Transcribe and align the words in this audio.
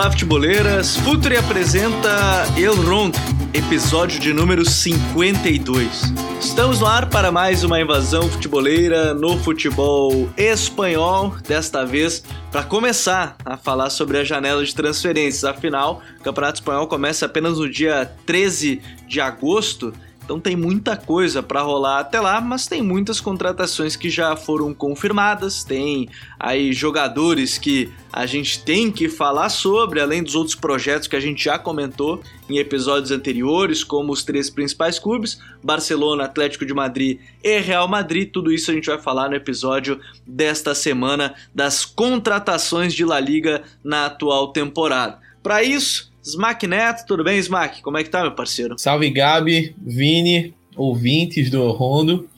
Olá, 0.00 0.10
futeboleiras. 0.10 0.96
Futuri 0.96 1.36
apresenta 1.36 2.46
El 2.56 2.72
Rond, 2.72 3.14
episódio 3.52 4.18
de 4.18 4.32
número 4.32 4.64
52. 4.64 6.14
Estamos 6.40 6.80
no 6.80 6.86
ar 6.86 7.10
para 7.10 7.30
mais 7.30 7.64
uma 7.64 7.78
invasão 7.78 8.26
futeboleira 8.26 9.12
no 9.12 9.36
futebol 9.40 10.26
espanhol, 10.38 11.36
desta 11.46 11.84
vez 11.84 12.24
para 12.50 12.62
começar 12.62 13.36
a 13.44 13.58
falar 13.58 13.90
sobre 13.90 14.16
a 14.16 14.24
janela 14.24 14.64
de 14.64 14.74
transferências. 14.74 15.44
Afinal, 15.44 16.00
o 16.18 16.22
Campeonato 16.22 16.60
Espanhol 16.60 16.86
começa 16.86 17.26
apenas 17.26 17.58
no 17.58 17.68
dia 17.68 18.10
13 18.24 18.80
de 19.06 19.20
agosto 19.20 19.92
então 20.30 20.38
tem 20.38 20.54
muita 20.54 20.96
coisa 20.96 21.42
para 21.42 21.60
rolar 21.60 21.98
até 21.98 22.20
lá, 22.20 22.40
mas 22.40 22.68
tem 22.68 22.80
muitas 22.80 23.20
contratações 23.20 23.96
que 23.96 24.08
já 24.08 24.36
foram 24.36 24.72
confirmadas, 24.72 25.64
tem 25.64 26.08
aí 26.38 26.72
jogadores 26.72 27.58
que 27.58 27.90
a 28.12 28.26
gente 28.26 28.62
tem 28.62 28.92
que 28.92 29.08
falar 29.08 29.48
sobre, 29.48 30.00
além 30.00 30.22
dos 30.22 30.36
outros 30.36 30.54
projetos 30.54 31.08
que 31.08 31.16
a 31.16 31.20
gente 31.20 31.42
já 31.42 31.58
comentou 31.58 32.22
em 32.48 32.58
episódios 32.58 33.10
anteriores, 33.10 33.82
como 33.82 34.12
os 34.12 34.22
três 34.22 34.48
principais 34.48 35.00
clubes, 35.00 35.40
Barcelona, 35.64 36.26
Atlético 36.26 36.64
de 36.64 36.72
Madrid 36.72 37.18
e 37.42 37.58
Real 37.58 37.88
Madrid. 37.88 38.30
Tudo 38.30 38.52
isso 38.52 38.70
a 38.70 38.74
gente 38.74 38.86
vai 38.86 39.00
falar 39.00 39.28
no 39.28 39.34
episódio 39.34 39.98
desta 40.24 40.76
semana 40.76 41.34
das 41.52 41.84
contratações 41.84 42.94
de 42.94 43.04
La 43.04 43.18
Liga 43.18 43.64
na 43.82 44.06
atual 44.06 44.52
temporada. 44.52 45.18
Para 45.42 45.64
isso, 45.64 46.09
Smack 46.22 46.66
Neto, 46.66 47.06
tudo 47.06 47.24
bem, 47.24 47.38
Smack? 47.38 47.80
Como 47.82 47.96
é 47.96 48.04
que 48.04 48.10
tá, 48.10 48.22
meu 48.22 48.32
parceiro? 48.32 48.78
Salve, 48.78 49.10
Gabi, 49.10 49.74
Vini, 49.80 50.54
ouvintes 50.76 51.50
do 51.50 51.70
Rondo. 51.70 52.28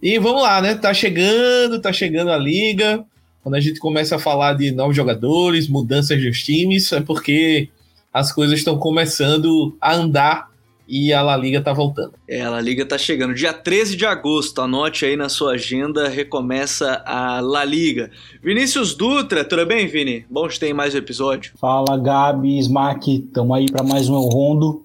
E 0.00 0.18
vamos 0.18 0.42
lá, 0.42 0.60
né? 0.60 0.74
Tá 0.74 0.94
chegando, 0.94 1.80
tá 1.80 1.92
chegando 1.92 2.30
a 2.30 2.36
liga. 2.36 3.04
Quando 3.42 3.56
a 3.56 3.60
gente 3.60 3.80
começa 3.80 4.16
a 4.16 4.18
falar 4.20 4.54
de 4.54 4.70
novos 4.70 4.94
jogadores, 4.94 5.68
mudanças 5.68 6.22
dos 6.22 6.42
times, 6.42 6.92
é 6.92 7.00
porque 7.00 7.68
as 8.12 8.30
coisas 8.30 8.58
estão 8.58 8.78
começando 8.78 9.76
a 9.80 9.94
andar 9.94 10.51
e 10.92 11.10
a 11.10 11.22
La 11.22 11.34
Liga 11.38 11.62
tá 11.62 11.72
voltando. 11.72 12.12
É, 12.28 12.42
a 12.42 12.50
La 12.50 12.60
Liga 12.60 12.84
tá 12.84 12.98
chegando. 12.98 13.32
Dia 13.32 13.54
13 13.54 13.96
de 13.96 14.04
agosto, 14.04 14.60
anote 14.60 15.06
aí 15.06 15.16
na 15.16 15.30
sua 15.30 15.52
agenda, 15.52 16.06
recomeça 16.06 17.02
a 17.06 17.40
La 17.40 17.64
Liga. 17.64 18.10
Vinícius 18.42 18.94
Dutra, 18.94 19.42
tudo 19.42 19.64
bem, 19.64 19.86
Vini? 19.86 20.26
Bom 20.28 20.46
te 20.46 20.60
ter 20.60 20.74
mais 20.74 20.94
um 20.94 20.98
episódio. 20.98 21.54
Fala, 21.58 21.96
Gabi, 21.96 22.58
Smack, 22.58 23.20
tamo 23.32 23.54
aí 23.54 23.70
para 23.70 23.82
mais 23.82 24.10
um 24.10 24.18
Rondo. 24.18 24.82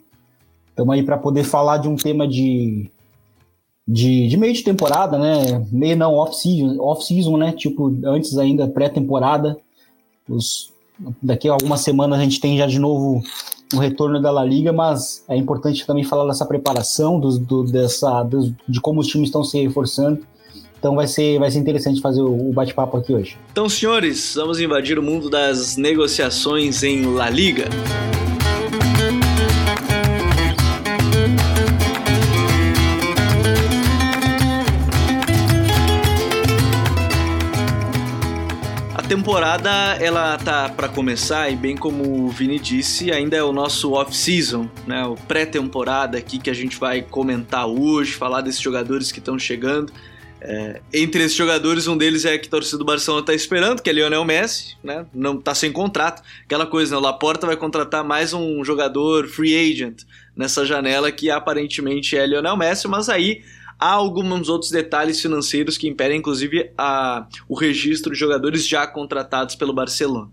Tamo 0.77 0.94
aí 0.94 1.03
para 1.03 1.17
poder 1.17 1.44
falar 1.44 1.75
de 1.75 1.89
um 1.89 1.97
tema 1.97 2.25
de, 2.25 2.89
de, 3.86 4.30
de 4.30 4.38
meio 4.38 4.53
de 4.53 4.64
temporada, 4.64 5.19
né? 5.19 5.67
Meio 5.73 5.97
não, 5.97 6.14
off-season, 6.14 6.80
off-season, 6.80 7.36
né? 7.36 7.52
Tipo, 7.52 7.94
antes 8.05 8.38
ainda 8.38 8.66
pré-temporada. 8.66 9.58
Os, 10.30 10.71
daqui 11.21 11.49
a 11.49 11.52
algumas 11.52 11.81
semanas 11.81 12.17
a 12.17 12.23
gente 12.23 12.39
tem 12.39 12.58
já 12.58 12.66
de 12.66 12.80
novo 12.80 13.21
o 13.73 13.78
retorno 13.78 14.22
da 14.22 14.32
La 14.32 14.46
Liga, 14.46 14.72
mas 14.72 15.23
é 15.28 15.36
importante 15.36 15.86
também 15.86 16.04
falar 16.04 16.26
dessa 16.28 16.46
preparação, 16.46 17.20
do, 17.20 17.38
do 17.38 17.64
dessa, 17.64 18.23
do, 18.23 18.56
de 18.68 18.80
como 18.80 19.02
os 19.02 19.08
times 19.08 19.30
estão 19.30 19.44
se 19.44 19.62
reforçando. 19.62 20.20
Então 20.80 20.96
vai 20.96 21.08
ser, 21.08 21.40
vai 21.40 21.50
ser 21.50 21.60
interessante 21.60 22.00
fazer 22.00 22.22
o, 22.22 22.50
o 22.50 22.54
bate-papo 22.54 22.98
aqui 22.98 23.14
hoje. 23.14 23.38
Então, 23.52 23.68
senhores, 23.68 24.36
vamos 24.36 24.60
invadir 24.60 24.98
o 25.00 25.04
mundo 25.04 25.30
das 25.30 25.76
negociações 25.76 26.83
em 26.83 27.06
La 27.14 27.30
Liga. 27.30 27.66
Temporada 39.08 39.70
ela 40.02 40.38
tá 40.38 40.68
para 40.68 40.90
começar 40.90 41.50
e 41.50 41.56
bem 41.56 41.78
como 41.78 42.26
o 42.26 42.30
Vini 42.30 42.60
disse, 42.60 43.10
ainda 43.10 43.38
é 43.38 43.44
o 43.44 43.54
nosso 43.54 43.94
off-season, 43.94 44.70
né? 44.86 45.06
O 45.06 45.16
pré-temporada 45.16 46.18
aqui 46.18 46.38
que 46.38 46.50
a 46.50 46.54
gente 46.54 46.78
vai 46.78 47.02
comentar 47.02 47.68
hoje, 47.68 48.12
falar 48.12 48.42
desses 48.42 48.60
jogadores 48.60 49.10
que 49.10 49.20
estão 49.20 49.40
chegando. 49.40 49.94
É, 50.42 50.82
entre 50.94 51.23
esses 51.23 51.38
jogadores, 51.38 51.88
um 51.88 51.98
deles 51.98 52.26
é 52.26 52.38
que 52.38 52.48
a 52.48 52.52
torcida 52.52 52.78
do 52.78 52.84
Barcelona 52.84 53.22
está 53.22 53.34
esperando, 53.34 53.82
que 53.82 53.90
é 53.90 53.94
Lionel 53.94 54.26
Messi, 54.26 54.76
né? 54.84 55.06
Não 55.14 55.39
está 55.39 55.56
sem 55.56 55.72
contrato. 55.72 56.22
Aquela 56.44 56.66
coisa, 56.66 56.92
né? 56.92 56.98
O 56.98 57.02
Laporta 57.02 57.48
vai 57.48 57.56
contratar 57.56 58.04
mais 58.04 58.34
um 58.34 58.62
jogador 58.66 59.26
free 59.30 59.56
agent 59.56 60.04
nessa 60.36 60.66
janela 60.66 61.14
que 61.14 61.32
aparentemente 61.32 62.18
é 62.18 62.26
Lionel 62.26 62.58
Messi, 62.58 62.89
mas 62.89 63.08
aí 63.08 63.42
Há 63.80 63.92
alguns 63.92 64.49
outros 64.49 64.71
detalhes 64.71 65.21
financeiros 65.21 65.77
que 65.77 65.88
impedem, 65.88 66.17
inclusive, 66.17 66.71
a, 66.77 67.27
o 67.48 67.55
registro 67.55 68.14
de 68.14 68.20
jogadores 68.20 68.67
já 68.67 68.88
contratados 68.88 69.55
pelo 69.55 69.73
Barcelona. 69.73 70.30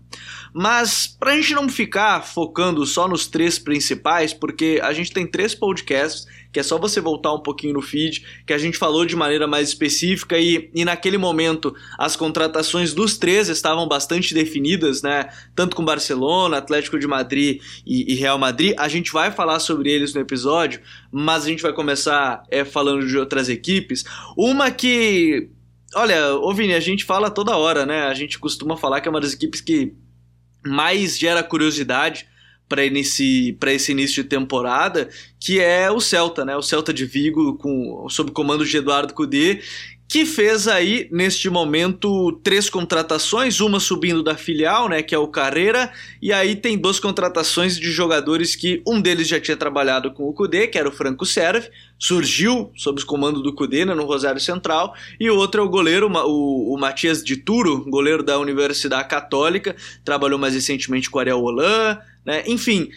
Mas 0.53 1.05
para 1.05 1.33
a 1.33 1.35
gente 1.35 1.53
não 1.53 1.69
ficar 1.69 2.25
focando 2.25 2.85
só 2.85 3.07
nos 3.07 3.27
três 3.27 3.59
principais, 3.59 4.33
porque 4.33 4.79
a 4.81 4.93
gente 4.93 5.11
tem 5.11 5.27
três 5.27 5.53
podcasts, 5.53 6.25
que 6.55 6.59
é 6.61 6.63
só 6.63 6.77
você 6.77 7.01
voltar 7.01 7.33
um 7.33 7.39
pouquinho 7.41 7.73
no 7.73 7.81
feed, 7.81 8.25
que 8.47 8.53
a 8.53 8.57
gente 8.57 8.77
falou 8.77 9.05
de 9.05 9.13
maneira 9.13 9.45
mais 9.45 9.67
específica 9.67 10.39
e, 10.39 10.71
e 10.73 10.85
naquele 10.85 11.17
momento 11.17 11.75
as 11.99 12.15
contratações 12.15 12.93
dos 12.93 13.17
três 13.17 13.49
estavam 13.49 13.85
bastante 13.89 14.33
definidas, 14.33 15.01
né? 15.01 15.27
Tanto 15.53 15.75
com 15.75 15.83
Barcelona, 15.83 16.55
Atlético 16.55 16.97
de 16.97 17.05
Madrid 17.07 17.61
e, 17.85 18.13
e 18.13 18.15
Real 18.15 18.39
Madrid. 18.39 18.73
A 18.77 18.87
gente 18.87 19.11
vai 19.11 19.33
falar 19.33 19.59
sobre 19.59 19.91
eles 19.91 20.13
no 20.13 20.21
episódio, 20.21 20.79
mas 21.11 21.43
a 21.43 21.49
gente 21.49 21.61
vai 21.61 21.73
começar 21.73 22.41
é, 22.49 22.63
falando 22.63 23.05
de 23.05 23.17
outras 23.17 23.49
equipes. 23.49 24.05
Uma 24.37 24.71
que 24.71 25.49
Olha, 25.93 26.35
ô 26.35 26.53
Vini, 26.53 26.73
a 26.73 26.79
gente 26.79 27.03
fala 27.03 27.29
toda 27.29 27.57
hora, 27.57 27.85
né? 27.85 28.03
A 28.03 28.13
gente 28.13 28.39
costuma 28.39 28.77
falar 28.77 29.01
que 29.01 29.09
é 29.09 29.11
uma 29.11 29.19
das 29.19 29.33
equipes 29.33 29.59
que 29.59 29.93
mais 30.65 31.19
gera 31.19 31.43
curiosidade 31.43 32.25
para 32.67 32.83
esse, 32.83 33.57
esse 33.67 33.91
início 33.91 34.23
de 34.23 34.29
temporada, 34.29 35.09
que 35.39 35.59
é 35.59 35.89
o 35.91 35.99
Celta, 35.99 36.43
né? 36.43 36.55
O 36.55 36.61
Celta 36.61 36.93
de 36.93 37.05
Vigo, 37.05 37.57
com, 37.57 38.07
sob 38.09 38.31
comando 38.31 38.65
de 38.65 38.77
Eduardo 38.77 39.13
Cudê, 39.13 39.61
que 40.15 40.25
fez 40.25 40.65
aí, 40.65 41.09
neste 41.11 41.49
momento, 41.49 42.39
três 42.41 42.69
contratações, 42.69 43.59
uma 43.59 43.81
subindo 43.81 44.23
da 44.23 44.37
filial, 44.37 44.87
né, 44.87 45.03
que 45.03 45.13
é 45.13 45.17
o 45.17 45.27
Carreira, 45.27 45.91
e 46.21 46.31
aí 46.31 46.55
tem 46.55 46.77
duas 46.77 47.01
contratações 47.01 47.77
de 47.77 47.91
jogadores 47.91 48.55
que 48.55 48.81
um 48.87 49.01
deles 49.01 49.27
já 49.27 49.41
tinha 49.41 49.57
trabalhado 49.57 50.13
com 50.13 50.23
o 50.23 50.31
Cudê, 50.31 50.67
que 50.67 50.77
era 50.77 50.87
o 50.87 50.91
Franco 50.93 51.25
Serve, 51.25 51.69
surgiu 51.99 52.71
sob 52.77 53.01
o 53.01 53.05
comando 53.05 53.43
do 53.43 53.53
Cudê, 53.53 53.83
né, 53.83 53.93
no 53.93 54.05
Rosário 54.05 54.39
Central, 54.39 54.95
e 55.19 55.29
o 55.29 55.35
outro 55.35 55.59
é 55.59 55.65
o 55.65 55.67
goleiro, 55.67 56.09
o, 56.09 56.73
o 56.73 56.79
Matias 56.79 57.21
de 57.21 57.35
Turo, 57.35 57.83
goleiro 57.83 58.23
da 58.23 58.39
Universidade 58.39 59.09
Católica, 59.09 59.75
trabalhou 60.05 60.39
mais 60.39 60.53
recentemente 60.53 61.09
com 61.09 61.17
o 61.17 61.19
Ariel 61.19 61.41
Holan, 61.41 61.99
né, 62.25 62.41
enfim... 62.47 62.89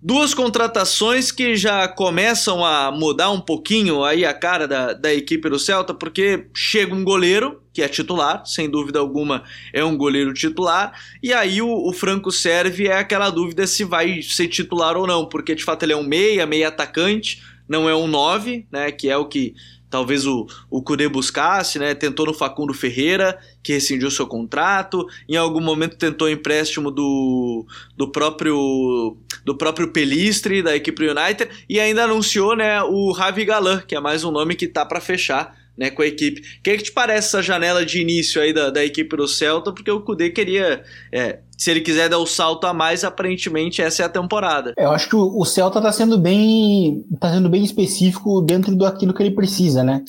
Duas 0.00 0.34
contratações 0.34 1.32
que 1.32 1.56
já 1.56 1.88
começam 1.88 2.64
a 2.64 2.92
mudar 2.92 3.30
um 3.30 3.40
pouquinho 3.40 4.04
aí 4.04 4.26
a 4.26 4.34
cara 4.34 4.68
da, 4.68 4.92
da 4.92 5.12
equipe 5.12 5.48
do 5.48 5.58
Celta, 5.58 5.94
porque 5.94 6.46
chega 6.54 6.94
um 6.94 7.02
goleiro, 7.02 7.62
que 7.72 7.82
é 7.82 7.88
titular, 7.88 8.44
sem 8.44 8.68
dúvida 8.68 8.98
alguma 8.98 9.42
é 9.72 9.82
um 9.82 9.96
goleiro 9.96 10.34
titular, 10.34 10.92
e 11.22 11.32
aí 11.32 11.62
o, 11.62 11.68
o 11.68 11.92
Franco 11.94 12.30
serve 12.30 12.86
é 12.86 12.98
aquela 12.98 13.30
dúvida 13.30 13.66
se 13.66 13.84
vai 13.84 14.20
ser 14.20 14.48
titular 14.48 14.98
ou 14.98 15.06
não, 15.06 15.26
porque 15.26 15.54
de 15.54 15.64
fato 15.64 15.82
ele 15.82 15.94
é 15.94 15.96
um 15.96 16.06
meia, 16.06 16.46
meia 16.46 16.68
atacante, 16.68 17.42
não 17.66 17.88
é 17.88 17.96
um 17.96 18.06
9, 18.06 18.66
né, 18.70 18.92
que 18.92 19.08
é 19.08 19.16
o 19.16 19.24
que 19.24 19.54
talvez 19.90 20.26
o, 20.26 20.46
o 20.70 20.82
Cudê 20.82 21.08
buscasse, 21.08 21.78
né? 21.78 21.94
Tentou 21.94 22.26
no 22.26 22.34
Facundo 22.34 22.74
Ferreira, 22.74 23.38
que 23.62 23.72
rescindiu 23.72 24.10
seu 24.10 24.26
contrato, 24.26 25.06
em 25.28 25.36
algum 25.36 25.60
momento 25.60 25.96
tentou 25.96 26.28
empréstimo 26.28 26.90
do, 26.90 27.66
do 27.96 28.08
próprio 28.08 29.16
do 29.44 29.56
próprio 29.56 29.92
Pelistre, 29.92 30.62
da 30.62 30.74
equipe 30.74 31.08
United, 31.08 31.48
e 31.68 31.78
ainda 31.78 32.04
anunciou, 32.04 32.56
né, 32.56 32.82
o 32.82 33.12
Ravi 33.12 33.44
Galan, 33.44 33.80
que 33.80 33.94
é 33.94 34.00
mais 34.00 34.24
um 34.24 34.32
nome 34.32 34.56
que 34.56 34.66
tá 34.66 34.84
para 34.84 35.00
fechar 35.00 35.65
né, 35.76 35.90
com 35.90 36.02
a 36.02 36.06
equipe. 36.06 36.40
O 36.40 36.62
que, 36.62 36.70
é 36.70 36.76
que 36.76 36.84
te 36.84 36.92
parece 36.92 37.28
essa 37.28 37.42
janela 37.42 37.84
de 37.84 38.00
início 38.00 38.40
aí 38.40 38.52
da, 38.52 38.70
da 38.70 38.84
equipe 38.84 39.16
do 39.16 39.28
Celta? 39.28 39.72
Porque 39.72 39.90
o 39.90 40.00
Kudê 40.00 40.30
queria, 40.30 40.82
é, 41.12 41.40
se 41.58 41.70
ele 41.70 41.80
quiser 41.80 42.08
dar 42.08 42.18
o 42.18 42.26
salto 42.26 42.66
a 42.66 42.72
mais, 42.72 43.04
aparentemente 43.04 43.82
essa 43.82 44.02
é 44.02 44.06
a 44.06 44.08
temporada. 44.08 44.72
Eu 44.76 44.90
acho 44.90 45.08
que 45.08 45.16
o, 45.16 45.44
Celta 45.44 45.78
está 45.78 45.92
sendo 45.92 46.18
bem, 46.18 47.04
tá 47.20 47.32
sendo 47.32 47.48
bem 47.48 47.62
específico 47.62 48.40
dentro 48.40 48.74
daquilo 48.74 49.12
que 49.12 49.22
ele 49.22 49.34
precisa, 49.34 49.84
né? 49.84 50.02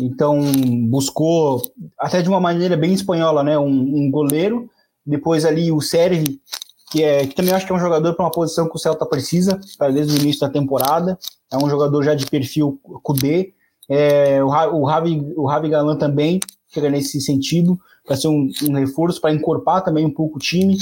Então 0.00 0.40
buscou 0.88 1.62
até 1.98 2.22
de 2.22 2.28
uma 2.28 2.40
maneira 2.40 2.76
bem 2.76 2.92
espanhola, 2.92 3.42
né, 3.42 3.58
um, 3.58 3.66
um 3.66 4.10
goleiro. 4.10 4.68
Depois 5.04 5.44
ali 5.44 5.72
o 5.72 5.80
Serve, 5.80 6.40
que 6.92 7.02
é 7.02 7.26
que 7.26 7.34
também 7.34 7.52
acho 7.52 7.66
que 7.66 7.72
é 7.72 7.74
um 7.74 7.80
jogador 7.80 8.14
para 8.14 8.24
uma 8.24 8.30
posição 8.30 8.68
que 8.68 8.76
o 8.76 8.78
Celta 8.78 9.06
precisa, 9.06 9.58
desde 9.92 10.14
o 10.14 10.20
início 10.20 10.40
da 10.40 10.50
temporada. 10.50 11.18
É 11.50 11.56
um 11.56 11.68
jogador 11.68 12.02
já 12.04 12.14
de 12.14 12.26
perfil 12.26 12.78
Kudê 13.02 13.54
é, 13.88 14.42
o, 14.42 14.48
Ravi, 14.84 15.20
o 15.36 15.46
Galan 15.46 15.96
também 15.96 16.40
chega 16.72 16.90
nesse 16.90 17.20
sentido, 17.20 17.78
para 18.04 18.16
ser 18.16 18.28
um, 18.28 18.48
um 18.68 18.74
reforço, 18.74 19.20
para 19.20 19.34
encorpar 19.34 19.82
também 19.82 20.04
um 20.04 20.12
pouco 20.12 20.36
o 20.36 20.40
time. 20.40 20.78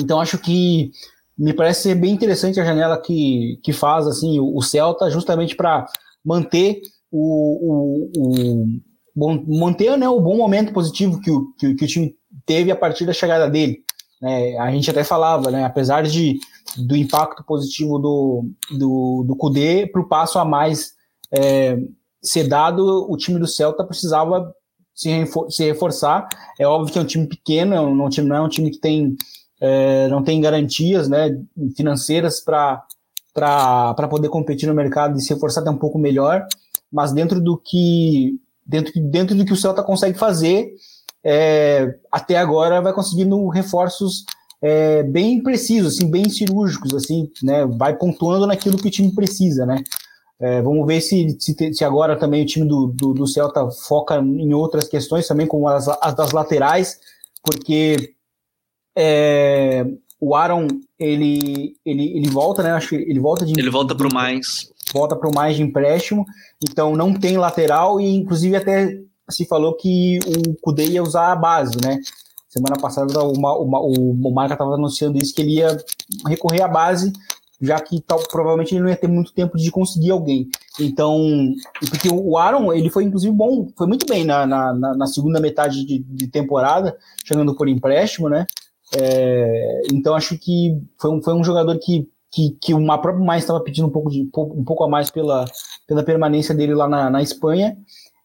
Então 0.00 0.20
acho 0.20 0.38
que 0.38 0.90
me 1.38 1.52
parece 1.52 1.82
ser 1.82 1.94
bem 1.94 2.14
interessante 2.14 2.58
a 2.58 2.64
janela 2.64 3.00
que, 3.00 3.60
que 3.62 3.72
faz 3.72 4.06
assim 4.06 4.40
o, 4.40 4.56
o 4.56 4.62
Celta, 4.62 5.10
justamente 5.10 5.54
para 5.54 5.86
manter 6.24 6.80
o, 7.10 8.10
o, 8.10 8.10
o 8.16 8.66
bom, 9.14 9.44
manter 9.46 9.96
né, 9.96 10.08
o 10.08 10.20
bom 10.20 10.36
momento 10.36 10.72
positivo 10.72 11.20
que 11.20 11.30
o, 11.30 11.52
que, 11.58 11.74
que 11.74 11.84
o 11.84 11.88
time 11.88 12.14
teve 12.44 12.70
a 12.70 12.76
partir 12.76 13.04
da 13.04 13.12
chegada 13.12 13.48
dele. 13.48 13.84
Né? 14.20 14.56
A 14.58 14.70
gente 14.70 14.90
até 14.90 15.04
falava, 15.04 15.50
né? 15.50 15.64
apesar 15.64 16.02
de, 16.02 16.38
do 16.76 16.96
impacto 16.96 17.44
positivo 17.44 17.98
do, 17.98 18.50
do, 18.78 19.24
do 19.26 19.36
Kudê, 19.36 19.86
para 19.86 20.00
o 20.00 20.08
passo 20.08 20.38
a 20.38 20.44
mais 20.44 20.94
é, 21.30 21.78
ser 22.26 22.48
dado, 22.48 23.06
o 23.10 23.16
time 23.16 23.38
do 23.38 23.46
Celta 23.46 23.84
precisava 23.84 24.54
se, 24.94 25.10
se 25.50 25.64
reforçar. 25.64 26.28
É 26.58 26.66
óbvio 26.66 26.92
que 26.92 26.98
é 26.98 27.02
um 27.02 27.06
time 27.06 27.26
pequeno, 27.26 27.74
é 27.74 27.80
um, 27.80 27.94
não, 27.94 28.08
não 28.08 28.36
é 28.36 28.40
um 28.40 28.48
time 28.48 28.70
que 28.70 28.78
tem, 28.78 29.16
é, 29.60 30.08
não 30.08 30.22
tem 30.22 30.40
garantias 30.40 31.08
né, 31.08 31.38
financeiras 31.76 32.40
para 32.40 32.82
poder 34.10 34.28
competir 34.28 34.68
no 34.68 34.74
mercado 34.74 35.16
e 35.16 35.20
se 35.20 35.32
reforçar 35.32 35.60
até 35.60 35.70
um 35.70 35.78
pouco 35.78 35.98
melhor, 35.98 36.46
mas 36.90 37.12
dentro 37.12 37.40
do 37.40 37.56
que 37.56 38.40
dentro, 38.66 38.92
dentro 39.00 39.36
do 39.36 39.44
que 39.44 39.52
o 39.52 39.56
Celta 39.56 39.82
consegue 39.82 40.18
fazer, 40.18 40.72
é, 41.22 41.94
até 42.10 42.36
agora 42.36 42.80
vai 42.80 42.92
conseguindo 42.92 43.48
reforços 43.48 44.24
é, 44.62 45.02
bem 45.02 45.42
precisos, 45.42 45.94
assim, 45.94 46.10
bem 46.10 46.28
cirúrgicos, 46.28 46.94
assim, 46.94 47.30
né? 47.42 47.66
Vai 47.66 47.96
pontuando 47.96 48.46
naquilo 48.46 48.78
que 48.78 48.88
o 48.88 48.90
time 48.90 49.14
precisa, 49.14 49.66
né? 49.66 49.82
É, 50.38 50.60
vamos 50.60 50.86
ver 50.86 51.00
se, 51.00 51.36
se, 51.40 51.74
se, 51.74 51.84
agora 51.84 52.18
também 52.18 52.42
o 52.42 52.46
time 52.46 52.66
do, 52.66 52.88
do, 52.88 53.14
do, 53.14 53.26
Celta 53.26 53.70
foca 53.70 54.16
em 54.16 54.52
outras 54.52 54.86
questões 54.86 55.26
também, 55.26 55.46
como 55.46 55.66
as, 55.66 55.88
as 55.88 56.14
das 56.14 56.32
laterais, 56.32 57.00
porque 57.42 58.14
é, 58.94 59.86
o 60.20 60.34
Aaron 60.34 60.68
ele, 60.98 61.74
ele, 61.84 62.18
ele 62.18 62.28
volta, 62.28 62.62
né? 62.62 62.72
Acho 62.72 62.90
que 62.90 62.96
ele 62.96 63.18
volta 63.18 63.46
de 63.46 63.58
ele 63.58 63.70
volta 63.70 63.94
para 63.94 64.08
o 64.08 64.12
mais 64.12 64.70
volta 64.92 65.16
para 65.16 65.28
o 65.28 65.34
mais 65.34 65.56
de 65.56 65.62
empréstimo, 65.62 66.24
então 66.62 66.94
não 66.94 67.12
tem 67.12 67.36
lateral 67.36 68.00
e 68.00 68.14
inclusive 68.14 68.56
até 68.56 68.98
se 69.28 69.44
falou 69.46 69.74
que 69.74 70.18
o 70.26 70.54
Kudê 70.60 70.86
ia 70.86 71.02
usar 71.02 71.32
a 71.32 71.36
base, 71.36 71.76
né? 71.82 71.98
Semana 72.48 72.80
passada 72.80 73.22
o, 73.22 73.32
o, 73.32 74.28
o 74.28 74.34
Marca 74.34 74.54
estava 74.54 74.74
anunciando 74.74 75.18
isso, 75.18 75.34
que 75.34 75.42
ele 75.42 75.56
ia 75.56 75.76
recorrer 76.26 76.62
à 76.62 76.68
base, 76.68 77.12
já 77.60 77.80
que 77.80 78.00
tal, 78.00 78.22
provavelmente 78.28 78.74
ele 78.74 78.82
não 78.82 78.90
ia 78.90 78.96
ter 78.96 79.08
muito 79.08 79.32
tempo 79.32 79.56
de 79.56 79.70
conseguir 79.70 80.10
alguém. 80.10 80.48
Então, 80.78 81.54
porque 81.90 82.08
o 82.08 82.36
Aaron, 82.36 82.72
ele 82.72 82.90
foi 82.90 83.04
inclusive 83.04 83.32
bom, 83.32 83.68
foi 83.76 83.86
muito 83.86 84.06
bem 84.06 84.24
na, 84.24 84.46
na, 84.46 84.74
na 84.74 85.06
segunda 85.06 85.40
metade 85.40 85.84
de, 85.84 85.98
de, 85.98 86.28
temporada, 86.28 86.96
chegando 87.24 87.54
por 87.54 87.68
empréstimo, 87.68 88.28
né? 88.28 88.46
É, 88.96 89.82
então 89.92 90.14
acho 90.14 90.38
que 90.38 90.78
foi 90.98 91.10
um, 91.10 91.22
foi 91.22 91.34
um 91.34 91.42
jogador 91.42 91.76
que, 91.78 92.08
que, 92.30 92.50
que 92.60 92.74
o 92.74 92.86
própria 92.86 93.24
mais 93.24 93.42
estava 93.42 93.60
pedindo 93.60 93.88
um 93.88 93.90
pouco, 93.90 94.10
de, 94.10 94.22
um 94.22 94.64
pouco 94.64 94.84
a 94.84 94.88
mais 94.88 95.10
pela, 95.10 95.44
pela 95.86 96.02
permanência 96.02 96.54
dele 96.54 96.74
lá 96.74 96.86
na, 96.86 97.10
na 97.10 97.22
Espanha. 97.22 97.76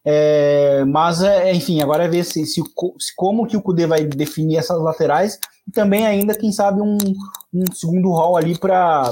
É, 0.03 0.83
mas, 0.85 1.21
é, 1.21 1.53
enfim, 1.53 1.81
agora 1.81 2.05
é 2.05 2.07
ver 2.07 2.23
se, 2.23 2.45
se, 2.45 2.61
se, 2.99 3.15
como 3.15 3.45
que 3.45 3.55
o 3.55 3.61
Kudê 3.61 3.85
vai 3.85 4.03
definir 4.03 4.57
essas 4.57 4.81
laterais 4.81 5.39
e 5.67 5.71
também 5.71 6.05
ainda, 6.05 6.37
quem 6.37 6.51
sabe, 6.51 6.81
um, 6.81 6.97
um 7.53 7.63
segundo 7.71 8.09
rol 8.09 8.35
ali 8.35 8.57
para 8.57 9.11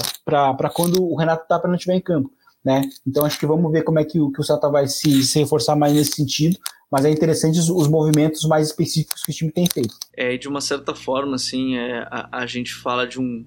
quando 0.73 1.03
o 1.03 1.15
Renato 1.15 1.47
Tapa 1.47 1.67
não 1.67 1.75
estiver 1.75 1.95
em 1.95 2.01
campo. 2.01 2.31
Né? 2.63 2.81
Então 3.07 3.25
acho 3.25 3.39
que 3.39 3.45
vamos 3.45 3.71
ver 3.71 3.83
como 3.83 3.99
é 3.99 4.03
que 4.03 4.19
o, 4.19 4.31
que 4.31 4.41
o 4.41 4.43
Celta 4.43 4.69
vai 4.69 4.85
se, 4.87 5.23
se 5.23 5.39
reforçar 5.39 5.75
mais 5.75 5.93
nesse 5.93 6.11
sentido, 6.11 6.57
mas 6.91 7.05
é 7.05 7.09
interessante 7.09 7.57
os, 7.57 7.69
os, 7.69 7.87
movimentos 7.87 8.43
mais 8.45 8.67
específicos 8.67 9.23
que 9.23 9.31
o 9.31 9.33
time 9.33 9.51
tem 9.51 9.65
feito. 9.65 9.95
É, 10.15 10.35
de 10.37 10.47
uma 10.47 10.59
certa 10.59 10.93
forma, 10.93 11.35
assim, 11.35 11.77
é, 11.77 12.05
a, 12.11 12.39
a 12.39 12.45
gente 12.45 12.73
fala 12.73 13.07
de 13.07 13.19
um, 13.19 13.45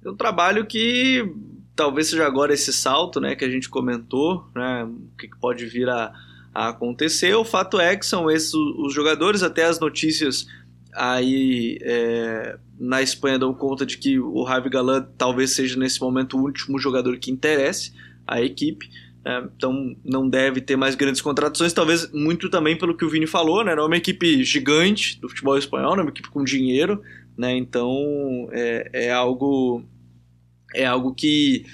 de 0.00 0.08
um 0.08 0.16
trabalho 0.16 0.66
que 0.66 1.24
talvez 1.74 2.10
seja 2.10 2.26
agora 2.26 2.52
esse 2.52 2.72
salto, 2.72 3.20
né, 3.20 3.34
que 3.34 3.44
a 3.44 3.50
gente 3.50 3.68
comentou, 3.68 4.44
né, 4.54 4.84
o 4.84 5.16
que 5.16 5.28
pode 5.40 5.66
vir 5.66 5.88
a 5.88 6.12
a 6.58 6.70
acontecer. 6.70 7.34
O 7.36 7.44
fato 7.44 7.78
é 7.78 7.96
que 7.96 8.04
são 8.04 8.28
esses 8.28 8.52
os 8.52 8.92
jogadores, 8.92 9.44
até 9.44 9.64
as 9.64 9.78
notícias 9.78 10.44
aí 10.92 11.78
é, 11.82 12.58
na 12.76 13.00
Espanha 13.00 13.38
dão 13.38 13.54
conta 13.54 13.86
de 13.86 13.96
que 13.96 14.18
o 14.18 14.44
Javi 14.44 14.68
Galan 14.68 15.06
talvez 15.16 15.52
seja 15.52 15.78
nesse 15.78 16.00
momento 16.00 16.36
o 16.36 16.42
último 16.42 16.76
jogador 16.76 17.16
que 17.18 17.30
interesse 17.30 17.92
à 18.26 18.42
equipe. 18.42 18.90
Né? 19.24 19.48
Então 19.56 19.94
não 20.04 20.28
deve 20.28 20.60
ter 20.60 20.74
mais 20.74 20.96
grandes 20.96 21.20
contratações, 21.20 21.72
talvez 21.72 22.10
muito 22.12 22.50
também 22.50 22.76
pelo 22.76 22.96
que 22.96 23.04
o 23.04 23.08
Vini 23.08 23.28
falou, 23.28 23.62
né? 23.62 23.72
É 23.72 23.80
uma 23.80 23.96
equipe 23.96 24.42
gigante 24.42 25.20
do 25.20 25.28
futebol 25.28 25.56
espanhol, 25.56 25.96
é 25.96 26.00
uma 26.00 26.10
equipe 26.10 26.28
com 26.28 26.42
dinheiro, 26.42 27.00
né? 27.36 27.56
Então 27.56 28.48
é, 28.50 28.90
é 29.06 29.12
algo 29.12 29.84
é 30.74 30.84
algo 30.86 31.14
que 31.14 31.64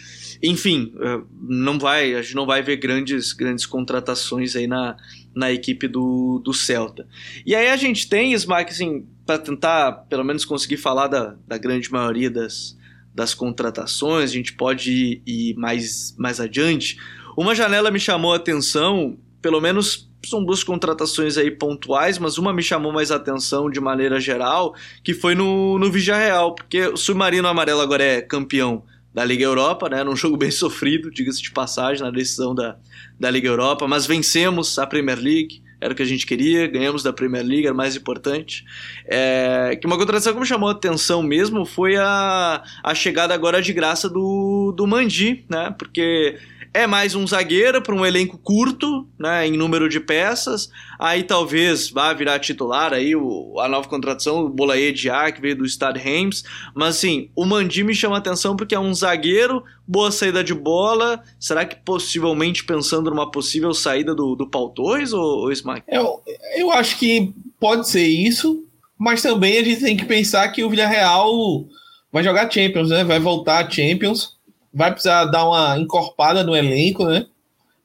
enfim, 0.42 0.92
eh, 1.00 1.22
não 1.40 1.78
vai, 1.78 2.14
a 2.14 2.20
gente 2.20 2.34
não 2.34 2.44
vai 2.44 2.62
ver 2.62 2.76
grandes, 2.76 3.32
grandes 3.32 3.64
contratações 3.64 4.54
aí 4.54 4.66
na, 4.66 4.94
na 5.34 5.50
equipe 5.50 5.88
do, 5.88 6.38
do 6.44 6.52
Celta. 6.52 7.08
E 7.46 7.54
aí 7.54 7.68
a 7.68 7.76
gente 7.76 8.06
tem, 8.08 8.34
Smack, 8.34 8.70
assim, 8.70 9.06
para 9.24 9.38
tentar 9.38 9.92
pelo 10.08 10.22
menos 10.22 10.44
conseguir 10.44 10.76
falar 10.76 11.08
da, 11.08 11.34
da 11.46 11.56
grande 11.56 11.90
maioria 11.90 12.30
das, 12.30 12.76
das 13.14 13.32
contratações, 13.32 14.30
a 14.30 14.34
gente 14.34 14.52
pode 14.52 14.92
ir, 14.92 15.22
ir 15.26 15.54
mais, 15.54 16.14
mais 16.18 16.38
adiante. 16.38 16.98
Uma 17.36 17.54
janela 17.54 17.90
me 17.90 17.98
chamou 17.98 18.34
a 18.34 18.36
atenção, 18.36 19.16
pelo 19.40 19.62
menos 19.62 20.10
são 20.28 20.44
duas 20.44 20.62
contratações 20.62 21.36
aí 21.36 21.50
pontuais, 21.50 22.18
mas 22.18 22.38
uma 22.38 22.52
me 22.52 22.62
chamou 22.62 22.92
mais 22.92 23.10
atenção 23.10 23.70
de 23.70 23.80
maneira 23.80 24.20
geral, 24.20 24.74
que 25.02 25.14
foi 25.14 25.34
no, 25.34 25.78
no 25.78 25.90
Vigia 25.90 26.16
Real, 26.16 26.54
porque 26.54 26.86
o 26.88 26.96
Submarino 26.96 27.48
Amarelo 27.48 27.80
agora 27.80 28.04
é 28.04 28.20
campeão 28.20 28.82
da 29.12 29.24
Liga 29.24 29.44
Europa, 29.44 29.88
né? 29.88 30.02
Num 30.02 30.16
jogo 30.16 30.36
bem 30.36 30.50
sofrido, 30.52 31.10
diga-se 31.10 31.40
de 31.40 31.52
passagem, 31.52 32.02
na 32.02 32.10
decisão 32.10 32.54
da, 32.54 32.76
da 33.18 33.30
Liga 33.30 33.48
Europa, 33.48 33.86
mas 33.86 34.06
vencemos 34.06 34.78
a 34.78 34.86
Premier 34.86 35.18
League, 35.18 35.62
era 35.80 35.92
o 35.92 35.96
que 35.96 36.02
a 36.02 36.06
gente 36.06 36.26
queria, 36.26 36.66
ganhamos 36.66 37.02
da 37.02 37.12
Premier 37.12 37.44
League, 37.44 37.66
era 37.66 37.74
mais 37.74 37.94
importante. 37.94 38.64
É, 39.06 39.76
que 39.78 39.86
uma 39.86 39.98
contratação 39.98 40.32
que 40.32 40.40
me 40.40 40.46
chamou 40.46 40.70
a 40.70 40.72
atenção 40.72 41.22
mesmo 41.22 41.66
foi 41.66 41.94
a, 41.96 42.62
a 42.82 42.94
chegada 42.94 43.34
agora 43.34 43.60
de 43.60 43.72
graça 43.72 44.08
do, 44.08 44.72
do 44.74 44.86
Mandi, 44.86 45.44
né? 45.48 45.74
Porque 45.78 46.38
é 46.74 46.88
mais 46.88 47.14
um 47.14 47.24
zagueiro 47.24 47.80
para 47.80 47.94
um 47.94 48.04
elenco 48.04 48.36
curto, 48.36 49.08
né, 49.16 49.46
em 49.46 49.52
número 49.56 49.88
de 49.88 50.00
peças. 50.00 50.68
Aí 50.98 51.22
talvez 51.22 51.88
vá 51.88 52.12
virar 52.12 52.40
titular 52.40 52.92
aí 52.92 53.14
o, 53.14 53.60
a 53.60 53.68
nova 53.68 53.88
contratação, 53.88 54.44
o 54.44 54.48
Bolaê 54.48 54.90
Diá, 54.90 55.30
que 55.30 55.40
veio 55.40 55.56
do 55.56 55.64
Stade 55.64 56.00
Reims. 56.00 56.42
Mas 56.74 56.96
assim, 56.96 57.30
o 57.36 57.46
Mandi 57.46 57.84
me 57.84 57.94
chama 57.94 58.18
atenção 58.18 58.56
porque 58.56 58.74
é 58.74 58.80
um 58.80 58.92
zagueiro, 58.92 59.62
boa 59.86 60.10
saída 60.10 60.42
de 60.42 60.52
bola. 60.52 61.22
Será 61.38 61.64
que 61.64 61.76
possivelmente 61.76 62.64
pensando 62.64 63.08
numa 63.08 63.30
possível 63.30 63.72
saída 63.72 64.12
do, 64.12 64.34
do 64.34 64.50
Paul 64.50 64.70
Torres 64.70 65.12
ou, 65.12 65.22
ou 65.22 65.52
Smack? 65.52 65.84
Eu, 65.86 66.20
eu 66.56 66.72
acho 66.72 66.98
que 66.98 67.32
pode 67.60 67.88
ser 67.88 68.06
isso, 68.06 68.66
mas 68.98 69.22
também 69.22 69.58
a 69.58 69.62
gente 69.62 69.80
tem 69.80 69.96
que 69.96 70.04
pensar 70.04 70.48
que 70.48 70.64
o 70.64 70.68
Villarreal 70.68 71.66
vai 72.12 72.24
jogar 72.24 72.50
Champions, 72.50 72.88
né? 72.90 73.04
Vai 73.04 73.20
voltar 73.20 73.64
a 73.64 73.70
Champions 73.70 74.33
vai 74.74 74.90
precisar 74.90 75.26
dar 75.26 75.46
uma 75.48 75.78
encorpada 75.78 76.42
no 76.42 76.56
elenco, 76.56 77.06
né? 77.06 77.26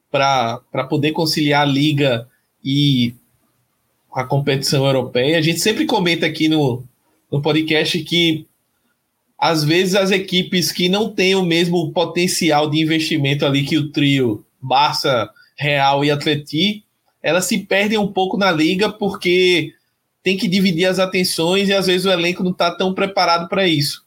Para 0.09 0.87
poder 0.89 1.11
conciliar 1.11 1.61
a 1.61 1.71
liga 1.71 2.27
e 2.63 3.13
a 4.11 4.23
competição 4.23 4.85
europeia. 4.85 5.37
A 5.37 5.41
gente 5.41 5.59
sempre 5.59 5.85
comenta 5.85 6.25
aqui 6.25 6.49
no, 6.49 6.83
no 7.31 7.41
podcast 7.41 7.99
que 7.99 8.47
às 9.37 9.63
vezes 9.63 9.95
as 9.95 10.11
equipes 10.11 10.71
que 10.71 10.89
não 10.89 11.09
têm 11.09 11.35
o 11.35 11.45
mesmo 11.45 11.91
potencial 11.93 12.69
de 12.69 12.81
investimento 12.81 13.45
ali 13.45 13.63
que 13.63 13.77
o 13.77 13.91
trio 13.91 14.43
Barça, 14.61 15.29
Real 15.55 16.03
e 16.03 16.11
Atleti, 16.11 16.83
elas 17.21 17.45
se 17.45 17.59
perdem 17.59 17.97
um 17.97 18.11
pouco 18.11 18.35
na 18.35 18.51
liga 18.51 18.89
porque 18.89 19.73
tem 20.23 20.35
que 20.35 20.47
dividir 20.47 20.85
as 20.85 20.99
atenções 20.99 21.69
e 21.69 21.73
às 21.73 21.87
vezes 21.87 22.05
o 22.05 22.11
elenco 22.11 22.43
não 22.43 22.51
está 22.51 22.71
tão 22.71 22.93
preparado 22.93 23.47
para 23.47 23.67
isso. 23.67 24.03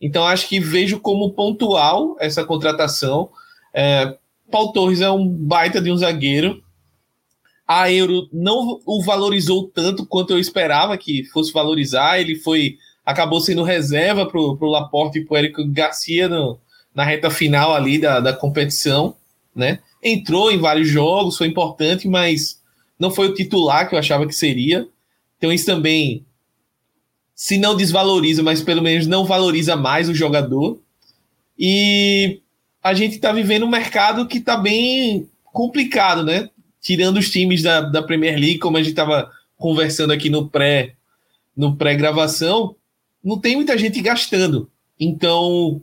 Então 0.00 0.26
acho 0.26 0.48
que 0.48 0.60
vejo 0.60 1.00
como 1.00 1.32
pontual 1.32 2.16
essa 2.20 2.44
contratação. 2.44 3.30
É, 3.72 4.16
Paul 4.50 4.72
Torres 4.72 5.00
é 5.00 5.10
um 5.10 5.26
baita 5.26 5.80
de 5.80 5.90
um 5.90 5.96
zagueiro. 5.96 6.62
A 7.66 7.90
Euro 7.90 8.28
não 8.32 8.80
o 8.84 9.02
valorizou 9.02 9.68
tanto 9.68 10.06
quanto 10.06 10.32
eu 10.32 10.38
esperava 10.38 10.96
que 10.96 11.24
fosse 11.24 11.52
valorizar. 11.52 12.20
Ele 12.20 12.36
foi 12.36 12.78
acabou 13.06 13.40
sendo 13.40 13.62
reserva 13.62 14.26
para 14.26 14.40
o 14.40 14.70
Laporte 14.70 15.20
e 15.20 15.24
para 15.24 15.34
o 15.34 15.36
Érico 15.36 15.64
Garcia 15.68 16.28
no, 16.28 16.58
na 16.92 17.04
reta 17.04 17.30
final 17.30 17.72
ali 17.72 18.00
da, 18.00 18.18
da 18.18 18.32
competição, 18.32 19.14
né? 19.54 19.78
Entrou 20.02 20.50
em 20.50 20.58
vários 20.58 20.88
jogos, 20.88 21.36
foi 21.36 21.46
importante, 21.46 22.08
mas 22.08 22.60
não 22.98 23.10
foi 23.10 23.28
o 23.28 23.34
titular 23.34 23.88
que 23.88 23.94
eu 23.94 23.98
achava 23.98 24.26
que 24.26 24.34
seria. 24.34 24.88
Então 25.38 25.52
isso 25.52 25.66
também 25.66 26.25
se 27.36 27.58
não 27.58 27.76
desvaloriza, 27.76 28.42
mas 28.42 28.62
pelo 28.62 28.80
menos 28.80 29.06
não 29.06 29.26
valoriza 29.26 29.76
mais 29.76 30.08
o 30.08 30.14
jogador. 30.14 30.80
E 31.58 32.40
a 32.82 32.94
gente 32.94 33.16
está 33.16 33.30
vivendo 33.30 33.66
um 33.66 33.70
mercado 33.70 34.26
que 34.26 34.38
está 34.38 34.56
bem 34.56 35.28
complicado, 35.44 36.24
né? 36.24 36.48
Tirando 36.80 37.18
os 37.18 37.30
times 37.30 37.62
da, 37.62 37.82
da 37.82 38.02
Premier 38.02 38.38
League, 38.38 38.58
como 38.58 38.78
a 38.78 38.80
gente 38.80 38.90
estava 38.90 39.30
conversando 39.58 40.14
aqui 40.14 40.30
no 40.30 40.48
pré 40.48 40.94
no 41.54 41.74
pré-gravação, 41.74 42.76
não 43.24 43.38
tem 43.38 43.56
muita 43.56 43.78
gente 43.78 44.00
gastando. 44.02 44.70
Então, 45.00 45.80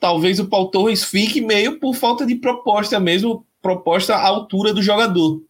talvez 0.00 0.40
o 0.40 0.46
Paul 0.46 0.68
Torres 0.68 1.04
fique 1.04 1.40
meio 1.40 1.78
por 1.78 1.94
falta 1.94 2.24
de 2.24 2.34
proposta 2.34 2.98
mesmo, 2.98 3.46
proposta 3.60 4.14
à 4.14 4.26
altura 4.26 4.72
do 4.72 4.82
jogador. 4.82 5.42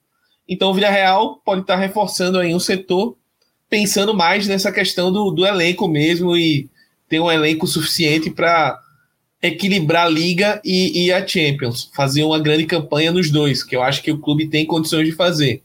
Então, 0.49 0.71
o 0.71 0.75
Villarreal 0.75 1.41
pode 1.45 1.61
estar 1.61 1.77
reforçando 1.77 2.41
aí 2.41 2.53
um 2.53 2.59
setor 2.59 3.17
pensando 3.69 4.15
mais 4.15 4.47
nessa 4.47 4.71
questão 4.71 5.13
do, 5.13 5.31
do 5.31 5.47
elenco 5.47 5.89
mesmo 5.89 6.37
e 6.37 6.69
ter 7.09 7.21
um 7.21 7.31
elenco 7.31 7.67
suficiente 7.67 8.31
para 8.31 8.79
equilibrar 9.43 10.07
a 10.07 10.11
Liga 10.11 10.61
e, 10.65 11.05
e, 11.05 11.13
a 11.13 11.27
Champions, 11.27 11.91
fazer 11.95 12.23
uma 12.25 12.39
grande 12.39 12.67
campanha 12.67 13.13
nos 13.13 13.31
dois, 13.31 13.63
que 13.63 13.77
eu 13.77 13.83
acho 13.83 14.03
que 14.03 14.11
o 14.11 14.19
clube 14.19 14.49
tem 14.49 14.67
condições 14.67 15.07
de 15.07 15.13
fazer. 15.13 15.63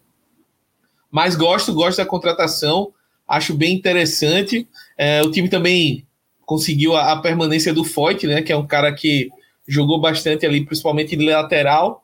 Mas 1.09 1.35
gosto, 1.35 1.73
gosto 1.73 1.97
da 1.97 2.05
contratação, 2.05 2.93
acho 3.27 3.53
bem 3.53 3.73
interessante. 3.73 4.67
É, 4.97 5.21
o 5.21 5.31
time 5.31 5.49
também 5.49 6.05
conseguiu 6.45 6.95
a, 6.95 7.13
a, 7.13 7.21
permanência 7.21 7.73
do 7.73 7.83
Foyt, 7.83 8.27
né, 8.27 8.41
que 8.41 8.51
é 8.51 8.57
um 8.57 8.67
cara 8.67 8.93
que 8.93 9.29
jogou 9.67 9.99
bastante 9.99 10.45
ali, 10.45 10.65
principalmente 10.65 11.15
de 11.15 11.25
lateral, 11.25 12.03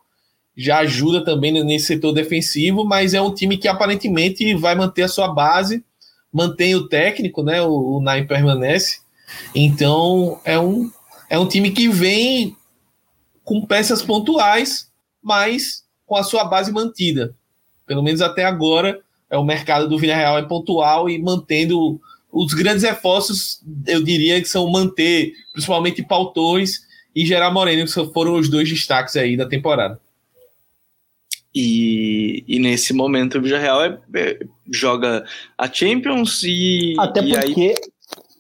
já 0.56 0.80
ajuda 0.80 1.24
também 1.24 1.52
nesse 1.64 1.88
setor 1.88 2.14
defensivo, 2.14 2.84
mas 2.84 3.14
é 3.14 3.22
um 3.22 3.34
time 3.34 3.58
que 3.58 3.68
aparentemente 3.68 4.56
vai 4.56 4.74
manter 4.74 5.04
a 5.04 5.08
sua 5.08 5.28
base, 5.28 5.84
mantém 6.32 6.76
o 6.76 6.88
técnico, 6.88 7.44
né, 7.44 7.62
o, 7.62 7.98
o 7.98 8.28
permanece, 8.28 9.00
então 9.54 10.40
é 10.44 10.60
um, 10.60 10.92
é 11.30 11.38
um 11.38 11.48
time 11.48 11.72
que 11.72 11.90
vem 11.90 12.56
com 13.44 13.66
peças 13.66 14.02
pontuais, 14.02 14.92
mas 15.22 15.84
com 16.06 16.16
a 16.16 16.24
sua 16.24 16.46
base 16.46 16.72
mantida. 16.72 17.36
Pelo 17.86 18.04
menos 18.04 18.22
até 18.22 18.46
agora, 18.46 19.02
é 19.30 19.38
o 19.38 19.44
mercado 19.44 19.88
do 19.88 19.98
Villarreal 19.98 20.38
é 20.38 20.44
pontual 20.44 21.10
e 21.10 21.20
mantendo 21.20 22.00
os 22.32 22.54
grandes 22.54 22.84
reforços, 22.84 23.62
eu 23.86 24.04
diria 24.04 24.42
que 24.42 24.48
são 24.48 24.70
manter, 24.70 25.34
principalmente 25.54 26.04
Paul 26.04 26.28
Torres 26.28 26.82
e 27.16 27.26
Gerard 27.26 27.54
Moreno, 27.54 27.86
que 27.86 28.14
foram 28.14 28.36
os 28.36 28.50
dois 28.50 28.70
destaques 28.70 29.16
aí 29.16 29.36
da 29.36 29.48
temporada. 29.48 30.00
E, 31.54 32.44
e 32.48 32.60
nesse 32.60 32.94
momento 32.94 33.38
o 33.38 33.42
Villarreal 33.42 33.84
é, 33.84 34.00
é, 34.14 34.40
joga 34.72 35.26
a 35.58 35.72
Champions 35.72 36.44
e. 36.44 36.96
Até 37.00 37.22
e 37.22 37.34
porque. 37.34 37.62
Aí... 37.62 37.76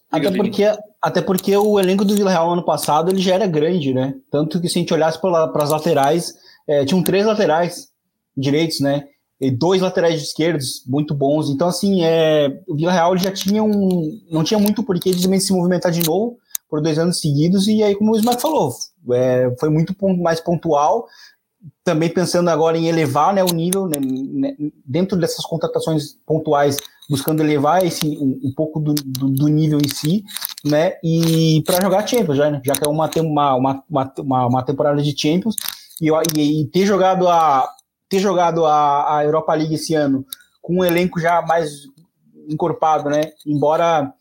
Até 0.09 0.31
porque, 0.31 0.63
até 1.01 1.21
porque 1.21 1.57
o 1.57 1.77
elenco 1.79 2.05
do 2.05 2.15
Villarreal 2.15 2.53
ano 2.53 2.63
passado 2.63 3.11
ele 3.11 3.19
já 3.19 3.35
era 3.35 3.45
grande, 3.45 3.93
né? 3.93 4.13
Tanto 4.31 4.61
que 4.61 4.69
se 4.69 4.77
a 4.77 4.81
gente 4.81 4.93
olhasse 4.93 5.19
para 5.19 5.51
as 5.55 5.69
laterais, 5.69 6.33
é, 6.65 6.85
tinham 6.85 7.03
três 7.03 7.25
laterais 7.25 7.89
direitos, 8.35 8.79
né? 8.79 9.05
E 9.39 9.51
dois 9.51 9.81
laterais 9.81 10.21
esquerdos 10.21 10.81
muito 10.87 11.13
bons. 11.13 11.49
Então, 11.49 11.67
assim, 11.67 12.03
é, 12.03 12.61
o 12.67 12.75
Villarreal 12.75 13.17
já 13.17 13.31
tinha 13.31 13.61
um. 13.61 14.19
Não 14.31 14.43
tinha 14.43 14.59
muito 14.59 14.81
porquê 14.81 15.11
de 15.11 15.39
se 15.39 15.53
movimentar 15.53 15.91
de 15.91 16.03
novo 16.05 16.37
por 16.69 16.81
dois 16.81 16.97
anos 16.97 17.19
seguidos. 17.19 17.67
E 17.67 17.83
aí, 17.83 17.93
como 17.93 18.13
o 18.13 18.17
Ismael 18.17 18.39
falou, 18.39 18.73
é, 19.11 19.53
foi 19.59 19.69
muito 19.69 19.93
mais 20.17 20.39
pontual 20.39 21.05
também 21.87 22.09
pensando 22.09 22.49
agora 22.49 22.77
em 22.77 22.89
elevar 22.89 23.33
né, 23.33 23.41
o 23.41 23.53
nível, 23.53 23.87
né, 23.87 23.95
né, 23.97 24.57
dentro 24.85 25.17
dessas 25.17 25.45
contratações 25.45 26.17
pontuais, 26.25 26.75
buscando 27.09 27.41
elevar 27.41 27.85
esse, 27.85 28.05
um, 28.17 28.37
um 28.43 28.53
pouco 28.53 28.77
do, 28.77 28.93
do, 28.93 29.29
do, 29.29 29.47
nível 29.47 29.79
em 29.79 29.87
si, 29.87 30.21
né, 30.65 30.95
e 31.01 31.63
para 31.65 31.81
jogar 31.81 32.05
Champions, 32.05 32.35
já, 32.35 32.51
né, 32.51 32.61
já 32.61 32.73
que 32.73 32.85
é 32.85 32.89
uma, 32.89 33.09
uma, 33.21 33.83
uma, 33.89 34.47
uma, 34.47 34.63
temporada 34.63 35.01
de 35.01 35.17
Champions, 35.17 35.55
e, 36.01 36.09
e, 36.37 36.61
e, 36.61 36.65
ter 36.67 36.85
jogado, 36.85 37.29
a, 37.29 37.69
ter 38.09 38.19
jogado 38.19 38.65
a, 38.65 39.19
a 39.19 39.23
Europa 39.23 39.53
League 39.53 39.75
esse 39.75 39.95
ano 39.95 40.25
com 40.61 40.79
um 40.79 40.83
elenco 40.83 41.21
já 41.21 41.41
mais 41.41 41.83
encorpado, 42.49 43.09
né, 43.09 43.31
embora 43.45 44.11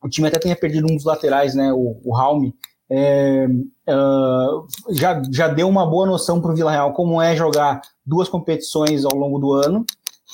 o 0.00 0.08
time 0.08 0.28
até 0.28 0.38
tenha 0.38 0.54
perdido 0.54 0.86
um 0.88 0.94
dos 0.94 1.04
laterais, 1.04 1.52
né, 1.52 1.72
o, 1.72 2.00
o 2.04 2.52
é, 2.88 3.48
uh, 3.88 4.66
já, 4.94 5.22
já 5.30 5.48
deu 5.48 5.68
uma 5.68 5.86
boa 5.86 6.06
noção 6.06 6.40
para 6.40 6.52
o 6.52 6.54
Vila 6.54 6.70
Real 6.70 6.92
como 6.92 7.20
é 7.20 7.36
jogar 7.36 7.80
duas 8.04 8.28
competições 8.28 9.04
ao 9.04 9.16
longo 9.16 9.38
do 9.38 9.52
ano. 9.52 9.84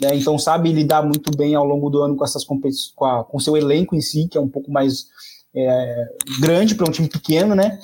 Né? 0.00 0.16
Então 0.16 0.38
sabe 0.38 0.72
lidar 0.72 1.02
muito 1.02 1.36
bem 1.36 1.54
ao 1.54 1.64
longo 1.64 1.90
do 1.90 2.02
ano 2.02 2.16
com 2.16 2.24
essas 2.24 2.44
competições, 2.44 2.92
com, 2.94 3.24
com 3.24 3.38
seu 3.38 3.56
elenco 3.56 3.94
em 3.94 4.00
si, 4.00 4.28
que 4.28 4.38
é 4.38 4.40
um 4.40 4.48
pouco 4.48 4.70
mais 4.70 5.06
é, 5.54 6.04
grande 6.40 6.74
para 6.74 6.88
um 6.88 6.92
time 6.92 7.08
pequeno, 7.08 7.54
né? 7.54 7.78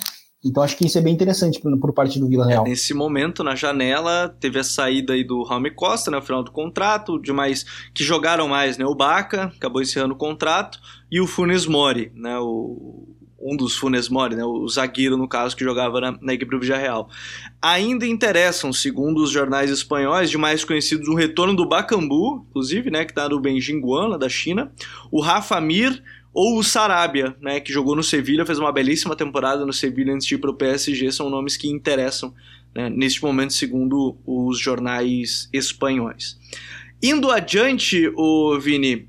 Então 0.45 0.63
acho 0.63 0.77
que 0.77 0.87
isso 0.87 0.97
é 0.97 1.01
bem 1.01 1.13
interessante 1.13 1.61
por, 1.61 1.77
por 1.79 1.93
parte 1.93 2.19
do 2.19 2.29
Vila 2.29 2.47
Real. 2.47 2.65
É, 2.65 2.69
nesse 2.69 2.95
momento, 2.95 3.43
na 3.43 3.57
janela, 3.57 4.35
teve 4.41 4.59
a 4.59 4.65
saída 4.65 5.13
aí 5.13 5.25
do 5.25 5.43
Raume 5.43 5.71
Costa, 5.71 6.11
né, 6.11 6.19
no 6.19 6.23
final 6.23 6.45
do 6.45 6.53
contrato, 6.53 7.21
demais 7.21 7.65
que 7.93 8.05
jogaram 8.05 8.47
mais, 8.47 8.79
né, 8.79 8.87
o 8.87 8.95
Baca, 8.95 9.53
acabou 9.57 9.83
encerrando 9.83 10.15
o 10.15 10.17
contrato, 10.19 10.79
e 11.11 11.21
o 11.21 11.27
Funes 11.27 11.67
Mori, 11.67 12.13
né, 12.15 12.39
o, 12.39 13.08
um 13.40 13.57
dos 13.57 13.76
Funes 13.76 14.09
Mori, 14.09 14.35
né, 14.35 14.45
o 14.45 14.66
zagueiro, 14.68 15.16
no 15.16 15.28
caso, 15.28 15.57
que 15.57 15.62
jogava 15.62 16.00
na, 16.00 16.18
na 16.21 16.35
equipe 16.35 16.50
do 16.50 16.61
Villarreal. 16.61 17.09
Ainda 17.62 18.07
interessam, 18.07 18.73
segundo 18.73 19.23
os 19.23 19.30
jornais 19.30 19.71
espanhóis, 19.71 20.28
de 20.28 20.37
mais 20.37 20.64
conhecidos, 20.64 21.09
o 21.09 21.14
retorno 21.14 21.54
do 21.54 21.66
Bacambu, 21.66 22.45
inclusive, 22.50 22.90
né, 22.90 23.04
que 23.04 23.12
está 23.12 23.28
no 23.28 23.40
Beijing 23.40 23.80
Guana, 23.80 24.18
da 24.18 24.28
China, 24.28 24.73
o 25.11 25.21
Rafa 25.21 25.61
Mir 25.61 26.02
ou 26.35 26.59
o 26.59 26.64
Sarabia, 26.64 27.37
né, 27.40 27.61
que 27.61 27.73
jogou 27.73 27.97
no 27.97 28.02
Sevilha, 28.02 28.45
fez 28.45 28.59
uma 28.59 28.73
belíssima 28.73 29.16
temporada 29.16 29.64
no 29.64 29.73
Sevilha 29.73 30.12
antes 30.12 30.26
de 30.26 30.35
ir 30.35 30.38
para 30.38 30.50
o 30.50 30.54
PSG, 30.54 31.11
são 31.12 31.30
nomes 31.30 31.57
que 31.57 31.68
interessam 31.68 32.35
né, 32.75 32.90
neste 32.90 33.23
momento, 33.23 33.52
segundo 33.52 34.16
os 34.26 34.59
jornais 34.59 35.49
espanhóis. 35.52 36.38
Indo 37.02 37.30
adiante, 37.30 38.12
o 38.16 38.59
Vini, 38.59 39.08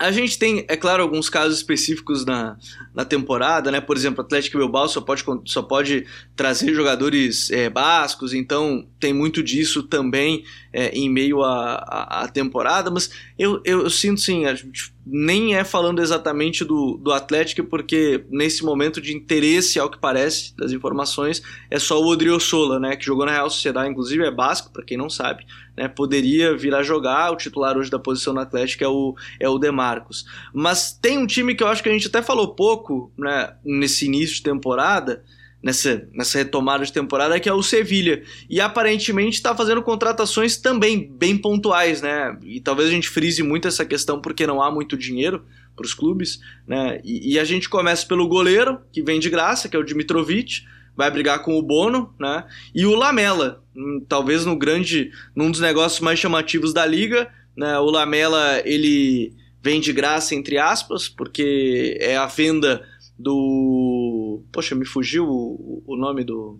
a 0.00 0.10
gente 0.10 0.38
tem, 0.38 0.64
é 0.66 0.78
claro, 0.78 1.02
alguns 1.02 1.28
casos 1.28 1.58
específicos 1.58 2.24
na, 2.24 2.56
na 2.94 3.04
temporada, 3.04 3.70
né? 3.70 3.82
Por 3.82 3.98
exemplo, 3.98 4.22
o 4.22 4.24
Atlético 4.24 4.56
Bilbao 4.56 4.88
só 4.88 5.02
pode, 5.02 5.22
só 5.44 5.62
pode 5.62 6.06
trazer 6.34 6.72
jogadores 6.72 7.50
é, 7.50 7.68
bascos, 7.68 8.32
então 8.32 8.88
tem 8.98 9.12
muito 9.12 9.42
disso 9.42 9.82
também 9.82 10.42
é, 10.72 10.88
em 10.88 11.10
meio 11.10 11.44
à 11.44 12.26
temporada, 12.32 12.90
mas 12.90 13.10
eu, 13.38 13.60
eu, 13.62 13.82
eu 13.82 13.90
sinto 13.90 14.22
sim, 14.22 14.46
a 14.46 14.54
gente 14.54 14.90
nem 15.12 15.56
é 15.56 15.64
falando 15.64 16.00
exatamente 16.00 16.64
do, 16.64 16.96
do 16.96 17.12
Atlético, 17.12 17.64
porque 17.64 18.24
nesse 18.30 18.64
momento 18.64 19.00
de 19.00 19.14
interesse, 19.14 19.78
ao 19.78 19.90
que 19.90 19.98
parece, 19.98 20.56
das 20.56 20.70
informações, 20.70 21.42
é 21.68 21.78
só 21.78 22.00
o 22.00 22.06
Odriozola, 22.06 22.78
né, 22.78 22.94
que 22.94 23.04
jogou 23.04 23.26
na 23.26 23.32
Real 23.32 23.50
Sociedade, 23.50 23.90
inclusive 23.90 24.24
é 24.24 24.30
basco, 24.30 24.72
para 24.72 24.84
quem 24.84 24.96
não 24.96 25.10
sabe, 25.10 25.44
né, 25.76 25.88
poderia 25.88 26.56
vir 26.56 26.74
a 26.74 26.82
jogar, 26.82 27.32
o 27.32 27.36
titular 27.36 27.76
hoje 27.76 27.90
da 27.90 27.98
posição 27.98 28.32
no 28.32 28.40
Atlético 28.40 28.84
é 28.84 28.88
o, 28.88 29.14
é 29.40 29.48
o 29.48 29.58
Demarcos. 29.58 30.24
Mas 30.54 30.92
tem 30.92 31.18
um 31.18 31.26
time 31.26 31.54
que 31.54 31.62
eu 31.62 31.68
acho 31.68 31.82
que 31.82 31.88
a 31.88 31.92
gente 31.92 32.06
até 32.06 32.22
falou 32.22 32.54
pouco, 32.54 33.12
né, 33.18 33.54
nesse 33.64 34.06
início 34.06 34.36
de 34.36 34.42
temporada, 34.42 35.24
nessa, 35.62 36.08
nessa 36.12 36.38
retomada 36.38 36.84
de 36.84 36.92
temporada, 36.92 37.38
que 37.38 37.48
é 37.48 37.52
o 37.52 37.62
Sevilha. 37.62 38.22
E 38.48 38.60
aparentemente 38.60 39.36
está 39.36 39.54
fazendo 39.54 39.82
contratações 39.82 40.56
também 40.56 41.10
bem 41.10 41.36
pontuais, 41.36 42.00
né? 42.00 42.36
E 42.42 42.60
talvez 42.60 42.88
a 42.88 42.92
gente 42.92 43.08
frise 43.08 43.42
muito 43.42 43.68
essa 43.68 43.84
questão 43.84 44.20
porque 44.20 44.46
não 44.46 44.62
há 44.62 44.70
muito 44.70 44.96
dinheiro 44.96 45.44
para 45.76 45.86
os 45.86 45.94
clubes, 45.94 46.40
né? 46.66 47.00
E, 47.04 47.34
e, 47.34 47.38
a 47.38 47.44
gente 47.44 47.68
começa 47.68 48.06
pelo 48.06 48.28
goleiro, 48.28 48.80
que 48.92 49.02
vem 49.02 49.20
de 49.20 49.30
graça, 49.30 49.68
que 49.68 49.76
é 49.76 49.78
o 49.78 49.84
Dimitrovic, 49.84 50.64
vai 50.96 51.10
brigar 51.10 51.42
com 51.42 51.58
o 51.58 51.62
Bono, 51.62 52.14
né? 52.18 52.44
E 52.74 52.84
o 52.84 52.94
Lamela, 52.94 53.62
hum, 53.74 54.04
talvez 54.08 54.44
no 54.44 54.56
grande, 54.56 55.10
num 55.34 55.50
dos 55.50 55.60
negócios 55.60 56.00
mais 56.00 56.18
chamativos 56.18 56.72
da 56.72 56.84
liga, 56.84 57.30
né? 57.56 57.78
O 57.78 57.86
Lamela, 57.86 58.60
ele 58.64 59.32
vem 59.62 59.80
de 59.80 59.92
graça 59.92 60.34
entre 60.34 60.58
aspas, 60.58 61.08
porque 61.08 61.96
é 62.00 62.16
a 62.16 62.26
venda 62.26 62.86
do. 63.20 64.42
Poxa, 64.52 64.74
me 64.74 64.86
fugiu 64.86 65.26
o, 65.28 65.82
o 65.86 65.96
nome 65.96 66.24
do. 66.24 66.58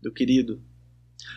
Do 0.00 0.12
querido. 0.12 0.60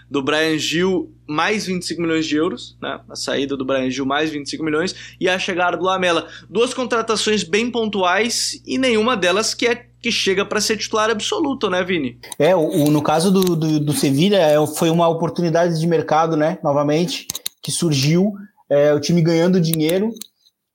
Do 0.10 0.24
Brian 0.24 0.57
Gil, 0.57 1.13
mais 1.27 1.67
25 1.67 2.01
milhões 2.01 2.25
de 2.25 2.36
euros, 2.36 2.75
né? 2.81 3.00
A 3.07 3.15
saída 3.15 3.55
do 3.55 3.63
Brian 3.63 3.89
Gil, 3.89 4.05
mais 4.05 4.31
25 4.31 4.63
milhões, 4.63 5.15
e 5.19 5.29
a 5.29 5.38
chegada 5.38 5.77
do 5.77 5.84
Lamela. 5.84 6.27
Duas 6.50 6.74
contratações 6.74 7.43
bem 7.43 7.69
pontuais 7.69 8.60
e 8.65 8.79
nenhuma 8.79 9.15
delas 9.15 9.53
que 9.53 9.67
é 9.67 9.75
que 10.05 10.12
chega 10.12 10.45
para 10.45 10.62
ser 10.62 10.77
titular 10.77 11.10
absoluto, 11.10 11.69
né, 11.69 11.84
Vini? 11.84 12.19
É, 12.38 12.55
o, 12.55 12.91
no 12.91 13.01
caso 13.01 13.31
do, 13.31 13.55
do, 13.55 13.79
do 13.79 13.93
Sevilha, 13.93 14.38
é, 14.38 14.67
foi 14.67 14.91
uma 14.91 15.07
oportunidade 15.07 15.79
de 15.79 15.88
mercado, 15.88 16.38
né, 16.38 16.60
novamente, 16.63 17.27
que 17.62 17.72
surgiu, 17.72 18.34
é, 18.69 18.93
o 18.93 19.00
time 19.00 19.22
ganhando 19.22 19.60
dinheiro 19.60 20.12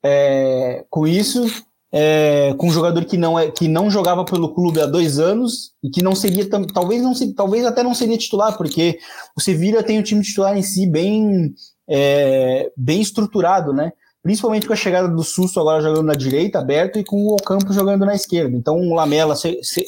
é, 0.02 0.85
com 0.90 1.06
isso, 1.06 1.47
é, 1.92 2.54
com 2.56 2.68
um 2.68 2.73
jogador 2.73 3.04
que 3.04 3.16
não, 3.16 3.38
é, 3.38 3.50
que 3.50 3.66
não 3.66 3.90
jogava 3.90 4.25
pelo 4.25 4.54
clube 4.54 4.80
há 4.80 4.87
dois 4.87 5.18
anos 5.18 5.73
e 5.82 5.90
que 5.90 6.02
não 6.02 6.14
seria, 6.14 6.49
talvez, 6.49 7.02
não, 7.02 7.12
talvez 7.35 7.64
até 7.64 7.82
não 7.82 7.94
seria 7.94 8.16
titular, 8.16 8.56
porque 8.56 8.99
o 9.37 9.40
Sevilla 9.40 9.82
tem 9.82 9.99
o 9.99 10.02
time 10.02 10.23
titular 10.23 10.56
em 10.56 10.62
si 10.62 10.87
bem, 10.87 11.52
é, 11.88 12.70
bem 12.76 13.00
estruturado, 13.00 13.73
né? 13.73 13.92
Principalmente 14.23 14.66
com 14.66 14.73
a 14.73 14.76
chegada 14.76 15.09
do 15.09 15.25
Susto 15.25 15.59
agora 15.59 15.82
jogando 15.82 16.06
na 16.06 16.14
direita, 16.14 16.59
aberto, 16.59 16.99
e 16.99 17.04
com 17.04 17.16
o 17.25 17.35
Ocampo 17.35 17.73
jogando 17.73 18.04
na 18.04 18.14
esquerda. 18.14 18.56
Então 18.56 18.76
o 18.76 18.94
Lamela 18.94 19.35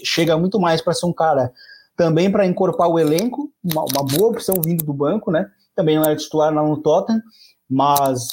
chega 0.02 0.38
muito 0.38 0.58
mais 0.58 0.80
para 0.80 0.94
ser 0.94 1.06
um 1.06 1.12
cara 1.12 1.52
também 1.96 2.30
para 2.32 2.46
encorpar 2.46 2.88
o 2.88 2.98
elenco, 2.98 3.52
uma, 3.62 3.84
uma 3.84 4.04
boa 4.04 4.30
opção 4.30 4.54
vindo 4.64 4.84
do 4.84 4.94
banco, 4.94 5.30
né? 5.30 5.46
Também 5.76 5.96
não 5.96 6.04
era 6.04 6.16
titular 6.16 6.52
lá 6.52 6.62
no 6.62 6.78
Tottenham, 6.78 7.20
mas 7.68 8.28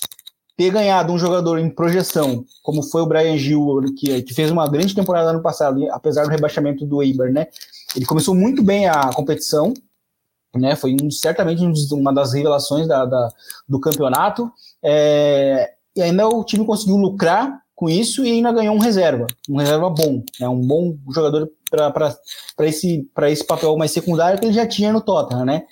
ter 0.59 0.71
ganhado 0.71 1.13
um 1.13 1.17
jogador 1.17 1.57
em 1.57 1.69
projeção, 1.69 2.43
como 2.61 2.83
foi 2.83 3.01
o 3.01 3.05
Brian 3.05 3.37
Gil, 3.37 3.81
que, 3.97 4.21
que 4.23 4.33
fez 4.33 4.51
uma 4.51 4.67
grande 4.67 4.93
temporada 4.93 5.29
ano 5.29 5.41
passado, 5.41 5.89
apesar 5.89 6.23
do 6.23 6.29
rebaixamento 6.29 6.85
do 6.85 7.01
Eibar, 7.01 7.31
né? 7.31 7.47
Ele 7.95 8.05
começou 8.05 8.35
muito 8.35 8.61
bem 8.61 8.85
a 8.85 9.09
competição, 9.13 9.73
né? 10.53 10.75
Foi 10.75 10.97
um, 11.01 11.09
certamente 11.09 11.63
uma 11.93 12.13
das 12.13 12.33
revelações 12.33 12.89
da, 12.89 13.05
da 13.05 13.29
do 13.69 13.79
campeonato. 13.79 14.51
É, 14.83 15.75
e 15.95 16.01
ainda 16.01 16.27
o 16.27 16.43
time 16.43 16.65
conseguiu 16.65 16.97
lucrar 16.97 17.61
com 17.73 17.89
isso 17.89 18.25
e 18.25 18.29
ainda 18.29 18.51
ganhou 18.51 18.75
um 18.75 18.79
reserva, 18.79 19.27
um 19.49 19.55
reserva 19.55 19.89
bom, 19.89 20.21
né, 20.41 20.49
um 20.49 20.59
bom 20.59 20.97
jogador 21.09 21.49
para 21.71 22.67
esse, 22.67 23.09
esse 23.29 23.45
papel 23.45 23.77
mais 23.77 23.91
secundário 23.91 24.37
que 24.37 24.45
ele 24.45 24.53
já 24.53 24.67
tinha 24.67 24.91
no 24.91 24.99
Tottenham, 24.99 25.45
né? 25.45 25.63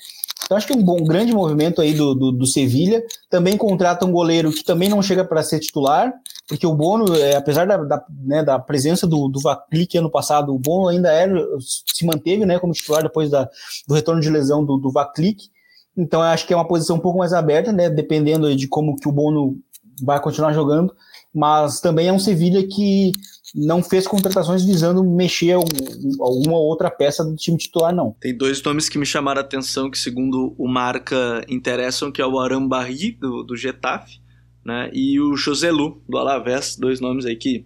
Então 0.48 0.56
acho 0.56 0.66
que 0.66 0.74
um 0.74 0.82
bom, 0.82 0.96
um 1.02 1.04
grande 1.04 1.34
movimento 1.34 1.82
aí 1.82 1.94
do, 1.94 2.16
do, 2.16 2.32
do 2.32 2.48
Sevilha. 2.48 3.04
Também 3.30 3.58
contrata 3.58 4.06
um 4.06 4.12
goleiro 4.14 4.50
que 4.50 4.64
também 4.64 4.88
não 4.88 5.04
chega 5.04 5.26
para 5.26 5.44
ser 5.44 5.60
titular, 5.60 6.14
porque 6.48 6.66
o 6.66 6.74
Bono, 6.74 7.14
é, 7.18 7.36
apesar 7.36 7.68
da, 7.68 7.76
da, 7.76 8.06
né, 8.24 8.44
da, 8.44 8.58
presença 8.58 9.06
do, 9.06 9.28
do 9.28 9.42
Vaclic 9.42 9.98
ano 9.98 10.10
passado, 10.10 10.56
o 10.56 10.58
Bono 10.58 10.88
ainda 10.88 11.12
era, 11.12 11.38
se 11.60 12.06
manteve 12.06 12.46
né, 12.46 12.58
como 12.60 12.72
titular 12.72 13.04
depois 13.04 13.30
da, 13.30 13.50
do 13.86 13.94
retorno 13.94 14.22
de 14.22 14.30
lesão 14.30 14.64
do, 14.64 14.78
do 14.78 14.90
Vaclic. 14.90 15.50
Então 15.98 16.22
acho 16.22 16.48
que 16.48 16.54
é 16.54 16.56
uma 16.56 16.68
posição 16.68 16.96
um 16.96 17.02
pouco 17.02 17.20
mais 17.20 17.34
aberta, 17.34 17.74
né, 17.74 17.90
dependendo 17.90 18.56
de 18.56 18.70
como 18.70 18.96
que 18.96 19.10
o 19.10 19.12
Bono 19.12 19.58
vai 20.02 20.22
continuar 20.22 20.54
jogando. 20.54 20.96
Mas 21.34 21.80
também 21.80 22.08
é 22.08 22.14
um 22.14 22.20
Sevilha 22.20 22.66
que 22.68 23.12
não 23.56 23.82
fez 23.82 24.08
contratações 24.08 24.64
visando 24.64 25.04
mexer 25.04 25.54
alguma 25.54 26.58
outra 26.58 26.92
peça 26.92 27.24
do 27.24 27.36
time 27.36 27.58
titular, 27.58 27.94
não. 27.94 28.16
Tem 28.20 28.36
dois 28.36 28.62
nomes 28.62 28.90
que 28.90 28.98
me 28.98 29.06
chamaram 29.06 29.42
a 29.42 29.44
atenção, 29.44 29.90
que 29.90 29.98
segundo 29.98 30.54
o 30.58 30.68
Marca 30.68 31.44
interessam, 31.48 32.12
que 32.12 32.22
é 32.22 32.26
o 32.26 32.40
Arambarri, 32.40 33.12
do, 33.12 33.44
do 33.44 33.56
Getafe, 33.56 34.20
né, 34.66 34.90
e 34.94 35.20
o 35.20 35.36
Joselu, 35.36 36.02
do 36.08 36.18
Alavés, 36.18 36.76
dois 36.76 37.00
nomes 37.00 37.26
aí 37.26 37.36
que 37.36 37.66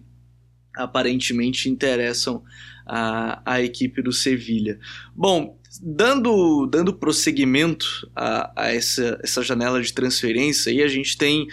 aparentemente 0.76 1.68
interessam 1.68 2.42
a, 2.86 3.42
a 3.44 3.60
equipe 3.60 4.00
do 4.00 4.12
Sevilha. 4.12 4.78
Bom, 5.14 5.58
dando, 5.82 6.66
dando 6.66 6.94
prosseguimento 6.94 8.08
a, 8.14 8.52
a 8.56 8.72
essa, 8.72 9.18
essa 9.22 9.42
janela 9.42 9.82
de 9.82 9.92
transferência, 9.92 10.70
aí 10.70 10.82
a 10.82 10.88
gente 10.88 11.18
tem 11.18 11.46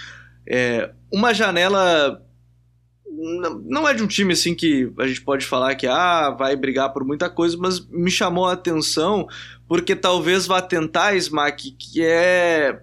é, 0.50 0.92
uma 1.12 1.34
janela 1.34 2.22
não 3.66 3.88
é 3.88 3.94
de 3.94 4.02
um 4.02 4.08
time 4.08 4.34
assim 4.34 4.56
que 4.56 4.92
a 4.98 5.08
gente 5.08 5.22
pode 5.22 5.46
falar 5.46 5.76
que 5.76 5.86
ah, 5.86 6.30
vai 6.30 6.56
brigar 6.56 6.94
por 6.94 7.04
muita 7.04 7.30
coisa, 7.30 7.58
mas 7.58 7.86
me 7.88 8.10
chamou 8.10 8.46
a 8.46 8.54
atenção 8.54 9.28
porque 9.68 9.96
talvez 9.96 10.48
vá 10.48 10.62
tentar, 10.62 11.16
Smack, 11.16 11.72
que 11.72 12.02
é 12.04 12.82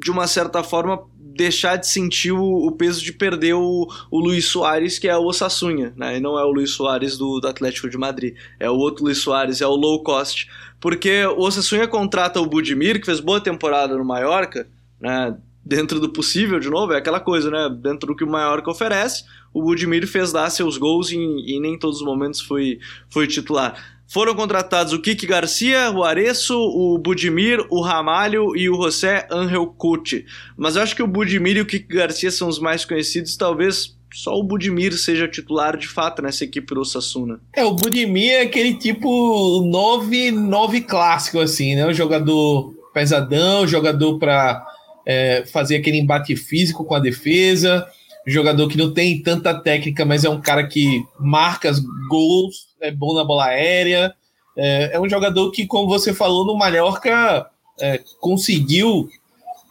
de 0.00 0.10
uma 0.10 0.26
certa 0.26 0.62
forma 0.62 1.06
deixar 1.34 1.76
de 1.76 1.88
sentir 1.88 2.32
o, 2.32 2.66
o 2.66 2.72
peso 2.72 3.02
de 3.02 3.12
perder 3.12 3.54
o, 3.54 3.86
o 4.10 4.20
Luiz 4.20 4.46
Soares, 4.46 4.98
que 4.98 5.08
é 5.08 5.16
o 5.16 5.24
Osassunha, 5.24 5.92
né? 5.96 6.16
E 6.16 6.20
não 6.20 6.38
é 6.38 6.44
o 6.44 6.50
Luiz 6.50 6.70
Soares 6.70 7.16
do, 7.16 7.40
do 7.40 7.48
Atlético 7.48 7.88
de 7.88 7.98
Madrid, 7.98 8.36
é 8.60 8.70
o 8.70 8.74
outro 8.74 9.04
Luiz 9.04 9.18
Soares, 9.18 9.60
é 9.60 9.66
o 9.66 9.74
low 9.74 10.02
cost. 10.02 10.48
Porque 10.80 11.24
o 11.26 11.40
Osassunha 11.40 11.86
contrata 11.86 12.40
o 12.40 12.46
Budimir, 12.46 13.00
que 13.00 13.06
fez 13.06 13.20
boa 13.20 13.40
temporada 13.40 13.96
no 13.96 14.04
Mallorca, 14.04 14.68
né? 15.00 15.36
Dentro 15.64 16.00
do 16.00 16.08
possível, 16.08 16.58
de 16.58 16.68
novo, 16.68 16.92
é 16.92 16.98
aquela 16.98 17.20
coisa, 17.20 17.50
né? 17.50 17.68
Dentro 17.80 18.08
do 18.08 18.16
que 18.16 18.24
o 18.24 18.28
Mallorca 18.28 18.70
oferece, 18.70 19.24
o 19.52 19.62
Budimir 19.62 20.06
fez 20.06 20.32
dar 20.32 20.50
seus 20.50 20.76
gols 20.76 21.10
e, 21.10 21.16
e 21.16 21.60
nem 21.60 21.78
todos 21.78 21.98
os 22.00 22.04
momentos 22.04 22.40
foi, 22.40 22.78
foi 23.08 23.26
titular. 23.26 23.74
Foram 24.08 24.34
contratados 24.34 24.92
o 24.92 25.00
Kiki 25.00 25.26
Garcia, 25.26 25.90
o 25.90 26.04
Areço, 26.04 26.54
o 26.54 26.98
Budimir, 26.98 27.64
o 27.70 27.80
Ramalho 27.80 28.54
e 28.54 28.68
o 28.68 28.76
José 28.76 29.26
Angel 29.30 29.66
Cuti. 29.66 30.26
Mas 30.56 30.76
eu 30.76 30.82
acho 30.82 30.94
que 30.94 31.02
o 31.02 31.06
Budimir 31.06 31.56
e 31.56 31.60
o 31.62 31.66
Kiki 31.66 31.94
Garcia 31.94 32.30
são 32.30 32.48
os 32.48 32.58
mais 32.58 32.84
conhecidos, 32.84 33.36
talvez 33.36 33.96
só 34.12 34.38
o 34.38 34.42
Budimir 34.42 34.98
seja 34.98 35.26
titular 35.26 35.78
de 35.78 35.88
fato 35.88 36.20
nessa 36.20 36.44
equipe 36.44 36.74
do 36.74 36.84
Sassuna. 36.84 37.40
É, 37.54 37.64
o 37.64 37.72
Budimir 37.72 38.32
é 38.32 38.42
aquele 38.42 38.74
tipo 38.74 39.62
9, 39.64 40.30
9 40.30 40.82
clássico, 40.82 41.38
assim, 41.38 41.74
né? 41.74 41.86
O 41.86 41.94
jogador 41.94 42.74
pesadão, 42.92 43.66
jogador 43.66 44.18
para 44.18 44.62
é, 45.06 45.44
fazer 45.46 45.76
aquele 45.76 45.98
embate 45.98 46.36
físico 46.36 46.84
com 46.84 46.94
a 46.94 47.00
defesa, 47.00 47.86
jogador 48.26 48.68
que 48.68 48.78
não 48.78 48.92
tem 48.92 49.20
tanta 49.20 49.54
técnica, 49.54 50.04
mas 50.04 50.24
é 50.24 50.30
um 50.30 50.40
cara 50.40 50.66
que 50.66 51.04
marca 51.18 51.70
os 51.70 51.80
gols, 52.08 52.68
é 52.80 52.90
bom 52.90 53.14
na 53.14 53.24
bola 53.24 53.46
aérea. 53.46 54.14
É, 54.56 54.90
é 54.94 55.00
um 55.00 55.08
jogador 55.08 55.50
que, 55.50 55.66
como 55.66 55.88
você 55.88 56.12
falou, 56.12 56.46
no 56.46 56.56
Mallorca 56.56 57.46
é, 57.80 58.00
conseguiu 58.20 59.08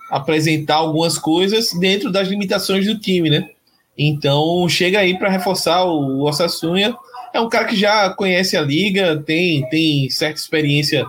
apresentar 0.10 0.76
algumas 0.76 1.17
coisas 1.17 1.72
dentro 1.74 2.12
das 2.12 2.28
limitações 2.28 2.86
do 2.86 3.00
time, 3.00 3.30
né? 3.30 3.50
Então 3.98 4.67
chega 4.67 5.00
aí 5.00 5.17
para 5.17 5.30
reforçar 5.30 5.84
o 5.86 6.24
Osasuna. 6.24 6.98
É 7.34 7.39
um 7.39 7.48
cara 7.48 7.65
que 7.65 7.78
já 7.78 8.10
conhece 8.10 8.58
a 8.58 8.62
liga, 8.62 9.22
tem, 9.26 9.67
tem 9.70 10.10
certa 10.10 10.39
experiência 10.39 11.06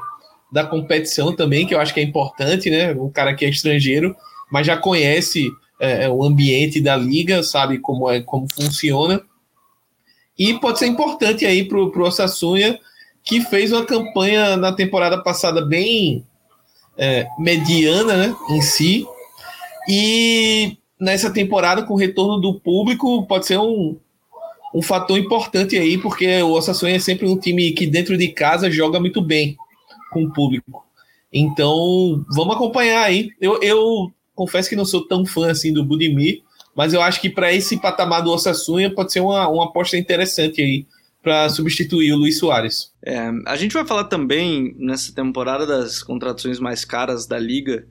da 0.53 0.65
competição 0.65 1.35
também, 1.35 1.67
que 1.67 1.75
eu 1.75 1.81
acho 1.81 1.95
que 1.95 2.01
é 2.01 2.03
importante, 2.03 2.69
né? 2.69 2.93
Um 2.93 3.11
cara 3.11 3.35
que 3.35 3.45
é 3.45 3.49
estrangeiro, 3.49 4.15
mas 4.51 4.67
já 4.67 4.77
conhece 4.77 5.51
é, 5.81 6.05
é, 6.05 6.09
o 6.11 6.23
ambiente 6.23 6.79
da 6.79 6.95
liga, 6.95 7.43
sabe 7.43 7.79
como 7.79 8.09
é 8.11 8.21
como 8.21 8.47
funciona. 8.53 9.23
E 10.39 10.55
pode 10.61 10.79
ser 10.79 10.87
importante 10.87 11.47
aí 11.47 11.65
para 11.65 11.79
o 11.79 11.91
Osasuna, 12.03 12.79
que 13.25 13.41
fez 13.41 13.73
uma 13.73 13.85
campanha 13.85 14.57
na 14.59 14.73
temporada 14.73 15.23
passada 15.23 15.65
bem 15.65 16.25
é, 16.99 17.27
mediana 17.39 18.15
né, 18.15 18.37
em 18.51 18.61
si. 18.61 19.07
E 19.89 20.77
nessa 21.01 21.31
temporada, 21.33 21.83
com 21.83 21.95
o 21.95 21.99
retorno 21.99 22.39
do 22.39 22.61
público, 22.61 23.27
pode 23.27 23.47
ser 23.47 23.59
um, 23.59 23.97
um 24.75 24.83
fator 24.83 25.19
importante 25.19 25.79
aí, 25.79 25.97
porque 25.97 26.43
o 26.43 26.51
Osasuna 26.51 26.93
é 26.93 26.99
sempre 26.99 27.27
um 27.27 27.39
time 27.39 27.73
que 27.73 27.87
dentro 27.87 28.19
de 28.19 28.29
casa 28.29 28.71
joga 28.71 29.01
muito 29.01 29.23
bem 29.23 29.57
com 30.13 30.25
o 30.25 30.33
público. 30.33 30.85
Então, 31.33 32.25
vamos 32.31 32.55
acompanhar 32.55 33.05
aí. 33.05 33.31
Eu, 33.41 33.59
eu 33.63 34.13
confesso 34.35 34.69
que 34.69 34.77
não 34.77 34.85
sou 34.85 35.07
tão 35.07 35.25
fã 35.25 35.51
assim 35.51 35.73
do 35.73 35.85
Budimir, 35.85 36.43
mas 36.75 36.93
eu 36.93 37.01
acho 37.01 37.21
que 37.21 37.31
para 37.31 37.53
esse 37.53 37.81
patamar 37.81 38.23
do 38.23 38.31
Osasuna 38.31 38.91
pode 38.91 39.13
ser 39.13 39.21
uma, 39.21 39.49
uma 39.49 39.65
aposta 39.65 39.97
interessante 39.97 40.61
aí 40.61 40.87
para 41.23 41.49
substituir 41.49 42.13
o 42.13 42.17
Luiz 42.17 42.39
Soares. 42.39 42.93
É, 43.05 43.31
a 43.47 43.57
gente 43.57 43.73
vai 43.73 43.87
falar 43.87 44.05
também 44.05 44.75
nessa 44.79 45.15
temporada 45.15 45.67
das 45.67 46.03
contratações 46.03 46.59
mais 46.59 46.85
caras 46.85 47.27
da 47.27 47.39
liga. 47.39 47.87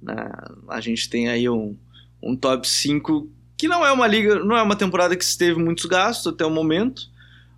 Né? 0.00 0.30
A 0.68 0.80
gente 0.80 1.10
tem 1.10 1.28
aí 1.28 1.48
um, 1.48 1.76
um 2.22 2.36
top 2.36 2.68
5 2.68 3.28
que 3.56 3.66
não 3.66 3.84
é 3.84 3.90
uma 3.90 4.06
liga, 4.06 4.38
não 4.44 4.56
é 4.56 4.62
uma 4.62 4.76
temporada 4.76 5.16
que 5.16 5.36
teve 5.36 5.60
muitos 5.60 5.84
gastos 5.86 6.32
até 6.32 6.46
o 6.46 6.50
momento, 6.50 7.10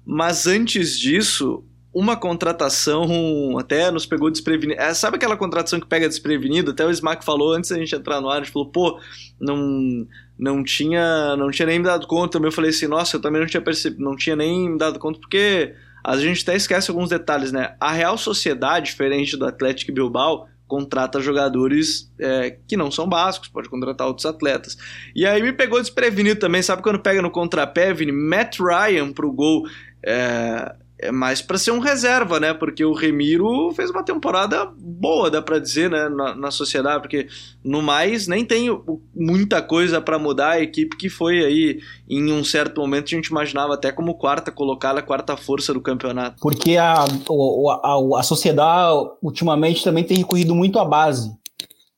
mas 0.05 0.47
antes 0.47 0.99
disso, 0.99 1.63
uma 1.93 2.17
contratação 2.17 3.59
até 3.59 3.91
nos 3.91 4.07
pegou 4.07 4.31
desprevenido. 4.31 4.81
É, 4.81 4.95
sabe 4.95 5.17
aquela 5.17 5.37
contratação 5.37 5.81
que 5.81 5.87
pega 5.87 6.09
desprevenido? 6.09 6.71
Até 6.71 6.87
o 6.87 6.91
Smack 6.91 7.25
falou 7.25 7.53
antes 7.53 7.71
da 7.71 7.77
gente 7.77 7.95
entrar 7.95 8.21
no 8.21 8.29
ar, 8.29 8.37
a 8.37 8.45
gente 8.45 8.53
falou, 8.53 8.69
pô, 8.69 9.01
não, 9.41 10.07
não 10.39 10.63
tinha 10.63 11.37
não 11.37 11.51
tinha 11.51 11.67
nem 11.67 11.79
me 11.79 11.85
dado 11.85 12.07
conta. 12.07 12.39
Eu 12.39 12.53
falei 12.53 12.71
assim, 12.71 12.87
nossa, 12.87 13.17
eu 13.17 13.21
também 13.21 13.41
não 13.41 13.49
tinha 13.49 13.61
percebido, 13.61 14.03
não 14.03 14.15
tinha 14.15 14.37
nem 14.37 14.71
me 14.71 14.79
dado 14.79 14.99
conta, 14.99 15.19
porque 15.19 15.75
a 16.05 16.17
gente 16.17 16.43
até 16.43 16.57
esquece 16.57 16.91
alguns 16.91 17.11
detalhes, 17.11 17.51
né? 17.51 17.75
A 17.81 17.93
Real 17.93 18.17
Sociedade, 18.17 18.87
diferente 18.87 19.37
do 19.37 19.45
Atlético 19.45 19.93
Bilbao, 19.93 20.49
contrata 20.69 21.21
jogadores 21.21 22.11
é, 22.21 22.57
que 22.69 22.77
não 22.77 22.93
são 22.93 23.09
básicos, 23.09 23.49
pode 23.49 23.69
contratar 23.69 24.07
outros 24.07 24.25
atletas. 24.25 24.79
E 25.15 25.27
aí 25.27 25.43
me 25.43 25.53
pegou 25.53 25.81
desprevenido 25.81 26.39
também, 26.39 26.63
sabe 26.63 26.83
quando 26.83 27.01
pega 27.01 27.21
no 27.21 27.31
contrapé, 27.31 27.93
Vini? 27.93 28.13
Matt 28.13 28.61
Ryan 28.61 29.13
pro 29.13 29.33
gol. 29.33 29.65
É, 30.03 30.73
é 31.03 31.11
mais 31.11 31.41
para 31.41 31.57
ser 31.57 31.71
um 31.71 31.79
reserva, 31.79 32.39
né? 32.39 32.53
Porque 32.53 32.85
o 32.85 32.93
Remiro 32.93 33.73
fez 33.73 33.91
uma 33.91 34.05
temporada 34.05 34.71
boa, 34.79 35.31
dá 35.31 35.41
para 35.41 35.59
dizer, 35.59 35.91
né? 35.91 36.09
Na, 36.09 36.35
na, 36.35 36.51
sociedade, 36.51 37.01
porque 37.01 37.27
no 37.65 37.81
mais 37.81 38.27
nem 38.27 38.45
tem 38.45 38.69
muita 39.15 39.63
coisa 39.63 40.01
para 40.01 40.19
mudar 40.19 40.51
a 40.51 40.61
equipe 40.61 40.97
que 40.97 41.09
foi 41.09 41.45
aí 41.45 41.81
em 42.09 42.33
um 42.33 42.45
certo 42.45 42.81
momento 42.81 43.07
a 43.07 43.17
gente 43.17 43.29
imaginava 43.29 43.75
até 43.75 43.91
como 43.91 44.19
quarta 44.19 44.53
colocada, 44.53 45.03
quarta 45.03 45.37
força 45.37 45.73
do 45.73 45.81
campeonato. 45.81 46.37
Porque 46.41 46.77
a, 46.77 46.95
a, 46.95 47.05
a, 47.05 48.21
a 48.21 48.23
sociedade 48.23 49.09
ultimamente 49.23 49.83
também 49.83 50.05
tem 50.05 50.19
recorrido 50.19 50.55
muito 50.55 50.79
à 50.79 50.85
base. 50.85 51.31